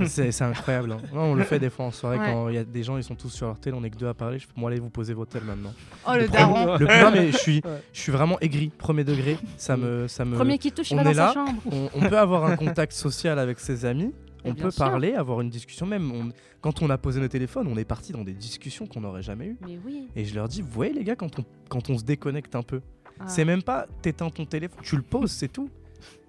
[0.06, 0.92] C'est incroyable.
[0.92, 0.98] hein.
[1.12, 2.30] Non, on le fait des fois en soirée Ouais.
[2.32, 3.96] quand il y a des gens, ils sont tous sur leur tel, on est que
[3.96, 4.38] deux à parler.
[4.38, 5.72] Je fais, moi, allez vous poser vos tels maintenant.
[6.06, 6.54] Oh, le, Le daron.
[6.66, 9.38] premier- le- non, mais je suis, je suis vraiment aigri, premier degré.
[9.56, 10.36] Ça me, ça me.
[10.36, 11.34] Premier qui touche, on dans est sa là.
[11.34, 11.60] chambre.
[11.70, 14.12] On, on peut avoir un contact social avec ses amis.
[14.44, 14.84] On bien peut sûr.
[14.84, 15.84] parler, avoir une discussion.
[15.86, 16.28] Même on-
[16.60, 19.46] quand on a posé nos téléphones, on est parti dans des discussions qu'on n'aurait jamais
[19.46, 19.56] eues.
[19.66, 20.08] Mais oui.
[20.16, 22.62] Et je leur dis, vous voyez les gars, quand on, quand on se déconnecte un
[22.62, 22.80] peu,
[23.20, 23.24] Ah.
[23.26, 25.68] c'est même pas t'éteins ton téléphone, tu le poses, c'est tout.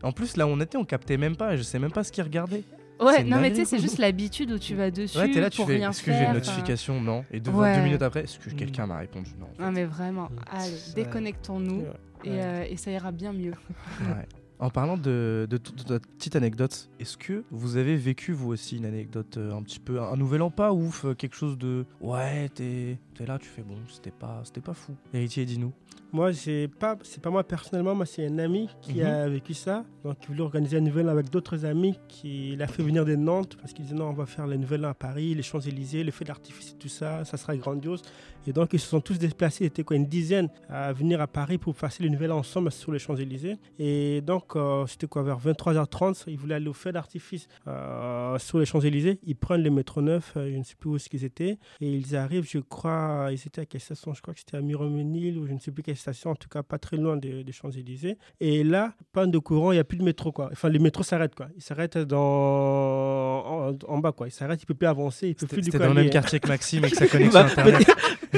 [0.02, 1.56] En plus, là où on était, on captait même pas.
[1.56, 2.64] Je sais même pas ce qu'ils regardaient.
[3.00, 5.50] Ouais, non, mais tu sais, c'est juste l'habitude où tu vas dessus Ouais, t'es là,
[5.50, 5.80] tu pour fais.
[5.80, 6.34] Est-ce que j'ai une faire.
[6.34, 7.24] notification Non.
[7.32, 7.76] Et deux, Ouais.
[7.78, 9.46] deux minutes après, est-ce que quelqu'un m'a répondu Non.
[9.46, 9.64] en fait.
[9.64, 11.84] Non, mais vraiment, allez, déconnectons-nous
[12.26, 13.54] et, euh, et ça ira bien mieux.
[14.02, 14.28] Ouais.
[14.60, 15.58] En parlant de, de,
[15.90, 19.80] notre petite anecdote, est-ce que vous avez vécu vous aussi une anecdote euh, un petit
[19.80, 23.48] peu, un nouvel an pas ouf, euh, quelque chose de ouais, t'es es là, tu
[23.50, 24.94] fais bon, c'était pas, c'était pas fou.
[25.14, 25.74] Héritier, dis-nous.
[26.12, 29.06] Moi, j'ai pas, c'est pas moi personnellement, moi c'est un ami qui Mhm.
[29.06, 29.84] a vécu ça.
[30.04, 33.16] Donc, il voulait organiser un nouvel an avec d'autres amis qui l'a fait venir de
[33.16, 36.04] Nantes parce qu'il disait non, on va faire le nouvel an à Paris, les Champs-Élysées,
[36.04, 38.02] le feu d'artifice et tout ça, ça sera grandiose.
[38.48, 41.28] Et donc, ils se sont tous déplacés, il était quoi, une dizaine à venir à
[41.28, 43.58] Paris pour passer le nouvel an ensemble sur les Champs-Élysées.
[43.78, 48.60] Et donc, euh, c'était quoi, vers 23h30, ils voulaient aller au feu d'artifice euh, sur
[48.60, 49.20] les Champs-Élysées.
[49.24, 51.58] Ils prennent le métro neuf, euh, je ne sais plus où est-ce qu'ils étaient.
[51.82, 54.14] Et ils arrivent, je crois, ils étaient à quelle station?
[54.14, 56.50] Je crois que c'était à Miromesnil ou je ne sais plus quelle station, en tout
[56.50, 58.18] cas pas très loin des, des Champs-Élysées.
[58.40, 60.50] Et là, panne de courant, il n'y a plus de métro, quoi.
[60.52, 61.48] Enfin, le métro s'arrête, quoi.
[61.56, 63.70] Il s'arrête dans...
[63.70, 64.28] en, en bas, quoi.
[64.28, 66.10] Il s'arrête, il peut plus avancer, il peut plus du coup dans le même aller-
[66.10, 67.76] quartier que Maxime et que sa connexion Bah, internet.
[67.86, 67.96] peut-être-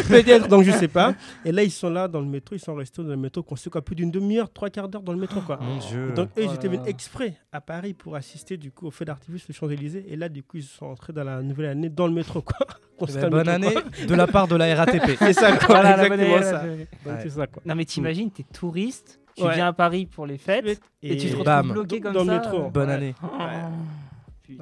[0.08, 1.14] Peut-être, donc je sais pas.
[1.44, 3.58] Et là, ils sont là dans le métro, ils sont restés dans le métro, qu'on
[3.58, 5.58] sait quoi, plus d'une demi-heure, trois quarts d'heure dans le métro, quoi.
[5.62, 6.01] Mon Dieu.
[6.10, 9.06] Et donc, eux, ils étaient venus exprès à Paris pour assister du coup au feu
[9.06, 10.06] d'artifice des Champs-Élysées.
[10.08, 12.58] Et là, du coup, ils sont entrés dans la nouvelle année dans le métro, quoi.
[13.10, 14.06] Eh ben, bonne métro, année quoi.
[14.06, 15.16] de la part de la RATP.
[15.18, 15.82] C'est ça, quoi.
[15.82, 16.64] Voilà, exactement ça.
[17.04, 17.64] Donc, ça, quoi.
[17.66, 19.56] Non, mais t'imagines, t'es touriste, tu Ouais.
[19.56, 21.46] viens à Paris pour les fêtes, et, tu te retrouves
[21.88, 22.40] Dans- comme dans le ça.
[22.40, 22.66] métro.
[22.66, 22.94] euh, Bonne ouais.
[22.94, 23.16] année.
[23.24, 23.28] Oh.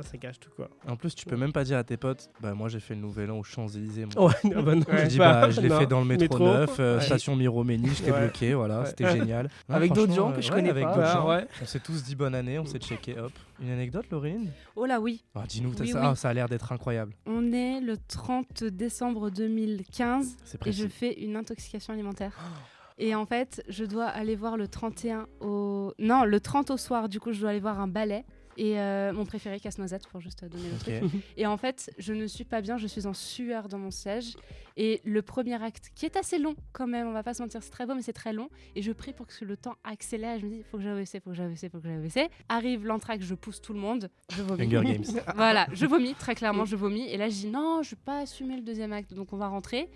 [0.01, 0.69] Ça gâche tout, quoi.
[0.87, 3.01] En plus, tu peux même pas dire à tes potes, bah moi j'ai fait le
[3.01, 4.05] nouvel an aux Champs-Élysées.
[4.15, 4.27] moi.
[4.27, 7.03] Ouais, ah bah non, Je dis bah l'ai fait dans le métro, neuf, euh, ouais.
[7.03, 8.19] station Miroménil, j'étais Ouais.
[8.21, 8.85] bloqué, voilà, Ouais.
[8.87, 9.49] c'était génial.
[9.69, 10.95] Non, Avec d'autres gens que je euh, connais avec pas.
[10.95, 11.29] d'autres gens.
[11.29, 11.47] ouais.
[11.61, 13.31] On s'est tous dit bonne année, on s'est checké, hop.
[13.61, 14.49] Une anecdote, Laurine?
[14.75, 15.93] Oh là oui, Ah, Dis-nous, Oui, oui.
[15.95, 17.13] ah, ça a l'air d'être incroyable.
[17.25, 22.31] on est le 30 décembre 2015 C'est et je fais une intoxication alimentaire.
[23.01, 25.93] Et en fait, je dois aller voir le 31 au...
[25.99, 28.25] Non, le 30 au soir, du coup, je dois aller voir un ballet.
[28.60, 31.22] Et euh, mon préféré, Casse-Noisette, pour juste donner le truc.
[31.38, 34.36] Et en fait, je ne suis pas bien, je suis en sueur dans mon siège.
[34.82, 37.61] Et le premier acte, qui est assez long quand même, on va pas se mentir,
[37.61, 38.49] c'est très beau, mais c'est très long.
[38.77, 40.39] Et je prie pour que le temps accélère.
[40.39, 42.30] Je me dis, faut que j'aille faut que j'aille faut que j'aille.
[42.47, 44.67] Arrive l'entraque, je pousse tout le monde, je vomis.
[44.69, 45.03] Games.
[45.36, 47.09] Voilà, je vomis, très clairement, je vomis.
[47.09, 49.49] Et là, je dis non, je vais pas assumer le deuxième acte, donc on va
[49.49, 49.89] rentrer.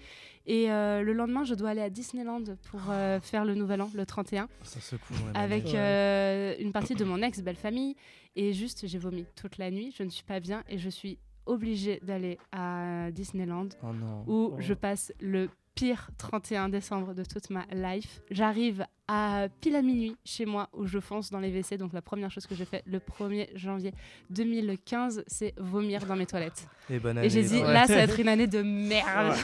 [0.48, 3.90] Et euh, le lendemain, je dois aller à Disneyland pour euh, faire le nouvel an,
[3.94, 5.14] le 31, Ça secoue.
[5.34, 7.96] avec euh, une partie de mon ex-belle famille.
[8.36, 11.20] Et juste, j'ai vomi toute la nuit, je ne suis pas bien et je suis
[11.46, 14.24] obligée d'aller à Disneyland Oh non.
[14.28, 14.56] où Oh.
[14.60, 18.22] je passe le pire 31 décembre de toute ma life.
[18.30, 21.78] J'arrive à pile à minuit chez moi où je fonce dans les WC.
[21.78, 23.92] Donc la première chose que j'ai fait le 1er janvier
[24.30, 26.68] 2015, c'est vomir dans mes toilettes.
[26.92, 27.26] Et bonne année.
[27.28, 27.74] Et j'ai dit, ouais.
[27.74, 29.36] là, ça va être une année de merde.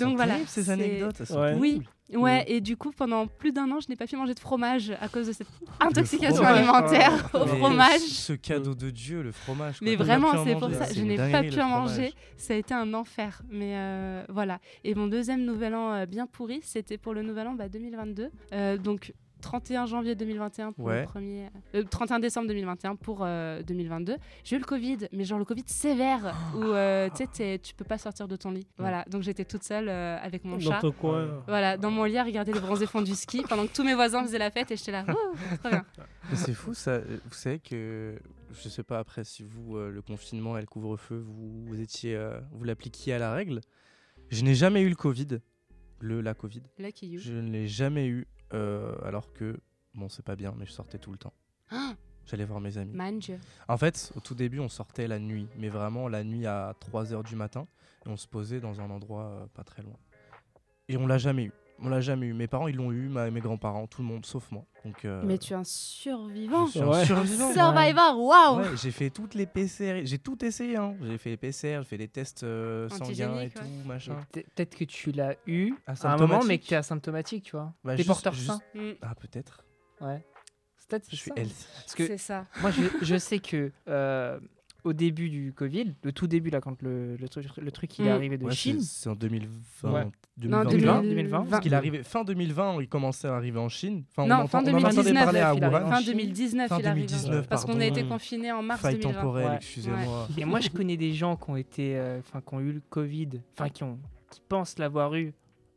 [0.00, 1.16] Donc voilà, ces anecdotes.
[1.20, 1.54] elles sont Ouais.
[1.58, 1.82] Oui,
[2.16, 4.92] ouais, et du coup, pendant plus d'un an, je n'ai pas pu manger de fromage
[5.00, 5.46] à cause de cette
[5.80, 6.58] intoxication fromage.
[6.58, 8.00] alimentaire au Mais fromage.
[8.00, 9.78] Ce cadeau de Dieu, le fromage.
[9.78, 9.88] quoi.
[9.88, 10.92] Mais vraiment, c'est pour ça.
[10.92, 12.12] Je n'ai pas pu en manger.
[12.36, 13.42] Ça a été un enfer.
[13.50, 14.58] Mais euh, voilà.
[14.84, 18.30] Et mon deuxième nouvel an euh, bien pourri, c'était pour le nouvel an bah, 2022.
[18.52, 21.00] Euh, donc 31 janvier 2021 pour Ouais.
[21.00, 21.48] le premier.
[21.74, 24.16] euh, 31 décembre 2021 pour euh, 2022.
[24.44, 27.08] J'ai eu le Covid, mais genre le Covid sévère où euh,
[27.62, 28.66] tu peux pas sortir de ton lit.
[28.78, 29.04] Voilà.
[29.10, 30.80] Donc j'étais toute seule euh, avec mon Dans chat.
[30.80, 31.42] ton coin.
[31.46, 33.94] Voilà, dans mon lit à regarder les bronzés fonds du ski pendant que tous mes
[33.94, 35.04] voisins faisaient la fête et j'étais là.
[35.32, 35.84] Oh, trop bien.
[36.30, 36.98] Mais c'est fou ça.
[37.00, 38.14] Vous savez que
[38.52, 42.14] je sais pas après si vous euh, le confinement et le couvre-feu vous, vous étiez
[42.14, 43.60] euh, vous l'appliquiez à la règle.
[44.30, 45.38] Je n'ai jamais eu le Covid,
[46.00, 46.62] le la Covid.
[46.78, 47.20] Lucky you.
[47.20, 49.60] Je ne l'ai jamais eu euh, alors que
[49.94, 51.32] bon c'est pas bien mais je sortais tout le temps.
[51.72, 51.94] Ah,
[52.26, 52.94] J'allais voir mes amis.
[53.66, 57.24] En fait, au tout début, on sortait la nuit, mais vraiment la nuit à 3h
[57.24, 57.66] du matin,
[58.06, 59.96] et on se posait dans un endroit euh, pas très loin.
[60.88, 61.52] Et on l'a jamais eu.
[61.82, 62.32] On l'a jamais eu.
[62.34, 64.64] Mes parents, ils l'ont eu, ma- mes grands-parents, tout le monde, sauf moi.
[64.84, 66.66] Donc, euh, Mais tu es un survivant.
[66.66, 67.52] je suis un survivant.
[67.52, 70.76] Survivor, waouh Ouais, j'ai fait toutes les PCR, j'ai tout essayé.
[70.76, 70.94] Hein.
[71.02, 73.84] J'ai fait les PCR, j'ai fait les tests euh, sanguins et tout, ouais.
[73.86, 74.16] machin.
[74.32, 76.28] Pe- Peut-être que tu l'as eu à un Asymptomatique.
[76.28, 77.72] moment, mais que tu es asymptomatique, tu vois.
[77.84, 78.60] Bah, T'es porteur juste- sain.
[78.74, 79.64] Mm, Ah, peut-être.
[80.00, 80.24] Ouais.
[80.76, 81.66] C'est Peut-être Je suis healthy.
[81.76, 82.46] Parce que C'est ça.
[82.60, 84.40] moi, je, je sais que euh,
[84.84, 88.06] au début du Covid, le tout début, là, quand le, le, truc, le truc il
[88.06, 88.12] est Mm.
[88.12, 89.90] arrivé de Ouais, Chine, C'est en 2020.
[89.92, 90.06] Ouais.
[90.36, 90.64] 2020.
[90.70, 91.44] 2020, 2020.
[91.50, 94.04] Parce qu'il est arrivé fin 2020, il commençait à arriver en Chine.
[94.16, 95.78] Enfin, Non, on, fin entend- on en entendait 2019, parler à il arrive.
[95.84, 95.90] Wuhan.
[95.90, 96.06] Fin Chine.
[96.12, 97.06] 2019, Fin il arrive.
[97.06, 99.12] 2019, Parce qu'on a été confinés en mars Faille 2020.
[99.20, 99.56] temporelle, Ouais.
[99.56, 100.28] excusez-moi.
[100.38, 102.82] et moi, je connais des gens qui ont été, euh, enfin, qui ont eu le
[102.88, 103.28] Covid,
[103.58, 103.98] enfin, qui ont,
[104.30, 105.34] qui pensent l'avoir eu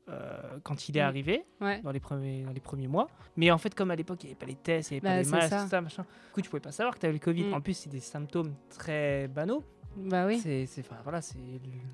[0.10, 1.06] euh, quand il est Mm.
[1.08, 1.46] arrivé.
[1.62, 1.82] Ouais.
[1.82, 3.08] dans les premiers, dans les premiers mois.
[3.38, 5.24] Mais en fait, comme à l'époque, il n'y avait pas les tests, il n'y avait
[5.24, 5.64] Bah, pas c'est les masques, ça.
[5.64, 6.04] tout ça, machin.
[6.04, 7.46] Du coup, tu pouvais pas savoir que tu avais le Covid.
[7.46, 7.54] Mm.
[7.54, 9.64] En plus, c'est des symptômes très banaux.
[9.96, 10.40] Bah oui.
[10.42, 10.68] C'est,
[11.04, 11.38] voilà, c'est.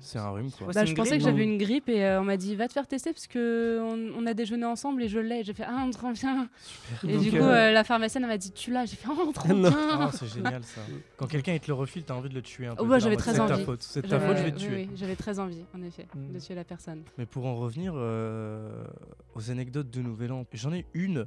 [0.00, 0.68] C'est un rhume, quoi.
[0.72, 2.86] Bah, je pensais que j'avais une grippe et euh, on m'a dit va te faire
[2.86, 5.44] tester parce que on, on a déjeuné ensemble et je l'ai.
[5.44, 6.48] J'ai fait ah on trop bien.
[6.62, 7.10] Super.
[7.10, 8.86] Et Donc, du coup euh, euh, la pharmacienne elle m'a dit tu l'as.
[8.86, 9.68] J'ai fait oh trop Non.
[9.68, 9.88] bien.
[9.92, 10.80] Ah, c'est génial ça.
[11.18, 12.84] Quand quelqu'un il te le refile, t'as envie de le tuer un peu.
[12.88, 13.64] Oh, en j'avais très C'est ta envie.
[13.64, 14.88] faute, c'est ta faute, je vais te oui, tuer.
[14.90, 16.32] oui, j'avais très envie en effet Mm.
[16.32, 17.02] de tuer la personne.
[17.18, 18.82] Mais pour en revenir euh,
[19.34, 21.26] aux anecdotes de Nouvel An, j'en ai une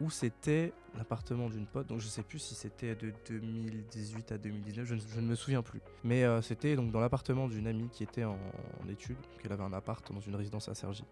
[0.00, 4.86] où c'était l'appartement d'une pote, donc je sais plus si c'était de 2018 à 2019,
[4.86, 5.80] je ne, je ne me souviens plus.
[6.04, 8.38] Mais euh, c'était donc dans l'appartement d'une amie qui était en,
[8.82, 11.04] en études, qu'elle avait un appart dans une résidence à Cergy.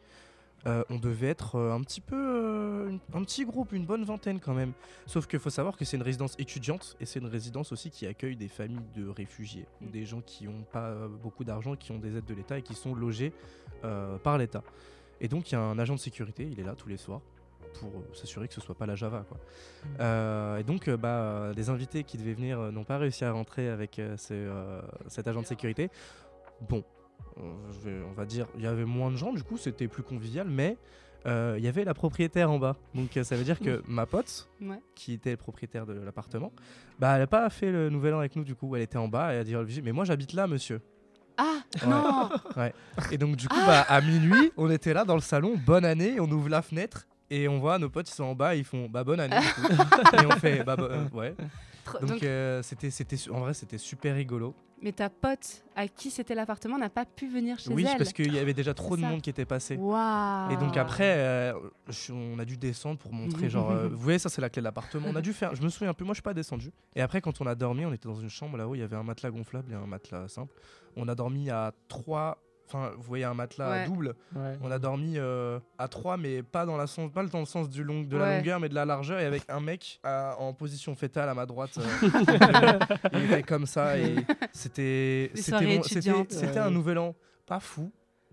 [0.66, 4.40] Euh, on devait être euh, un petit peu euh, un petit groupe, une bonne vingtaine
[4.40, 4.72] quand même.
[5.06, 8.06] Sauf qu'il faut savoir que c'est une résidence étudiante et c'est une résidence aussi qui
[8.06, 9.90] accueille des familles de réfugiés Mm.
[9.90, 12.74] des gens qui n'ont pas beaucoup d'argent, qui ont des aides de l'État et qui
[12.74, 13.32] sont logés
[14.22, 14.62] par l'État.
[15.20, 17.20] Et donc il y a un agent de sécurité, il est là tous les soirs
[17.80, 19.38] pour euh, s'assurer que ce soit pas la Java quoi.
[20.00, 23.68] Euh, et donc euh, bah, les invités qui devaient venir n'ont pas réussi à rentrer
[23.68, 25.90] avec ce, cet agent de sécurité.
[26.68, 26.82] Bon,
[27.36, 30.02] je vais- on va dire il y avait moins de gens du coup c'était plus
[30.02, 30.76] convivial mais
[31.26, 32.76] euh, il y avait la propriétaire en bas.
[32.94, 34.80] Donc euh, ça veut dire que ma pote Ouais.
[34.94, 36.52] qui était propriétaire de l'appartement,
[37.00, 39.08] bah elle a pas fait le nouvel an avec nous du coup, elle était en
[39.08, 40.80] bas et elle a dit au vigile, mais moi j'habite là monsieur.
[41.36, 41.88] Ah Ouais.
[41.88, 42.30] non.
[43.12, 46.18] Et donc, du coup, bah, à minuit, on était là dans le salon, bonne année,
[46.18, 48.88] on ouvre la fenêtre et on voit nos potes, ils sont en bas, ils font
[48.88, 49.36] bah bonne année.
[50.22, 51.34] et on fait bah, euh, ouais.
[52.02, 52.90] Donc, euh, c'était,
[53.30, 54.54] en vrai, c'était super rigolo.
[54.82, 57.96] mais ta pote à qui c'était l'appartement n'a pas pu venir chez oui, elle.
[57.96, 59.08] parce qu'il y avait déjà trop de ça.
[59.08, 59.74] monde qui était passé.
[59.74, 61.54] Et donc après, euh,
[61.88, 64.60] je- on a dû descendre pour montrer, genre, euh, vous voyez, ça c'est la clé
[64.60, 65.08] de l'appartement.
[65.10, 66.72] On a dû faire, je me souviens un peu, moi je suis pas descendu.
[66.94, 68.96] Et après, quand on a dormi, on était dans une chambre là-haut, il y avait
[68.96, 70.52] un matelas gonflable et un matelas simple.
[70.94, 72.36] On a dormi à trois,
[72.68, 73.86] enfin, vous voyez un matelas Ouais.
[73.86, 74.14] double.
[74.36, 74.56] Ouais.
[74.62, 77.68] On a dormi euh, à 3 mais pas dans, la sens, pas dans le sens
[77.68, 78.36] du long, de la Ouais.
[78.38, 81.46] longueur, mais de la largeur, et avec un mec à- en position fétale à ma
[81.46, 81.78] droite.
[81.78, 81.82] euh,
[83.14, 84.16] il était comme ça, et
[84.52, 87.14] c'était c'était un nouvel an
[87.46, 87.90] pas fou,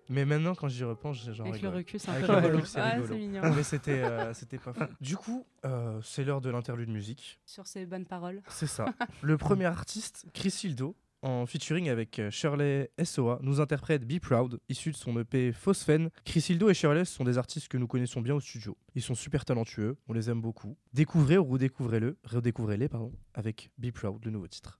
[0.09, 2.57] mais maintenant quand j'y repense, j'en Avec le recul, c'est un Avec peu le rigolo.
[2.57, 3.41] recul, c'est Ah, mignon.
[3.55, 4.83] Mais c'était euh, c'était pas fou.
[5.01, 7.39] Du coup, euh, c'est l'heure de l'interlude musique.
[7.45, 8.41] Sur ces bonnes paroles.
[8.49, 8.85] C'est ça.
[9.21, 10.95] Le premier artiste, Chris Hildo,
[11.25, 16.09] en featuring avec euh, Shirley SOA, nous interprète Be Proud, issu de son EP Phosphène.
[16.23, 18.77] Chris Hildo et Shirley sont des artistes que nous connaissons bien au studio.
[18.93, 20.77] Ils sont super talentueux, on les aime beaucoup.
[20.93, 24.79] Découvrez ou redécouvrez-le, redécouvrez-les, pardon, avec Be Proud, le nouveau titre.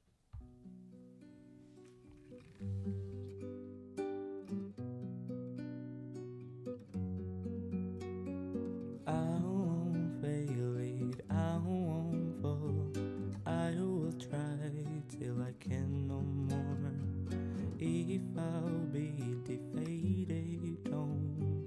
[18.15, 19.11] If I'll be
[19.43, 21.65] defeated, don't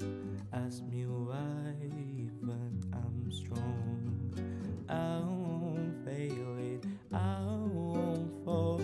[0.50, 1.74] ask me why,
[2.40, 4.32] but I'm strong.
[4.88, 8.80] I won't fail it, I won't fall.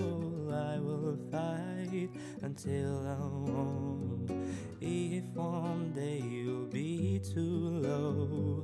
[0.53, 2.11] I will fight
[2.43, 4.55] until I won.
[4.83, 8.63] If one day you'll be too low,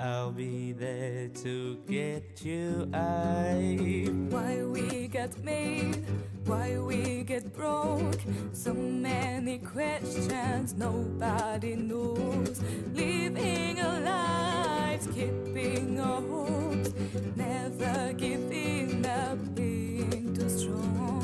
[0.00, 2.90] I'll be there to get you.
[2.92, 6.04] I Why we got made,
[6.52, 8.20] why we get broke.
[8.52, 12.60] So many questions nobody knows.
[12.92, 16.90] Living our lives, keeping our hopes,
[17.36, 21.22] never giving up, being too strong.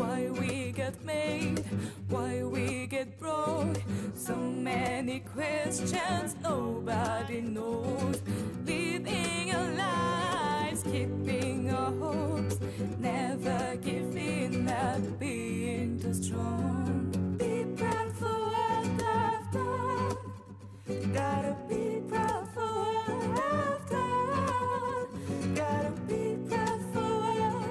[0.00, 1.58] Why we get made,
[2.08, 3.80] why we get broke.
[4.14, 8.22] So many questions nobody knows.
[8.64, 12.56] Living our lives, keeping our hopes,
[12.98, 14.21] never giving
[14.72, 17.10] at being too strong.
[17.38, 20.16] Be proud for what I've done.
[21.12, 23.08] Gotta be proud for what
[23.52, 25.54] I've done.
[25.54, 27.12] Gotta be proud for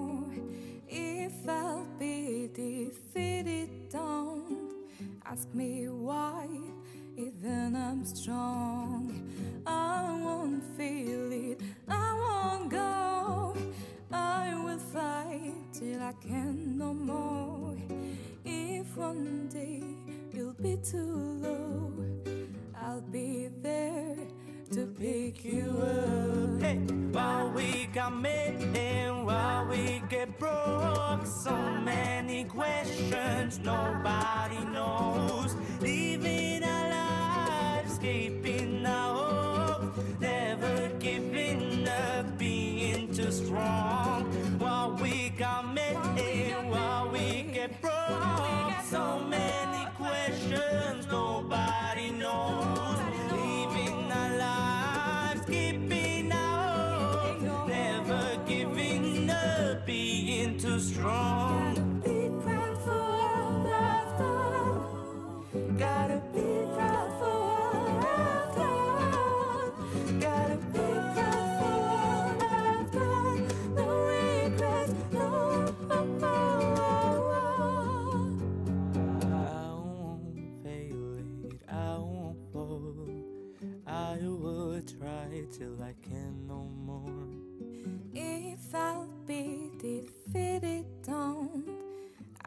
[1.48, 4.88] I'll be defeated, don't
[5.24, 6.46] ask me why.
[7.16, 9.12] Even I'm strong,
[9.66, 13.56] I won't feel it, I won't go.
[14.12, 17.76] I will fight till I can no more.
[18.44, 19.82] If one day
[20.32, 21.29] you'll be too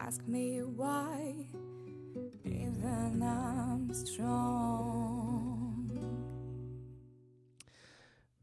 [0.06, 1.36] ask me why.
[2.46, 5.90] Even I'm strong.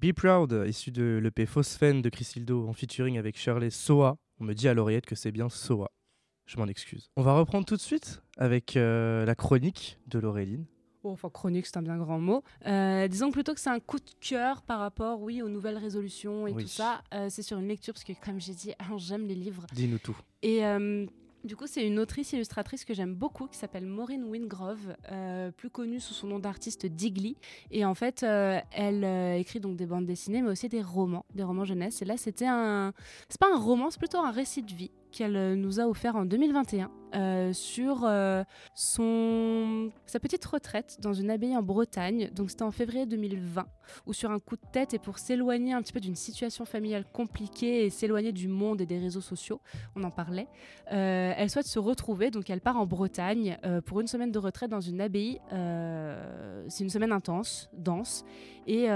[0.01, 4.17] Be Proud, issu de l'EP Phosphène de Chrysildo en featuring avec Shirley Soa.
[4.41, 5.91] On me dit à l'oreillette que c'est bien Soa.
[6.47, 7.11] Je m'en excuse.
[7.17, 10.65] On va reprendre tout de suite avec euh, la chronique de Laureline.
[11.03, 12.43] Oh, enfin, chronique, c'est un bien grand mot.
[12.67, 16.47] Euh, disons plutôt que c'est un coup de cœur par rapport, oui, aux nouvelles résolutions
[16.47, 16.63] et Oui.
[16.65, 17.03] tout ça.
[17.15, 19.67] Euh, c'est sur une lecture, parce que comme j'ai dit, j'aime les livres.
[19.73, 20.17] Dis-nous tout.
[20.43, 21.07] Et euh,
[21.45, 25.71] du coup, c'est une autrice illustratrice que j'aime beaucoup qui s'appelle Maureen Wingrove, euh, plus
[25.71, 27.37] connue sous son nom d'artiste Digly.
[27.71, 31.25] Et en fait, euh, elle euh, écrit donc des bandes dessinées, mais aussi des romans,
[31.35, 32.03] des romans jeunesse.
[32.03, 32.93] Et là, c'était un.
[33.29, 36.17] C'est pas un roman, c'est plutôt un récit de vie qu'elle euh, nous a offert
[36.17, 38.45] en 2021 euh, sur euh,
[38.75, 42.31] son sa petite retraite dans une abbaye en Bretagne.
[42.35, 43.67] Donc c'était en février 2020
[44.07, 47.05] où sur un coup de tête et pour s'éloigner un petit peu d'une situation familiale
[47.13, 49.61] compliquée et s'éloigner du monde et des réseaux sociaux,
[49.97, 50.47] on en parlait,
[50.87, 52.31] elle souhaite se retrouver.
[52.31, 55.41] Donc elle part en Bretagne pour une semaine de retraite dans une abbaye.
[56.69, 58.25] C'est une semaine intense, dense
[58.69, 58.89] et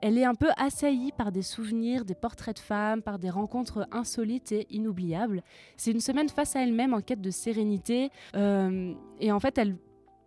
[0.00, 3.86] elle est un peu assaillie par des souvenirs, des portraits de femmes, par des rencontres
[3.92, 5.42] insolites et inoubliables.
[5.76, 8.10] C'est une semaine face à elle-même en quête de sérénité.
[8.34, 9.76] euh, et en fait, elle,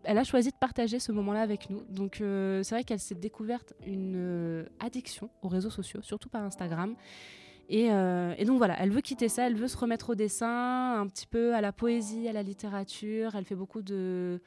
[0.06, 1.82] a choisi de partager ce moment-là avec nous.
[1.90, 6.44] Donc euh, c'est vrai qu'elle s'est découverte une euh, addiction aux réseaux sociaux, surtout par
[6.44, 6.96] Instagram.
[7.70, 11.08] Et, et donc voilà, elle veut quitter ça, elle veut se remettre au dessin, un
[11.08, 13.36] petit peu à la poésie, à la littérature.
[13.36, 14.42] Elle fait beaucoup de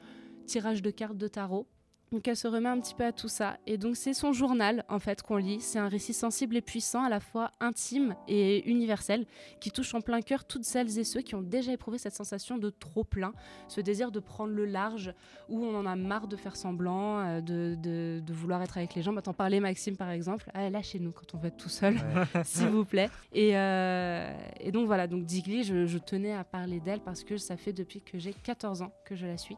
[0.45, 1.67] tirages de cartes de tarot.
[2.11, 3.57] Donc elle se remet un petit peu à tout ça.
[3.67, 5.59] Et donc c'est son journal en fait qu'on lit.
[5.59, 9.25] C'est un récit sensible et puissant, à la fois intime et universel,
[9.59, 12.57] qui touche en plein cœur toutes celles et ceux qui ont déjà éprouvé cette sensation
[12.57, 13.33] de trop plein,
[13.67, 15.13] ce désir de prendre le large,
[15.49, 18.95] où on en a marre de faire semblant, euh, de, de- de vouloir être avec
[18.95, 19.11] les gens.
[19.11, 20.49] Bah, T'en parlais Maxime par exemple.
[20.53, 21.97] Ah, là chez nous quand on veut être tout seul,
[22.45, 23.09] s'il vous plaît.
[23.33, 27.35] Et, euh, et donc voilà, donc Digli, je, je tenais à parler d'elle parce que
[27.35, 29.57] ça fait depuis que j'ai 14 ans que je la suis.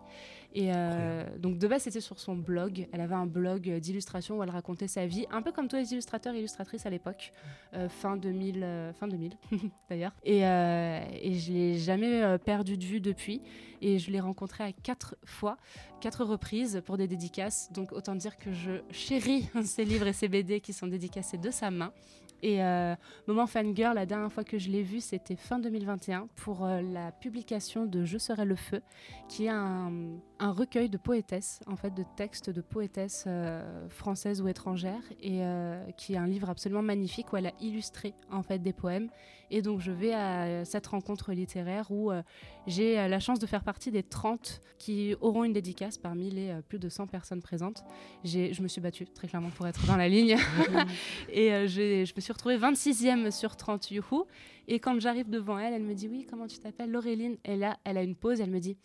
[0.54, 2.88] Et euh, donc de base, c'était sur son blog.
[2.92, 5.92] Elle avait un blog d'illustration où elle racontait sa vie, un peu comme tous les
[5.94, 7.34] illustrateurs et illustratrices à l'époque,
[7.74, 9.34] euh, fin 2000, euh, fin 2000
[9.90, 10.14] d'ailleurs.
[10.24, 13.42] Et, et je l'ai jamais perdu de vue depuis.
[13.82, 15.58] Et je l'ai rencontrée à quatre fois,
[16.02, 17.72] quatre reprises pour des dédicaces.
[17.72, 21.52] Donc autant dire que je chéris ces livres et ces BD qui sont dédicacés de
[21.52, 21.94] sa main.
[22.42, 22.96] Et euh,
[23.28, 27.12] moment fangirl, la dernière fois que je l'ai vu, c'était fin 2021 pour euh, la
[27.12, 28.82] publication de Je serai le feu,
[29.28, 29.92] qui est un,
[30.40, 35.44] un recueil de poétesses, en fait, de textes de poétesses euh, françaises ou étrangères, et
[35.44, 39.10] euh, qui est un livre absolument magnifique où elle a illustré en fait des poèmes.
[39.52, 42.22] Et donc je vais à cette rencontre littéraire où euh,
[42.68, 46.56] j'ai euh, la chance de faire partie des 30 qui auront une dédicace parmi les
[46.68, 47.84] plus de 100 personnes présentes.
[48.24, 50.38] Je me suis battue très clairement pour être dans la ligne.
[51.30, 54.26] et je me suis retrouvée 26e sur 30 youhou.
[54.68, 56.92] Et quand j'arrive devant elle, elle me dit Oui, comment tu t'appelles?
[56.92, 57.38] Laureline.
[57.44, 58.78] Et là, elle a une pause, elle me dit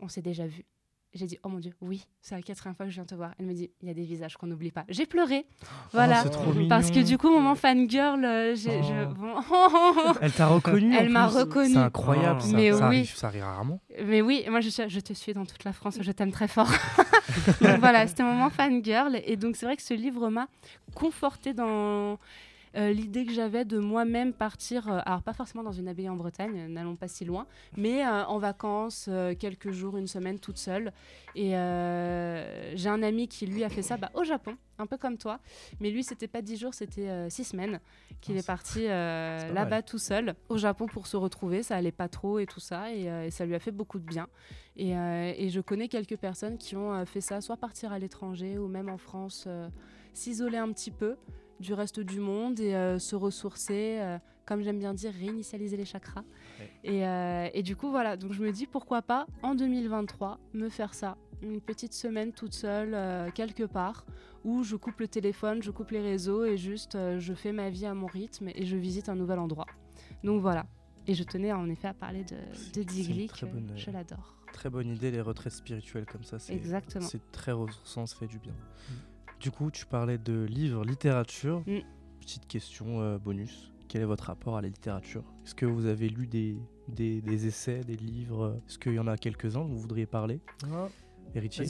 [0.00, 0.64] On s'est déjà vu.
[1.16, 3.32] J'ai dit, oh mon Dieu, oui, c'est la quatrième fois que je viens te voir.
[3.38, 4.84] Elle me dit, il y a des visages qu'on n'oublie pas.
[4.88, 5.46] J'ai pleuré,
[5.92, 6.22] voilà.
[6.26, 9.14] Oh, trop parce que du coup, moment fangirl, euh, je- Oh.
[9.14, 10.14] bon.
[10.20, 11.72] Elle t'a reconnu Elle m'a reconnue.
[11.72, 12.40] C'est incroyable.
[12.42, 12.46] Oh.
[12.46, 12.82] Ça, Mais ça oui.
[12.82, 13.80] arrive, ça arrive rarement.
[14.04, 16.68] Mais oui, moi je, te suis dans toute la France, je t'aime très fort.
[17.62, 19.18] donc voilà, c'était un moment fangirl.
[19.24, 20.48] Et donc c'est vrai que ce livre m'a
[20.94, 22.18] confortée dans.
[22.76, 26.16] Euh, l'idée que j'avais de moi-même partir, euh, alors pas forcément dans une abbaye en
[26.16, 27.46] Bretagne, euh, n'allons pas si loin,
[27.76, 29.08] mais en vacances,
[29.38, 30.92] quelques jours, une semaine toute seule.
[31.34, 31.50] Et
[32.74, 35.38] j'ai un ami qui lui a fait ça bah, au Japon, un peu comme toi,
[35.80, 37.80] mais lui c'était pas dix jours, c'était six semaines
[38.20, 41.62] qu'il Ah, est parti là-bas tout seul au Japon pour se retrouver.
[41.62, 44.04] Ça allait pas trop et tout ça, et, et ça lui a fait beaucoup de
[44.06, 44.28] bien.
[44.76, 48.68] Et, et je connais quelques personnes qui ont fait ça, soit partir à l'étranger ou
[48.68, 49.68] même en France, euh,
[50.12, 51.16] s'isoler un petit peu
[51.60, 55.84] du reste du monde et euh, se ressourcer, euh, comme j'aime bien dire, réinitialiser les
[55.84, 56.22] chakras.
[56.60, 56.70] Ouais.
[56.84, 60.68] Et, euh, et du coup, voilà, donc je me dis pourquoi pas en 2023 me
[60.68, 64.06] faire ça, une petite semaine toute seule quelque part
[64.44, 67.84] où je coupe le téléphone, je coupe les réseaux et juste je fais ma vie
[67.86, 69.66] à mon rythme et je visite un nouvel endroit.
[70.24, 70.66] Donc voilà.
[71.08, 73.70] Et je tenais en effet à parler de, de c'est une Digli, très que bonne,
[73.70, 74.34] euh, je l'adore.
[74.52, 76.38] Très bonne idée, les retraites spirituelles comme ça.
[76.38, 77.06] c'est- Exactement.
[77.06, 78.54] C'est très ressourçant, ça fait du bien.
[79.40, 81.62] Du coup, tu parlais de livres, littérature.
[81.66, 81.78] Mm.
[82.20, 83.72] Petite question euh, bonus.
[83.88, 85.22] Quel est votre rapport à la littérature?
[85.44, 86.56] Est-ce que vous avez lu des,
[86.88, 88.60] des, des essais, des livres?
[88.66, 90.40] Est-ce qu'il y en a quelques-uns dont vous voudriez parler?
[90.72, 90.88] Ah,
[91.34, 91.64] Héritier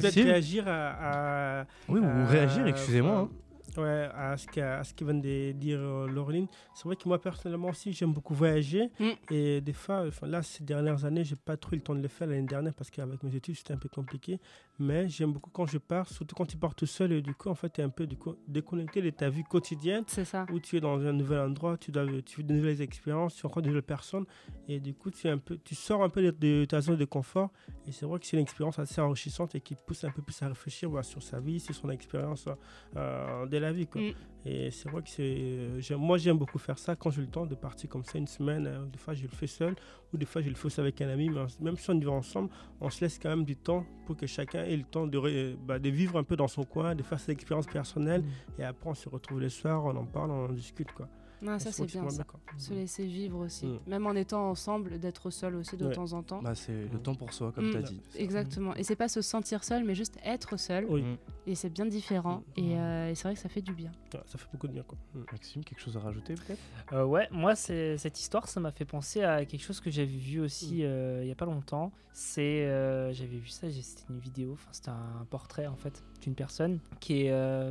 [0.00, 3.18] peut-être réagir à, à- Oui, ou réagir, excusez-moi.
[3.20, 3.28] hein.
[3.76, 6.46] Ouais, à ce qu'a- à ce que vient de dire euh, Laureline.
[6.74, 8.90] C'est vrai que moi, personnellement aussi, j'aime beaucoup voyager.
[8.98, 9.04] Mm.
[9.30, 12.00] Et des fois, enfin, là, ces dernières années, j'ai pas trop eu le temps de
[12.00, 14.40] le faire l'année dernière parce qu'avec mes études, c'était un peu compliqué.
[14.78, 17.12] Mais j'aime beaucoup quand je pars, surtout quand tu pars tout seul.
[17.12, 19.44] Et du coup, en fait, tu es un peu du coup, déconnecté de ta vie
[19.44, 20.46] quotidienne C'est ça.
[20.52, 23.46] où tu es dans un nouvel endroit, tu, dois, tu vis de nouvelles expériences, tu
[23.46, 24.24] rencontres de nouvelles personnes.
[24.68, 26.96] Et du coup, tu, es un peu, tu sors un peu de, de ta zone
[26.96, 27.50] de confort.
[27.86, 30.22] Et c'est vrai que c'est une expérience assez enrichissante et qui te pousse un peu
[30.22, 32.48] plus à réfléchir voilà, sur sa vie, sur son expérience
[32.96, 33.86] euh, de la vie.
[33.86, 34.00] Quoi.
[34.02, 34.12] Mm.
[34.48, 35.22] Et c'est vrai que c'est.
[35.28, 38.28] euh, moi, j'aime beaucoup faire ça quand j'ai le temps de partir comme ça une
[38.28, 38.66] semaine.
[38.66, 39.74] euh, des fois, je le fais seul
[40.12, 41.28] ou des fois, je le fais avec un ami.
[41.28, 42.50] Mais même si on y va ensemble,
[42.80, 45.56] on se laisse quand même du temps pour que chacun ait le temps de, ré-
[45.66, 48.22] bah, de vivre un peu dans son coin, de faire ses expériences personnelles.
[48.58, 50.92] Et après, on se retrouve le soir, on en parle, on en discute.
[50.92, 51.08] Quoi.
[51.46, 52.24] Ah, Et ça, c'est bien ça.
[52.58, 53.66] Se laisser vivre aussi.
[53.66, 53.78] Mm.
[53.88, 55.92] Même en étant ensemble, d'être seul aussi de Ouais.
[55.94, 56.40] temps en temps.
[56.42, 57.70] Bah, c'est le temps pour soi, comme Mm.
[57.72, 58.00] tu as dit.
[58.16, 58.74] Exactement.
[58.76, 60.86] Et c'est pas se sentir seul, mais juste être seul.
[60.88, 61.02] Oui.
[61.02, 61.16] Mm.
[61.48, 62.42] Et c'est bien différent.
[62.56, 62.60] Mm.
[62.60, 63.90] Et, euh, et c'est vrai que ça fait du bien.
[64.14, 64.82] Ouais, ça fait beaucoup de bien.
[64.84, 64.96] Quoi.
[65.14, 65.20] Mm.
[65.32, 66.60] Maxime, quelque chose à rajouter peut-être?
[66.92, 70.40] Euh, ouais, moi, cette histoire, ça m'a fait penser à quelque chose que j'avais vu
[70.40, 71.92] aussi euh, il y a pas longtemps.
[72.12, 76.34] C'est, euh, j'avais vu ça, c'était une vidéo, enfin c'était un portrait en fait d'une
[76.34, 77.70] personne qui est euh,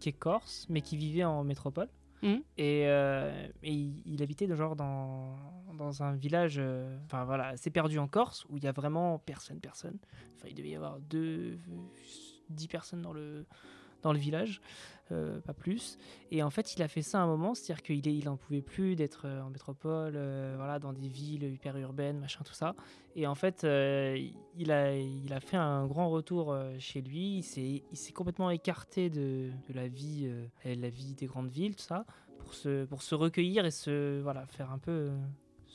[0.00, 1.88] qui est corse, mais qui vivait en métropole.
[2.24, 5.36] Et, euh, et il, habitait genre dans,
[5.76, 9.60] dans un village, euh, voilà, assez perdu en Corse, où il y a vraiment personne,
[9.60, 9.98] personne.
[10.36, 11.58] Enfin, il devait y avoir deux,
[12.48, 13.44] dix personnes dans le,
[14.02, 14.60] dans le village,
[15.12, 15.98] euh, pas plus.
[16.30, 18.62] Et en fait, il a fait ça à un moment, c'est-à-dire qu'il il en pouvait
[18.62, 22.74] plus d'être euh, en métropole, euh, voilà, dans des villes hyper urbaines, machin, tout ça.
[23.14, 27.44] Et en fait, il, a, il a fait un grand retour chez lui.
[27.56, 30.28] Il s'est complètement écarté de, de la vie,
[30.64, 32.06] la vie des grandes villes, tout ça,
[32.38, 35.10] pour se, pour se recueillir et se, voilà, faire un peu.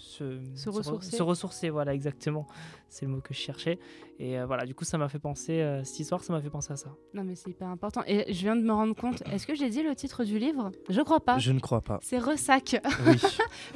[0.01, 1.15] Se, Se re- ressourcer.
[1.17, 2.47] se ressourcer, voilà, exactement.
[2.87, 3.77] C'est le mot que je cherchais.
[4.17, 6.49] Et euh, voilà, du coup, ça m'a fait penser, euh, cette histoire, ça m'a fait
[6.49, 6.89] penser à ça.
[7.13, 8.01] Non, mais c'est hyper important.
[8.07, 9.21] Et je viens de me rendre compte.
[9.31, 10.71] Est-ce que j'ai dit le titre du livre?
[10.89, 11.37] Je crois pas.
[11.37, 11.99] Je ne crois pas.
[12.01, 13.17] C'est Ressac Oui.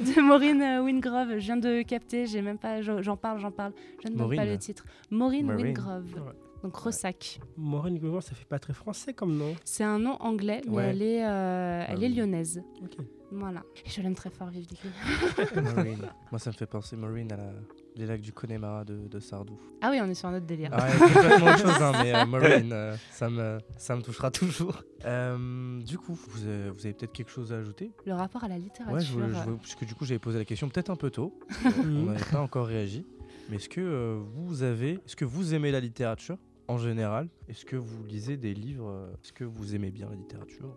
[0.14, 1.32] de Maureen euh, Wingrove.
[1.38, 2.26] Je viens de capter.
[2.26, 2.80] J'ai même pas.
[2.80, 3.72] je- J'en parle, j'en parle.
[4.02, 4.48] Je ne donne pas Maureen.
[4.50, 4.84] le titre.
[5.10, 5.66] Maureen, Maureen.
[5.66, 6.04] Wingrove.
[6.14, 6.32] Ouais.
[6.64, 7.40] Donc Ressac.
[7.58, 9.54] Maureen Gouvernement, ça fait pas très français comme nom.
[9.64, 10.84] C'est un nom anglais, mais Ouais.
[10.88, 12.14] elle est, euh, elle est oui.
[12.14, 12.62] lyonnaise.
[12.82, 12.96] Ok.
[13.32, 13.62] Voilà.
[13.84, 14.66] Et je l'aime très fort, Vive.
[15.76, 15.98] Maureen.
[16.32, 17.52] Moi, ça me fait penser, Maureen, à la-
[17.96, 19.58] les lacs du Connemara de, de Sardou.
[19.82, 20.70] Ah oui, on est sur un autre délire.
[20.72, 24.30] Ah ouais, complètement autre chose, hein, mais euh, Maureen, euh, ça, me, ça me touchera
[24.30, 24.82] toujours.
[25.04, 27.90] Euh, du coup, vous avez, vous avez peut-être quelque chose à ajouter?
[28.06, 28.94] Le rapport à la littérature.
[28.94, 31.38] Ouais, je veux- je puisque du coup, j'avais posé la question peut-être un peu tôt.
[31.84, 33.04] on n'avait pas encore réagi.
[33.50, 36.38] Mais est-ce que euh, vous avez, est-ce que vous aimez la littérature?
[36.68, 40.16] En général Est-ce que vous lisez des livres euh, Est-ce que vous aimez bien la
[40.16, 40.74] littérature?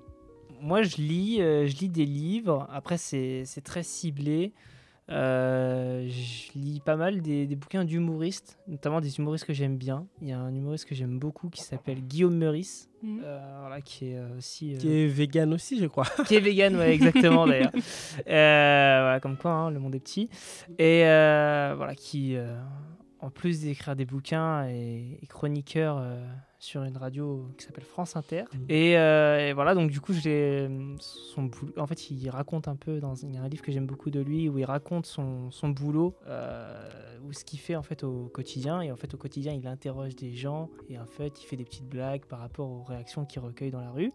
[0.62, 2.68] Moi, je lis, euh, je lis des livres.
[2.72, 4.54] Après, c'est c'est très ciblé.
[5.10, 10.06] Euh, je lis pas mal des, des bouquins d'humoristes, notamment des humoristes que j'aime bien.
[10.22, 13.22] Il y a un humoriste que j'aime beaucoup qui s'appelle Guillaume Meurice, mhm.
[13.24, 16.08] euh, voilà, qui est aussi euh, Qui est vegan aussi, je crois.
[16.28, 17.72] qui est vegan, ouais, exactement d'ailleurs.
[17.74, 20.30] Euh, voilà, comme quoi, hein, le monde est petit.
[20.78, 22.60] Et euh, voilà, qui, euh,
[23.20, 26.24] en plus d'écrire des bouquins, est, est chroniqueur euh,
[26.60, 28.44] sur une radio qui s'appelle France Inter.
[28.70, 32.76] Et, euh, et voilà, donc du coup, l'ai- son boulot- en fait, il raconte un
[32.76, 35.06] peu, dans, il y a un livre que j'aime beaucoup de lui, où il raconte
[35.06, 36.90] son, son boulot, euh,
[37.24, 38.82] ou ce qu'il fait en fait au quotidien.
[38.82, 41.66] Et en fait, au quotidien, il interroge des gens, et en fait, il fait des
[41.66, 44.12] petites blagues par rapport aux réactions qu'il recueille dans la rue.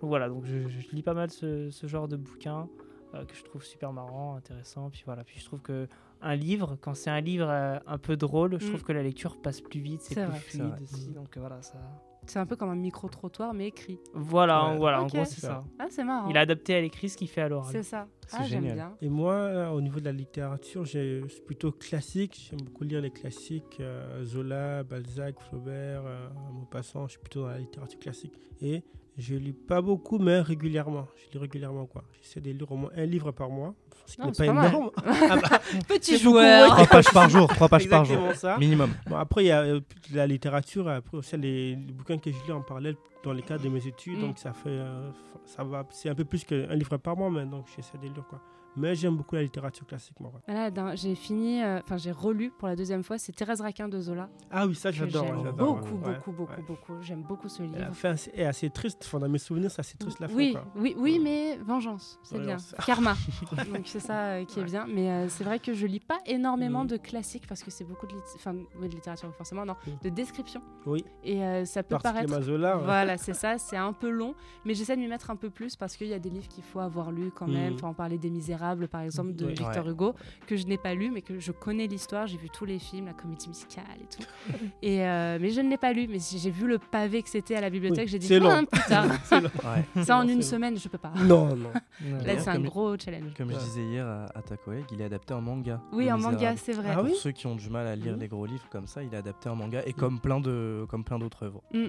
[0.00, 2.68] Donc voilà, donc je, je lis pas mal ce, ce genre de bouquins
[3.14, 4.90] euh, que je trouve super marrant, intéressant.
[4.90, 5.86] Puis voilà, puis je trouve que
[6.22, 8.68] un livre, quand c'est un livre euh, un peu drôle, je Mm.
[8.70, 10.38] trouve que la lecture passe plus vite, c'est plus vrai.
[10.48, 11.10] C'est fluide aussi.
[11.12, 11.78] Donc euh, voilà, ça,
[12.26, 13.98] c'est un peu comme un micro-trottoir, mais écrit.
[14.14, 14.76] Voilà, Ouais.
[14.78, 15.60] voilà, en gros, c'est ça.
[15.78, 16.28] Ah, c'est marrant.
[16.30, 17.72] Il a adapté à l'écrit ce qu'il fait à l'oral.
[17.72, 18.06] C'est ça.
[18.28, 18.94] C'est Ah, j'aime bien.
[19.02, 22.48] Et moi, là, au niveau de la littérature, j'ai- c'est plutôt classique.
[22.48, 23.78] J'aime beaucoup lire les classiques.
[23.80, 27.06] euh, Zola, Balzac, Flaubert, euh, Maupassant.
[27.08, 28.32] Je suis plutôt dans la littérature classique.
[28.60, 28.82] Et
[29.18, 31.06] je lis pas beaucoup, mais régulièrement.
[31.16, 32.04] Je lis régulièrement, quoi.
[32.20, 33.74] J'essaie de lire au moins un livre par mois.
[34.06, 34.90] Ce qui Non, n'est c'est pas énorme.
[35.06, 36.62] Ah bah, Petit joueur.
[36.62, 36.68] ouais.
[36.68, 38.32] Trois pages par jour, trois pages par jour.
[38.34, 38.56] Ça.
[38.58, 38.90] Minimum.
[39.06, 39.80] Bon, après, il y a euh,
[40.12, 43.62] la littérature, après aussi les, les bouquins que je lis en parallèle dans le cadre
[43.64, 44.18] de mes études.
[44.18, 44.22] Mm.
[44.22, 44.70] Donc, ça fait.
[44.70, 45.10] euh,
[45.44, 48.24] ça va, c'est un peu plus qu'un livre par mois, mais donc j'essaie de lire,
[48.28, 48.40] quoi.
[48.76, 50.32] Mais j'aime beaucoup la littérature classique, moi.
[50.48, 54.00] Voilà, j'ai fini, euh, enfin j'ai relu pour la deuxième fois, c'est Thérèse Raquin de
[54.00, 54.30] Zola.
[54.50, 55.26] Ah oui, ça, j'adore.
[55.26, 56.14] j'aime ouais, j'adore, beaucoup, ouais.
[56.14, 56.62] beaucoup, beaucoup, ouais.
[56.66, 56.92] beaucoup.
[57.02, 58.16] J'aime beaucoup ce Et La livre.
[58.34, 59.02] est assez triste.
[59.04, 60.34] Enfin, dans mes souvenirs, c'est assez triste la fin.
[60.34, 60.64] Oui, quoi.
[60.76, 62.56] oui, oui, mais vengeance, c'est bien.
[62.86, 63.14] Karma.
[63.74, 64.86] Donc c'est ça euh, qui est bien.
[64.88, 66.88] Mais euh, c'est vrai que je lis pas énormément Mhm.
[66.88, 69.92] de classiques parce que c'est beaucoup de, lit- enfin, oui, de littérature forcément, non, Mhm.
[70.02, 70.62] de description.
[70.86, 72.40] Oui, Et ça peut paraître.
[72.42, 72.76] Zola.
[72.76, 75.76] Voilà, c'est ça, c'est un peu long, mais j'essaie de m'y mettre un peu plus
[75.76, 77.74] parce qu'il y a des livres qu'il faut avoir lus quand même.
[77.74, 77.78] Mhm.
[77.78, 79.50] Faut en parler des Misérables, par exemple, de Ouais.
[79.52, 79.90] Victor Ouais.
[79.92, 80.14] Hugo,
[80.46, 82.26] que je n'ai pas lu, mais que je connais l'histoire.
[82.26, 84.22] J'ai vu tous les films, la comédie musicale et tout.
[84.82, 87.28] et euh, mais je ne l'ai pas lu, mais si j'ai vu le pavé que
[87.28, 88.04] c'était à la bibliothèque.
[88.06, 88.50] Oui, J'ai dit c'est long.
[88.50, 89.06] Ah, plus tard.
[89.24, 89.50] C'est long.
[89.96, 90.02] Ouais.
[90.04, 91.12] ça en Non, une semaine, je peux pas.
[91.24, 91.70] Non, non.
[92.24, 93.34] Là, c'est un gros challenge.
[93.36, 95.80] Comme je disais hier à, à ta collègue, il est adapté en manga.
[95.92, 96.88] Oui, en manga, c'est vrai.
[96.92, 98.20] Ah Pour oui ceux qui ont du mal à lire Mhm.
[98.20, 101.04] les gros livres comme ça, il est adapté en manga et comme plein de comme
[101.04, 101.62] plein d'autres œuvres.
[101.72, 101.86] Mm.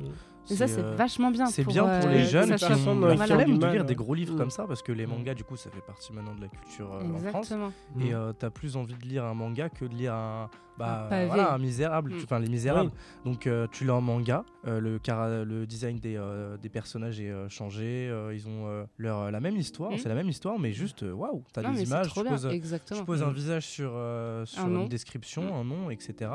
[0.49, 1.45] Et ça, c'est euh, vachement bien.
[1.45, 4.13] c'est pour, bien pour euh, les jeunes qui ont flemme du de lire des gros
[4.13, 4.37] livres Mm.
[4.37, 6.62] comme ça parce que les mangas du coup ça fait partie maintenant de la culture
[6.79, 7.71] euh, en France Exactement.
[7.99, 11.25] et euh, t'as plus envie de lire un manga que de lire un bah Un
[11.27, 12.17] voilà un misérable Mm.
[12.23, 12.91] enfin les misérables
[13.25, 17.19] donc euh, tu l'as en manga euh, le cara- le design des, euh, des personnages
[17.19, 19.97] est euh, changé euh, ils ont euh, leur la même histoire Mm.
[19.99, 22.49] c'est la même histoire mais juste waouh t'as des images tu poses,
[22.85, 23.33] tu poses un Mm.
[23.33, 26.31] visage sur euh, sur une description un nom etc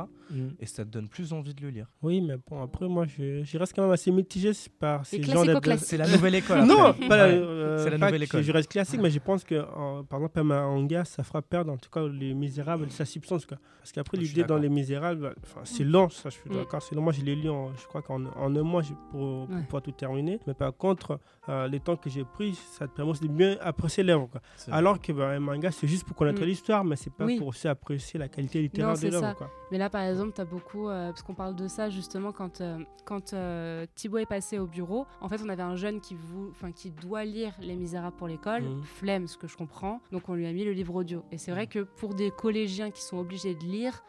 [0.61, 3.43] et ça te donne plus envie de le lire Oui, mais bon, après, moi, je,
[3.45, 5.43] je reste quand même assez mitigé par ces gens
[5.79, 7.09] c'est la nouvelle école Non, après.
[7.09, 7.33] pas la, Ouais.
[7.35, 8.43] euh, C'est la nouvelle école.
[8.43, 11.73] Je reste classique, mais je pense que, en- par exemple, un manga, ça fera perdre
[11.73, 13.47] en tout cas les Misérables, sa substance.
[13.47, 13.57] Quoi.
[13.81, 16.55] Parce qu'après, l'idée dans les Misérables, enfin, c'est long, ça, je suis Mm.
[16.55, 16.83] d'accord.
[16.83, 17.03] C'est long.
[17.03, 19.63] Moi, je l'ai lu, en, je crois qu'en en un mois pour, pour Ouais.
[19.65, 20.39] pouvoir tout terminer.
[20.47, 21.19] Mais par contre,
[21.49, 24.29] euh, les temps que j'ai pris, ça te permet aussi de bien apprécier l'œuvre.
[24.71, 26.45] Alors que bah, un manga, c'est juste pour connaître Mm.
[26.47, 27.39] l'histoire, mais c'est pas Oui.
[27.39, 29.51] pour aussi apprécier la qualité littéraire de l'œuvre.
[29.71, 32.61] Mais là, par exemple, tu as beaucoup, euh, parce qu'on parle de ça justement quand,
[32.61, 35.07] euh, quand euh, Thibaut est passé au bureau.
[35.21, 38.29] En fait, on avait un jeune qui, vou- enfin, qui doit lire Les Misérables pour
[38.29, 40.01] l'école, flemme, ce que je comprends.
[40.13, 41.23] Donc, on lui a mis le livre audio.
[41.33, 44.03] Et c'est vrai que pour des collégiens qui sont obligés de lire,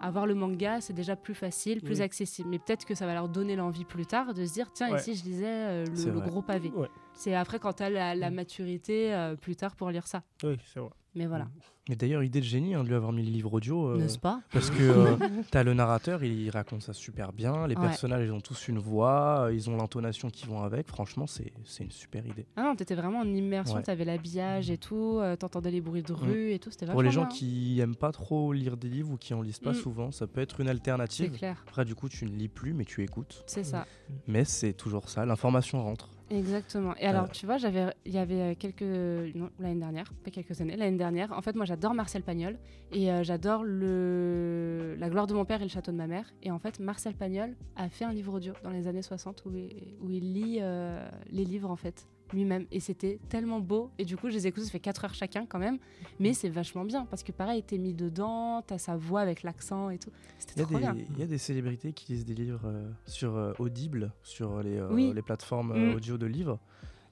[0.00, 2.02] avoir le manga, c'est déjà plus facile, plus Oui.
[2.02, 2.48] accessible.
[2.50, 4.98] Mais peut-être que ça va leur donner l'envie plus tard de se dire tiens, Ouais.
[5.00, 6.70] ici, je lisais euh, le, gros pavé?
[6.74, 6.88] Ouais.
[7.14, 8.36] C'est après quand tu as la, la Mhm.
[8.36, 10.22] maturité euh, plus tard pour lire ça.
[10.42, 10.90] Oui, c'est vrai.
[11.14, 11.48] Mais voilà,
[11.88, 14.18] mais d'ailleurs idée de génie hein, de lui avoir mis le livre audio euh, n'est-ce
[14.18, 15.16] pas Parce que euh,
[15.50, 17.66] t'as le narrateur, il, il raconte ça super bien.
[17.66, 17.80] Les Ouais.
[17.82, 20.88] personnages, ils ont tous une voix, euh, ils ont l'intonation qui vont avec.
[20.88, 22.46] Franchement, c'est c'est une super idée.
[22.56, 23.82] Ah non, t'étais vraiment en immersion, Ouais.
[23.82, 26.16] t'avais l'habillage et tout, euh, t'entendais les bruits de Mm.
[26.16, 27.36] rue et tout, c'était Pour les gens bien.
[27.36, 29.74] qui aiment pas trop lire des livres ou qui en lisent pas Mm.
[29.74, 31.32] souvent, ça peut être une C'est alternative.
[31.36, 33.44] clair, Après, du coup, tu ne lis plus, mais tu écoutes.
[33.46, 33.86] c'est ça,
[34.26, 36.10] Mais c'est toujours ça, l'information rentre.
[36.30, 36.94] Exactement.
[36.96, 40.60] Et alors, tu vois, j'avais, il y avait euh, quelques, non, l'année dernière, pas quelques
[40.60, 41.32] années, l'année dernière.
[41.32, 42.58] En fait, moi, j'adore Marcel Pagnol
[42.92, 46.32] et euh, j'adore le, La gloire de mon père et le château de ma mère.
[46.42, 49.54] Et en fait, Marcel Pagnol a fait un livre audio dans les années 60 où
[49.54, 54.04] il, où il lit euh, les livres en fait lui-même et c'était tellement beau et
[54.04, 55.78] du coup je les écoute ça fait 4 heures chacun quand même
[56.18, 59.90] mais c'est vachement bien parce que pareil t'es mis dedans t'as sa voix avec l'accent
[59.90, 62.12] et tout Il y, c'était a trop bien des, il y a des célébrités qui
[62.12, 65.12] lisent des livres euh, sur euh, Audible, sur les, euh, Oui.
[65.14, 65.94] les plateformes euh, Mm.
[65.94, 66.58] audio de livres.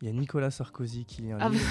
[0.03, 1.65] Il y a Nicolas Sarkozy qui lit un Ah livre.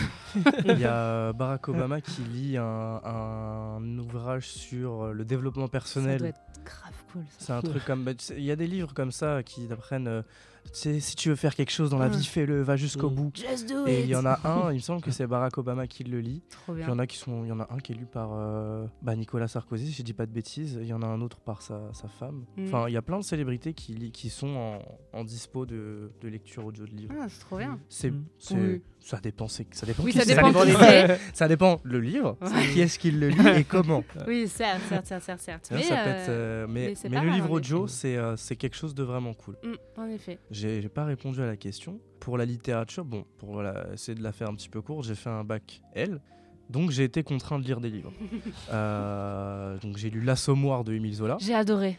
[0.66, 2.64] Il y a Barack Obama qui lit un,
[3.04, 6.20] un ouvrage sur le développement ça personnel.
[6.20, 7.46] doit être grave cool ça.
[7.46, 8.04] C'est un truc comme.
[8.06, 10.24] bah, Il y a des livres comme ça qui t'apprennent.
[10.72, 12.18] Sais, si tu veux faire quelque chose dans la Ouais.
[12.18, 13.16] vie, fais-le, va jusqu'au Mm.
[13.16, 13.32] bout.
[13.36, 15.88] Just do Et il y en a un, il me semble que c'est Barack Obama
[15.88, 16.42] qui le lit.
[16.50, 17.92] trop Puis bien Il y en a qui sont, il y en a un qui
[17.94, 20.78] est lu par euh, bah, Nicolas Sarkozy, si je dis pas de bêtises.
[20.82, 22.46] Il y en a un autre par sa, sa femme.
[22.58, 22.66] Mm.
[22.68, 24.80] Enfin, il y a plein de célébrités qui, qui sont en,
[25.20, 27.14] en dispo de, de lecture audio de livres.
[27.22, 28.24] ah c'est trop bien C'est, Mm.
[28.52, 28.82] Oui.
[29.00, 30.04] ça dépend, c'est- ça dépend.
[30.04, 31.20] Oui, qui ça dépend qui les- c'est.
[31.34, 32.68] ça dépend le livre, Ouais.
[32.74, 34.04] qui est-ce qui le lit et comment.
[34.28, 35.66] oui certes certes certes certes.
[35.66, 38.56] Ça, mais, ça euh, être, euh, mais mais le livre en audio, c'est euh, c'est
[38.56, 39.56] quelque chose de vraiment cool.
[39.64, 42.00] mm, en effet J'ai pas répondu à la question.
[42.20, 45.16] Pour la littérature, bon, pour voilà, essayer de la faire un petit peu courte, j'ai
[45.16, 46.22] fait un bac L.
[46.70, 48.14] Donc j'ai été contraint de lire des livres.
[48.72, 51.38] Euh, donc j'ai lu L'Assommoir de Émile Zola.
[51.40, 51.98] j'ai adoré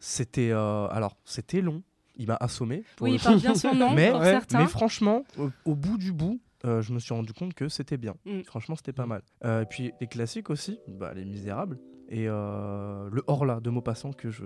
[0.00, 1.82] C'était euh, alors c'était long.
[2.16, 2.82] Il m'a assommé.
[2.96, 5.74] pour oui il parle bien son nom mais, pour ouais, certains mais franchement, au, au
[5.74, 8.14] bout du bout, euh, je me suis rendu compte que c'était bien.
[8.24, 8.42] Mm.
[8.42, 9.22] Franchement, c'était pas mal.
[9.44, 11.78] Euh, et puis les classiques aussi, bah, Les Misérables
[12.08, 14.44] et euh, le Horla de Maupassant que je,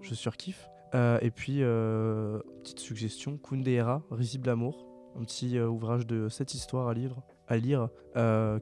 [0.00, 0.68] je surkiffe.
[0.94, 4.86] Euh, et puis, euh, petite suggestion, Kundera, Risible Amour,
[5.18, 7.16] un petit euh, ouvrage de sept histoires à lire,
[7.48, 7.88] à lire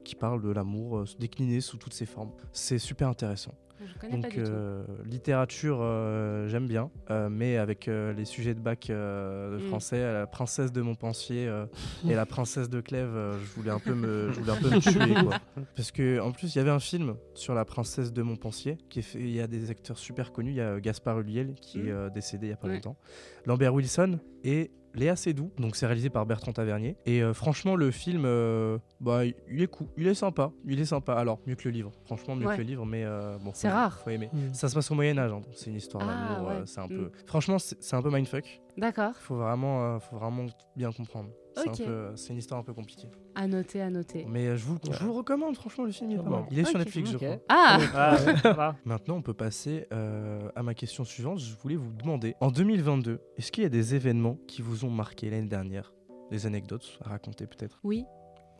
[0.03, 2.31] qui parle de l'amour décliné sous toutes ses formes.
[2.53, 3.53] C'est super intéressant.
[3.85, 4.49] Je connais Donc, pas du tout.
[4.51, 9.57] euh, littérature, euh, j'aime bien, euh, mais avec euh, les sujets de bac euh, de
[9.57, 9.67] Mm.
[9.67, 11.65] français, la princesse de Montpensier euh,
[12.09, 14.69] et la princesse de Clèves, euh, je voulais un peu me, je voulais un peu
[14.69, 15.39] me tuer, quoi.
[15.75, 18.99] Parce que en plus, il y avait un film sur la princesse de Montpensier qui
[18.99, 19.19] est fait.
[19.19, 20.51] Il y a des acteurs super connus.
[20.51, 21.87] Il y a euh, Gaspard Ulliel qui Mm.
[21.87, 22.73] est euh, décédé il y a pas Ouais.
[22.75, 22.97] longtemps,
[23.45, 25.51] Lambert Wilson et Léa Seydoux.
[25.57, 26.95] Donc c'est réalisé par Bertrand Tavernier.
[27.05, 30.85] Et euh, franchement, le film, euh, bah, il est cool, il est sympa, il est
[30.85, 31.13] sympa.
[31.13, 32.55] Alors mieux que le livre, franchement mieux Ouais.
[32.55, 33.51] que le livre, mais euh, bon.
[33.53, 33.99] C'est rare.
[33.99, 34.29] Faut aimer.
[34.33, 34.53] Mm.
[34.53, 35.31] Ça se passe au Moyen Âge.
[35.31, 35.41] hein.
[35.53, 36.49] C'est une histoire Ah, d'amour.
[36.49, 36.63] euh, ouais.
[36.65, 36.89] c'est un Mm.
[36.89, 37.11] peu.
[37.25, 38.61] Franchement, c'est un peu mindfuck.
[38.77, 39.13] D'accord.
[39.15, 41.29] Faut vraiment, euh, faut vraiment bien comprendre.
[41.63, 41.83] C'est un Ok.
[41.85, 43.07] peu- C'est une histoire un peu compliquée.
[43.35, 44.25] À noter, à noter.
[44.29, 45.55] Mais euh, je vous, je vous le recommande.
[45.55, 46.35] Franchement, le film il est Ah pas bon.
[46.41, 46.45] mal.
[46.51, 46.79] Il est sur.
[46.79, 47.37] Netflix, je crois.
[47.49, 48.15] Ah Ah,
[48.53, 48.75] va.
[48.85, 51.39] Maintenant, on peut passer euh, à ma question suivante.
[51.39, 54.89] Je voulais vous demander, en 2022, est-ce qu'il y a des événements qui vous ont
[54.91, 55.93] marqué l'année dernière?
[56.31, 57.79] Des anecdotes à raconter peut-être?
[57.83, 58.05] Oui.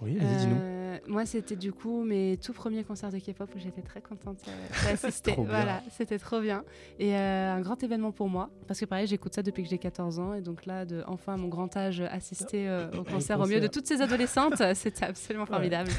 [0.01, 0.78] Oui, vas-y, dis-nous.
[0.89, 4.39] Euh, moi, c'était du coup mes tout premiers concerts de K-pop où j'étais très contente
[4.47, 4.51] euh,
[4.89, 5.35] d'assister.
[5.37, 6.63] Voilà, c'était trop bien.
[6.99, 8.49] Et euh, un grand événement pour moi.
[8.67, 10.33] Parce que pareil, j'écoute ça depuis que j'ai 14 ans.
[10.33, 13.67] Et donc là, de enfin à mon grand âge, assister au concert au milieu de
[13.67, 15.91] toutes ces adolescentes, c'était absolument formidable.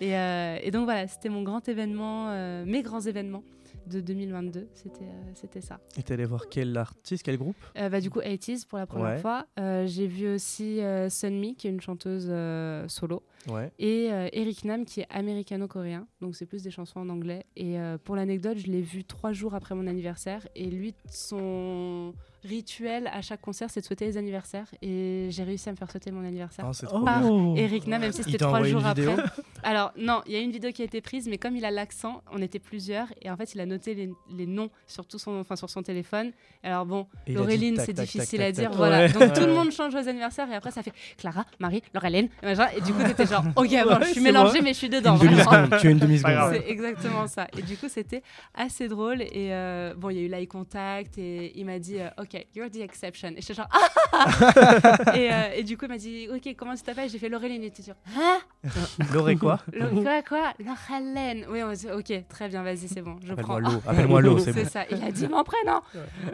[0.00, 2.32] Et, et donc voilà, c'était mon grand événement,
[2.64, 3.42] mes grands événements
[3.88, 4.68] de 2022.
[4.74, 5.80] C'était euh, c'était ça.
[5.96, 7.56] Et t'es allé voir quel artiste, quel groupe?
[7.76, 9.18] Euh, bah, du coup, 80s pour la première Ouais.
[9.18, 9.46] fois.
[9.58, 12.26] Euh, j'ai vu aussi Sunmi, qui est une chanteuse
[12.90, 13.70] solo Ouais.
[13.78, 17.46] et Eric Nam qui est américano-coréen, donc c'est plus des chansons en anglais.
[17.56, 22.12] Et pour l'anecdote, je l'ai vu trois jours après mon anniversaire et lui, son
[22.48, 25.90] rituel à chaque concert, c'est de souhaiter les anniversaires et j'ai réussi à me faire
[25.90, 26.64] souhaiter mon anniversaire.
[26.72, 27.54] C'est trop Par bien.
[27.56, 29.16] Eric Nam, même si c'était t'a trois jours une après.
[29.62, 31.70] Alors non, il y a une vidéo qui a été prise, mais comme il a
[31.70, 35.18] l'accent, on était plusieurs et en fait il a noté les, les noms sur tout
[35.18, 36.32] son, enfin sur son téléphone.
[36.62, 38.76] Alors bon, Laureline, c'est difficile tac, à tac, dire, tac.
[38.76, 38.98] voilà.
[39.06, 39.12] Ouais.
[39.12, 42.80] Donc tout le monde change aux anniversaires et après ça fait Clara, Marie, Laureline, et,
[42.80, 45.18] du coup c'était genre ok, bon, Ouais, je suis mélangée mais je suis dedans.
[45.18, 46.32] Tu as une Pas demi-seconde.
[46.32, 46.52] grave.
[46.54, 47.48] C'est exactement ça.
[47.56, 48.22] Et du coup, c'était
[48.54, 49.22] assez drôle.
[49.22, 52.37] Et euh, bon, il y a eu l'eye contact et il m'a dit euh, OK,
[52.54, 53.28] you're the exception.
[53.36, 56.82] Et j'étais genre Ah et, euh, et du coup, il m'a dit OK, comment tu
[56.82, 57.62] t'appelles J'ai fait Laureline.
[57.64, 58.38] Et tu dis Hein?
[59.14, 59.60] Lauré quoi?
[59.72, 61.46] Lau- Quoi, Laureline.
[61.50, 63.56] Oui, on dit OK, très bien, vas-y, c'est bon, je prends.
[63.86, 64.38] Appelle-moi l'eau.
[64.38, 64.68] C'est C'est bon.
[64.70, 64.84] ça.
[64.90, 65.80] Il a dit mon prénom.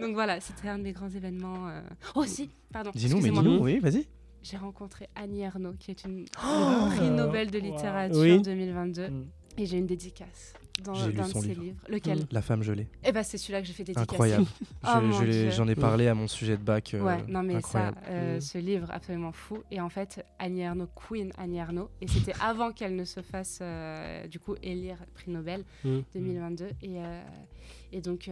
[0.00, 1.68] Donc voilà, c'était un de mes grands événements.
[1.68, 1.80] euh.
[2.14, 2.90] Oh, si, pardon.
[2.94, 4.06] Dis-nous, mais dis-nous, oui, vas-y.
[4.42, 7.08] J'ai rencontré Annie Ernaux, qui est une Oh prix.
[7.10, 7.64] Nobel de Wow.
[7.64, 8.42] littérature Oui.
[8.42, 9.08] 2022.
[9.08, 9.26] Mm.
[9.56, 10.52] Et j'ai une dédicace
[10.82, 11.62] dans lu d'un de ses livre.
[11.62, 11.84] livres.
[11.88, 12.88] Lequel La femme gelée.
[13.04, 14.10] Eh ben c'est celui-là que j'ai fait dédicacer.
[14.10, 14.46] Incroyable.
[14.84, 14.88] Oh
[15.24, 15.50] Je- je.
[15.50, 16.94] J'en ai parlé à mon sujet de bac.
[16.94, 17.96] euh, Ouais, non mais incroyable.
[18.04, 18.40] ça, euh, Mm.
[18.40, 19.62] ce livre absolument fou.
[19.70, 23.60] Et en fait, Annie Ernaux, Queen Annie Ernaux, et c'était avant qu'elle ne se fasse
[23.62, 26.00] euh, du coup élire prix Nobel Mm.
[26.14, 26.64] 2022.
[26.82, 27.22] Et, euh,
[27.92, 28.28] et donc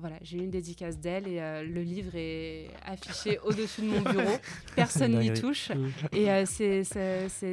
[0.00, 4.36] voilà, j'ai eu une dédicace d'elle et le livre est affiché au-dessus de mon bureau.
[4.74, 5.90] Personne n'y touche Mm.
[6.16, 6.82] et c'est,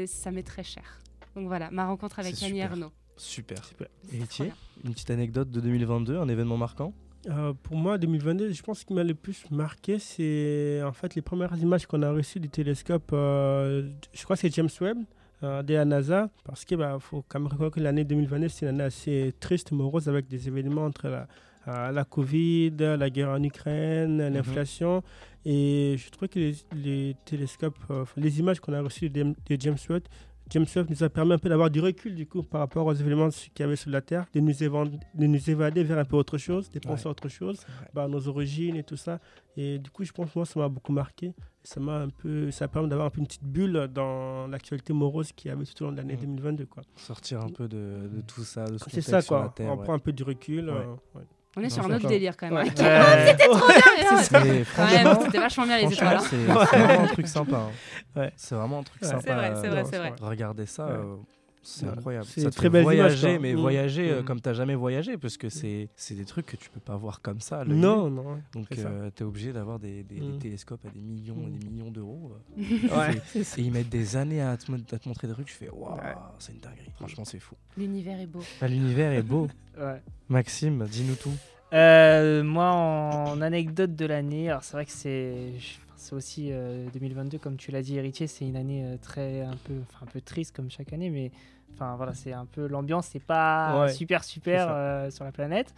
[0.08, 1.00] ça m'est très cher.
[1.36, 2.60] Donc voilà, ma rencontre avec Annie.
[2.60, 2.92] Ernaux.
[3.18, 3.64] Super.
[3.64, 3.88] Super.
[4.12, 4.52] Bien.
[4.84, 6.94] une petite anecdote de 2022, un événement marquant?
[7.30, 11.14] Euh, pour moi, 2022, je pense ce qui m'a le plus marqué, c'est en fait
[11.14, 13.12] les premières images qu'on a reçues du télescope.
[13.14, 14.98] euh, je crois que c'est James Webb
[15.44, 18.70] euh, de la NASA, parce qu'il faut quand même reconnaître que l'année 2022, c'est une
[18.70, 21.28] année assez triste, morose, avec des événements entre la,
[21.68, 25.04] euh, la Covid, la guerre en Ukraine, l'inflation.
[25.46, 29.58] Et je trouve que les, les télescopes, euh, les images qu'on a reçues de, de
[29.60, 30.04] James Webb,
[30.52, 32.94] James Webb nous a permis un peu d'avoir du recul du coup par rapport aux
[32.94, 34.86] événements qu'il y avait sur la Terre, de nous, évan-
[35.16, 37.08] de nous évader vers un peu autre chose, de penser Ouais.
[37.08, 39.20] à autre chose, C'est bah, nos origines et tout ça.
[39.58, 41.34] Et du coup, je pense moi, ça m'a beaucoup marqué.
[41.64, 45.32] Ça m'a un peu, ça permet d'avoir un peu une petite bulle dans l'actualité morose
[45.32, 46.22] qu'il y avait tout au long de l'année Mhm.
[46.36, 46.66] 2022.
[46.66, 46.84] Quoi.
[46.96, 49.54] Sortir un peu de, de tout ça, de ce C'est ça, sur la quoi.
[49.56, 49.72] Terre.
[49.72, 49.84] On ouais.
[49.84, 50.70] prend un peu du recul.
[50.70, 50.76] Ouais.
[51.16, 51.20] euh.
[51.58, 52.56] On est Non, sur un autre délire quand même.
[52.56, 52.64] Ouais.
[52.64, 53.28] Ouais.
[53.28, 54.64] C'était trop bien.
[54.64, 56.20] Franchement, c'était vachement bien les étoiles.
[56.30, 57.58] c'est vraiment un truc sympa.
[57.58, 57.72] hein.
[58.16, 58.32] Ouais.
[58.38, 59.08] C'est vraiment un truc Ouais.
[59.10, 59.22] sympa.
[59.22, 59.34] C'est
[59.68, 60.14] vrai, c'est vrai, vrai.
[60.22, 60.92] Regardez ça, Ouais.
[60.94, 61.16] euh,
[61.64, 61.98] c'est Voilà.
[61.98, 62.26] incroyable.
[62.28, 63.60] C'est ça te très images, voyager, mais Mm.
[63.60, 64.26] voyager euh, Mm.
[64.26, 67.22] comme t'as jamais voyagé, parce que c'est c'est des trucs que tu peux pas voir
[67.22, 67.64] comme ça.
[67.66, 68.40] Non, non.
[68.54, 70.40] Donc euh, t'es obligé d'avoir des, des- des Mm.
[70.40, 71.58] télescopes à des millions et Mm.
[71.60, 72.34] des millions d'euros.
[72.58, 72.58] euh.
[73.12, 73.22] Ouais.
[73.58, 75.48] Et ils mettent des années à te, mon- à te montrer des trucs.
[75.48, 76.14] Tu fais waouh, Ouais.
[76.40, 76.92] c'est une dinguerie.
[76.96, 77.56] Franchement, c'est fou.
[77.78, 78.42] L'univers est beau.
[78.62, 79.48] Ah, L'univers est beau.
[79.80, 80.02] Ouais.
[80.30, 81.32] Maxime, dis-nous tout.
[81.74, 85.54] Euh, moi, en anecdote de l'année, alors c'est vrai que c'est
[86.02, 89.56] c'est aussi euh, 2022, comme tu l'as dit, héritier, c'est une année euh, très un
[89.66, 91.32] peu, un peu triste comme chaque année, mais
[91.74, 95.74] enfin voilà, c'est un peu l'ambiance, c'est pas Ouais, super super euh, sur la planète.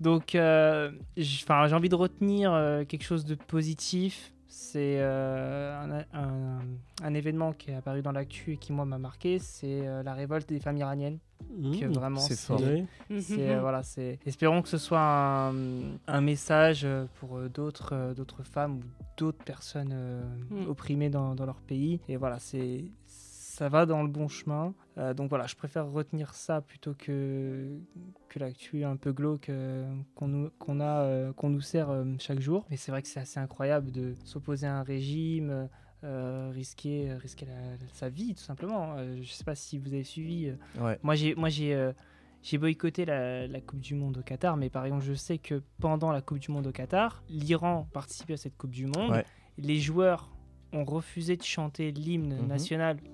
[0.00, 4.32] Donc, euh, j'ai envie de retenir euh, quelque chose de positif.
[4.46, 6.60] C'est euh, un, un-
[7.02, 10.14] un événement qui est apparu dans l'actu et qui moi m'a marqué, c'est euh, la
[10.14, 11.18] révolte des femmes iraniennes
[11.78, 11.92] que Mmh.
[11.92, 12.60] vraiment c'est fort.
[12.62, 12.80] Euh,
[13.60, 14.18] voilà, c'est.
[14.26, 15.54] Espérons que ce soit un,
[16.06, 18.82] un message euh, pour euh, d'autres, d'autres femmes ou
[19.16, 20.68] d'autres personnes euh, Mm.
[20.68, 22.00] opprimées dans, dans leur pays.
[22.08, 24.74] Et voilà, c'est, ça va dans le bon chemin.
[24.98, 27.68] Euh, donc voilà, je préfère retenir ça plutôt que
[28.28, 32.04] que l'actu un peu glauque euh, qu'on nous, qu'on a, euh, qu'on nous sert euh,
[32.18, 32.66] chaque jour.
[32.70, 35.68] Mais c'est vrai que c'est assez incroyable de s'opposer à un régime.
[36.04, 38.94] Euh, risquer, risquer la- sa vie tout simplement.
[38.98, 40.98] Euh, je sais pas si vous avez suivi euh, Ouais.
[41.02, 41.92] moi, j'ai, moi, j'ai, euh,
[42.42, 45.62] j'ai boycotté la, la Coupe du Monde au Qatar, mais par exemple, je sais que
[45.80, 49.10] pendant la Coupe du Monde au Qatar, l'Iran participait à cette Coupe du Monde.
[49.12, 49.24] Ouais.
[49.58, 50.30] Les joueurs
[50.72, 52.46] ont refusé de chanter l'hymne Mhm.
[52.48, 53.08] national euh,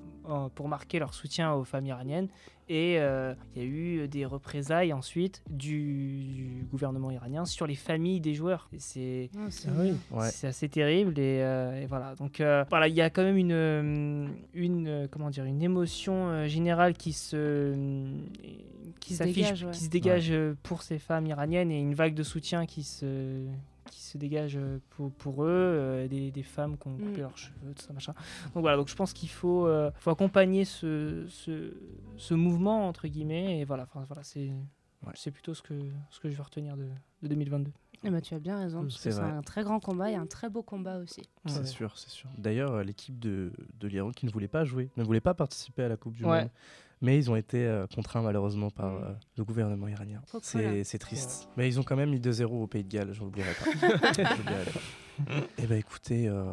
[0.54, 2.28] pour marquer leur soutien aux femmes iraniennes.
[2.72, 7.74] Et euh, il y a eu des représailles ensuite du, du gouvernement iranien sur les
[7.74, 8.68] familles des joueurs.
[8.78, 9.92] C'est, Ah, c'est Ah oui.
[10.12, 10.28] Ouais.
[10.30, 12.14] c'est assez terrible et, euh, et voilà.
[12.14, 15.62] Donc euh, voilà, il y a quand même une, euh, une euh, comment dire, une
[15.62, 18.64] émotion euh, générale qui se euh, qui
[19.00, 19.70] Qui se s'affiche, dégage, ouais.
[19.72, 23.46] qui se dégage euh, pour ces femmes iraniennes et une vague de soutien qui se
[23.90, 27.20] qui se dégage euh, pour, pour eux, euh, des, des femmes qui ont coupé Mm.
[27.20, 28.14] leurs cheveux, tout ça machin.
[28.54, 31.74] Donc voilà, donc je pense qu'il faut, euh, faut accompagner ce, ce,
[32.16, 35.74] ce mouvement entre guillemets et voilà, enfin, voilà, c'est plutôt ce que
[36.10, 36.86] ce que je vais retenir de,
[37.22, 37.70] de 2022.
[38.02, 40.14] Eh ben, tu as bien raison, Mm, parce que c'est un très grand combat et
[40.14, 41.22] un très beau combat aussi.
[41.46, 41.66] C'est Ouais.
[41.66, 42.30] sûr, c'est sûr.
[42.38, 45.88] D'ailleurs, l'équipe de, de l'Iran qui ne voulait pas jouer, ne voulait pas participer à
[45.88, 46.42] la Coupe du Ouais.
[46.42, 46.50] Monde,
[47.00, 49.04] mais ils ont été euh, contraints malheureusement par Mm.
[49.04, 50.20] euh, le gouvernement iranien.
[50.42, 51.48] C'est c'est triste.
[51.56, 53.98] Mais ils ont quand même mis 2-0 au Pays de Galles, je n'oublierai pas.
[55.24, 55.34] Pas.
[55.58, 56.44] Eh ben écoutez, euh,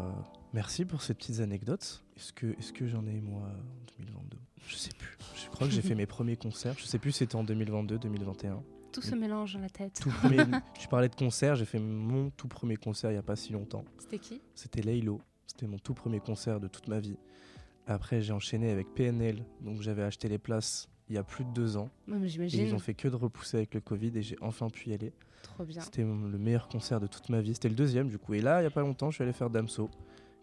[0.54, 2.04] merci pour ces petites anecdotes.
[2.18, 4.38] Est-ce que, est que j'en ai moi en 2022
[4.68, 5.18] Je sais plus.
[5.36, 6.76] Je crois que j'ai fait mes premiers concerts.
[6.78, 8.62] Je sais plus si c'était en 2022, 2021.
[8.92, 10.00] Tout se mélange dans la tête.
[10.02, 10.44] Tout premier,
[10.80, 13.54] tu parlais de concert, j'ai fait mon tout premier concert il n'y a pas si
[13.54, 13.86] longtemps.
[14.00, 14.42] C'était qui?
[14.56, 15.22] C'était Laylo.
[15.46, 17.18] C'était mon tout premier concert de toute ma vie.
[17.88, 19.44] Après, j'ai enchaîné avec PNL.
[19.62, 21.90] Donc, j'avais acheté les places il y a plus de deux ans.
[22.08, 24.70] Ouais, mais Et ils ont fait que de repousser avec le Covid et j'ai enfin
[24.70, 25.14] pu y aller.
[25.44, 25.80] Trop bien.
[25.82, 27.54] C'était le meilleur concert de toute ma vie.
[27.54, 28.34] C'était le deuxième, du coup.
[28.34, 29.90] Et là, il y a pas longtemps, je suis allé faire Damso,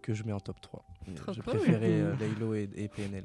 [0.01, 0.85] que je mets en top 3.
[1.09, 1.57] Et Trop J'ai cool.
[1.59, 3.25] préféré euh, Laylo et, et PNL.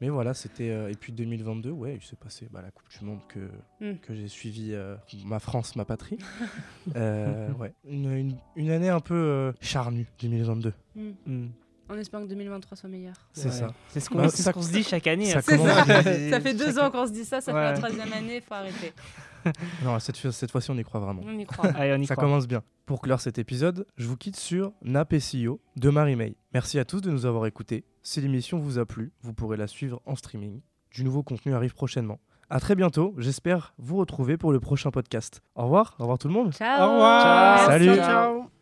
[0.00, 0.70] Mais voilà, c'était.
[0.70, 3.38] euh, et puis 2022, ouais, il s'est passé bah, la Coupe du Monde que,
[3.80, 3.98] Mm.
[3.98, 6.18] que j'ai suivi, euh, ma France, ma patrie.
[6.96, 10.72] Euh, ouais, une, une- une année un peu euh, charnue, 2022.
[10.96, 11.10] Mm.
[11.26, 11.46] Mm.
[11.90, 13.14] En espérant que 2023 soit meilleur.
[13.32, 13.50] C'est Ouais.
[13.54, 13.68] ça.
[13.88, 15.26] C'est ce qu'on Bah, ce se dit chaque année.
[15.26, 15.42] ça hein.
[15.42, 15.56] Ça.
[15.56, 16.30] bien.
[16.30, 18.92] ça fait deux ans qu'on se dit ça, ça fait la troisième année, faut arrêter.
[19.84, 21.20] Non, cette, fois- cette fois-ci, on y croit vraiment.
[21.26, 21.68] On y croit.
[21.76, 22.24] Allez, on y Ça croit.
[22.28, 22.62] commence bien.
[22.86, 26.36] Pour clore cet épisode, je vous quitte sur Nap SEO de Marie May.
[26.54, 27.84] Merci à tous de nous avoir écoutés.
[28.04, 30.60] Si l'émission vous a plu, vous pourrez la suivre en streaming.
[30.92, 32.20] Du nouveau contenu arrive prochainement.
[32.50, 35.40] À très bientôt, j'espère vous retrouver pour le prochain podcast.
[35.56, 36.52] Au revoir, au revoir tout le monde.
[36.54, 36.88] Ciao.
[36.88, 37.68] Au revoir.
[37.68, 37.84] Merci.
[37.86, 37.96] Salut.
[37.96, 38.61] Ciao.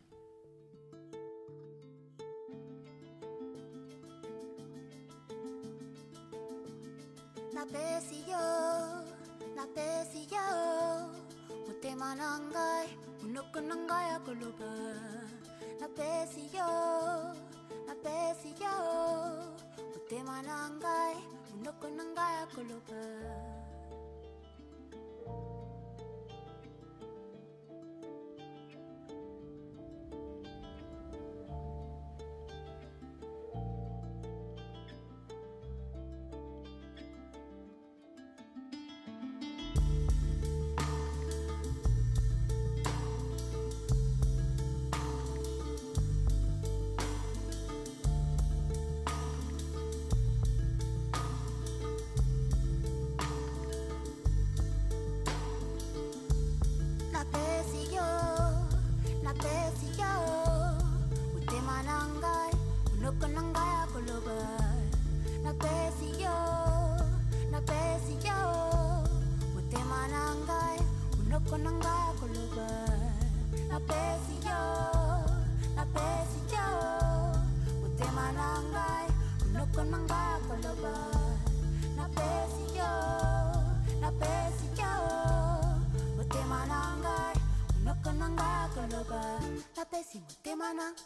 [13.61, 14.73] nangaya kuluba
[15.81, 16.73] na pesi yo
[17.87, 18.77] na pesi yo
[19.97, 21.17] utema nangai
[21.55, 23.60] unoko nangaya kuluba na pesi
[90.43, 91.01] 手間なんか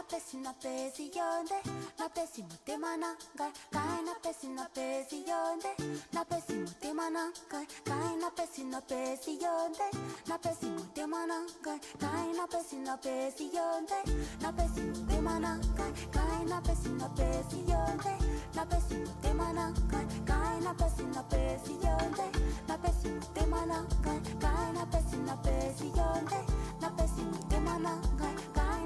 [0.00, 1.60] na pesi na pesi yonde
[1.98, 5.72] na pesi mute mananga kai na pesi na pesi yonde
[6.14, 9.86] na pesi mute mananga kai na pesi na pesi yonde
[10.26, 14.00] na pesi mute mananga kai na pesi na pesi yonde
[14.42, 15.86] na pesi mute mananga
[16.16, 18.14] kai na pesi na pesi yonde
[18.56, 20.00] na pesi mute mananga
[20.30, 22.26] kai na pesi na pesi yonde
[22.68, 25.20] na pesi mute mananga kai na pesi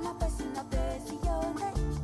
[0.05, 2.04] 私のページ読ん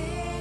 [0.00, 0.39] still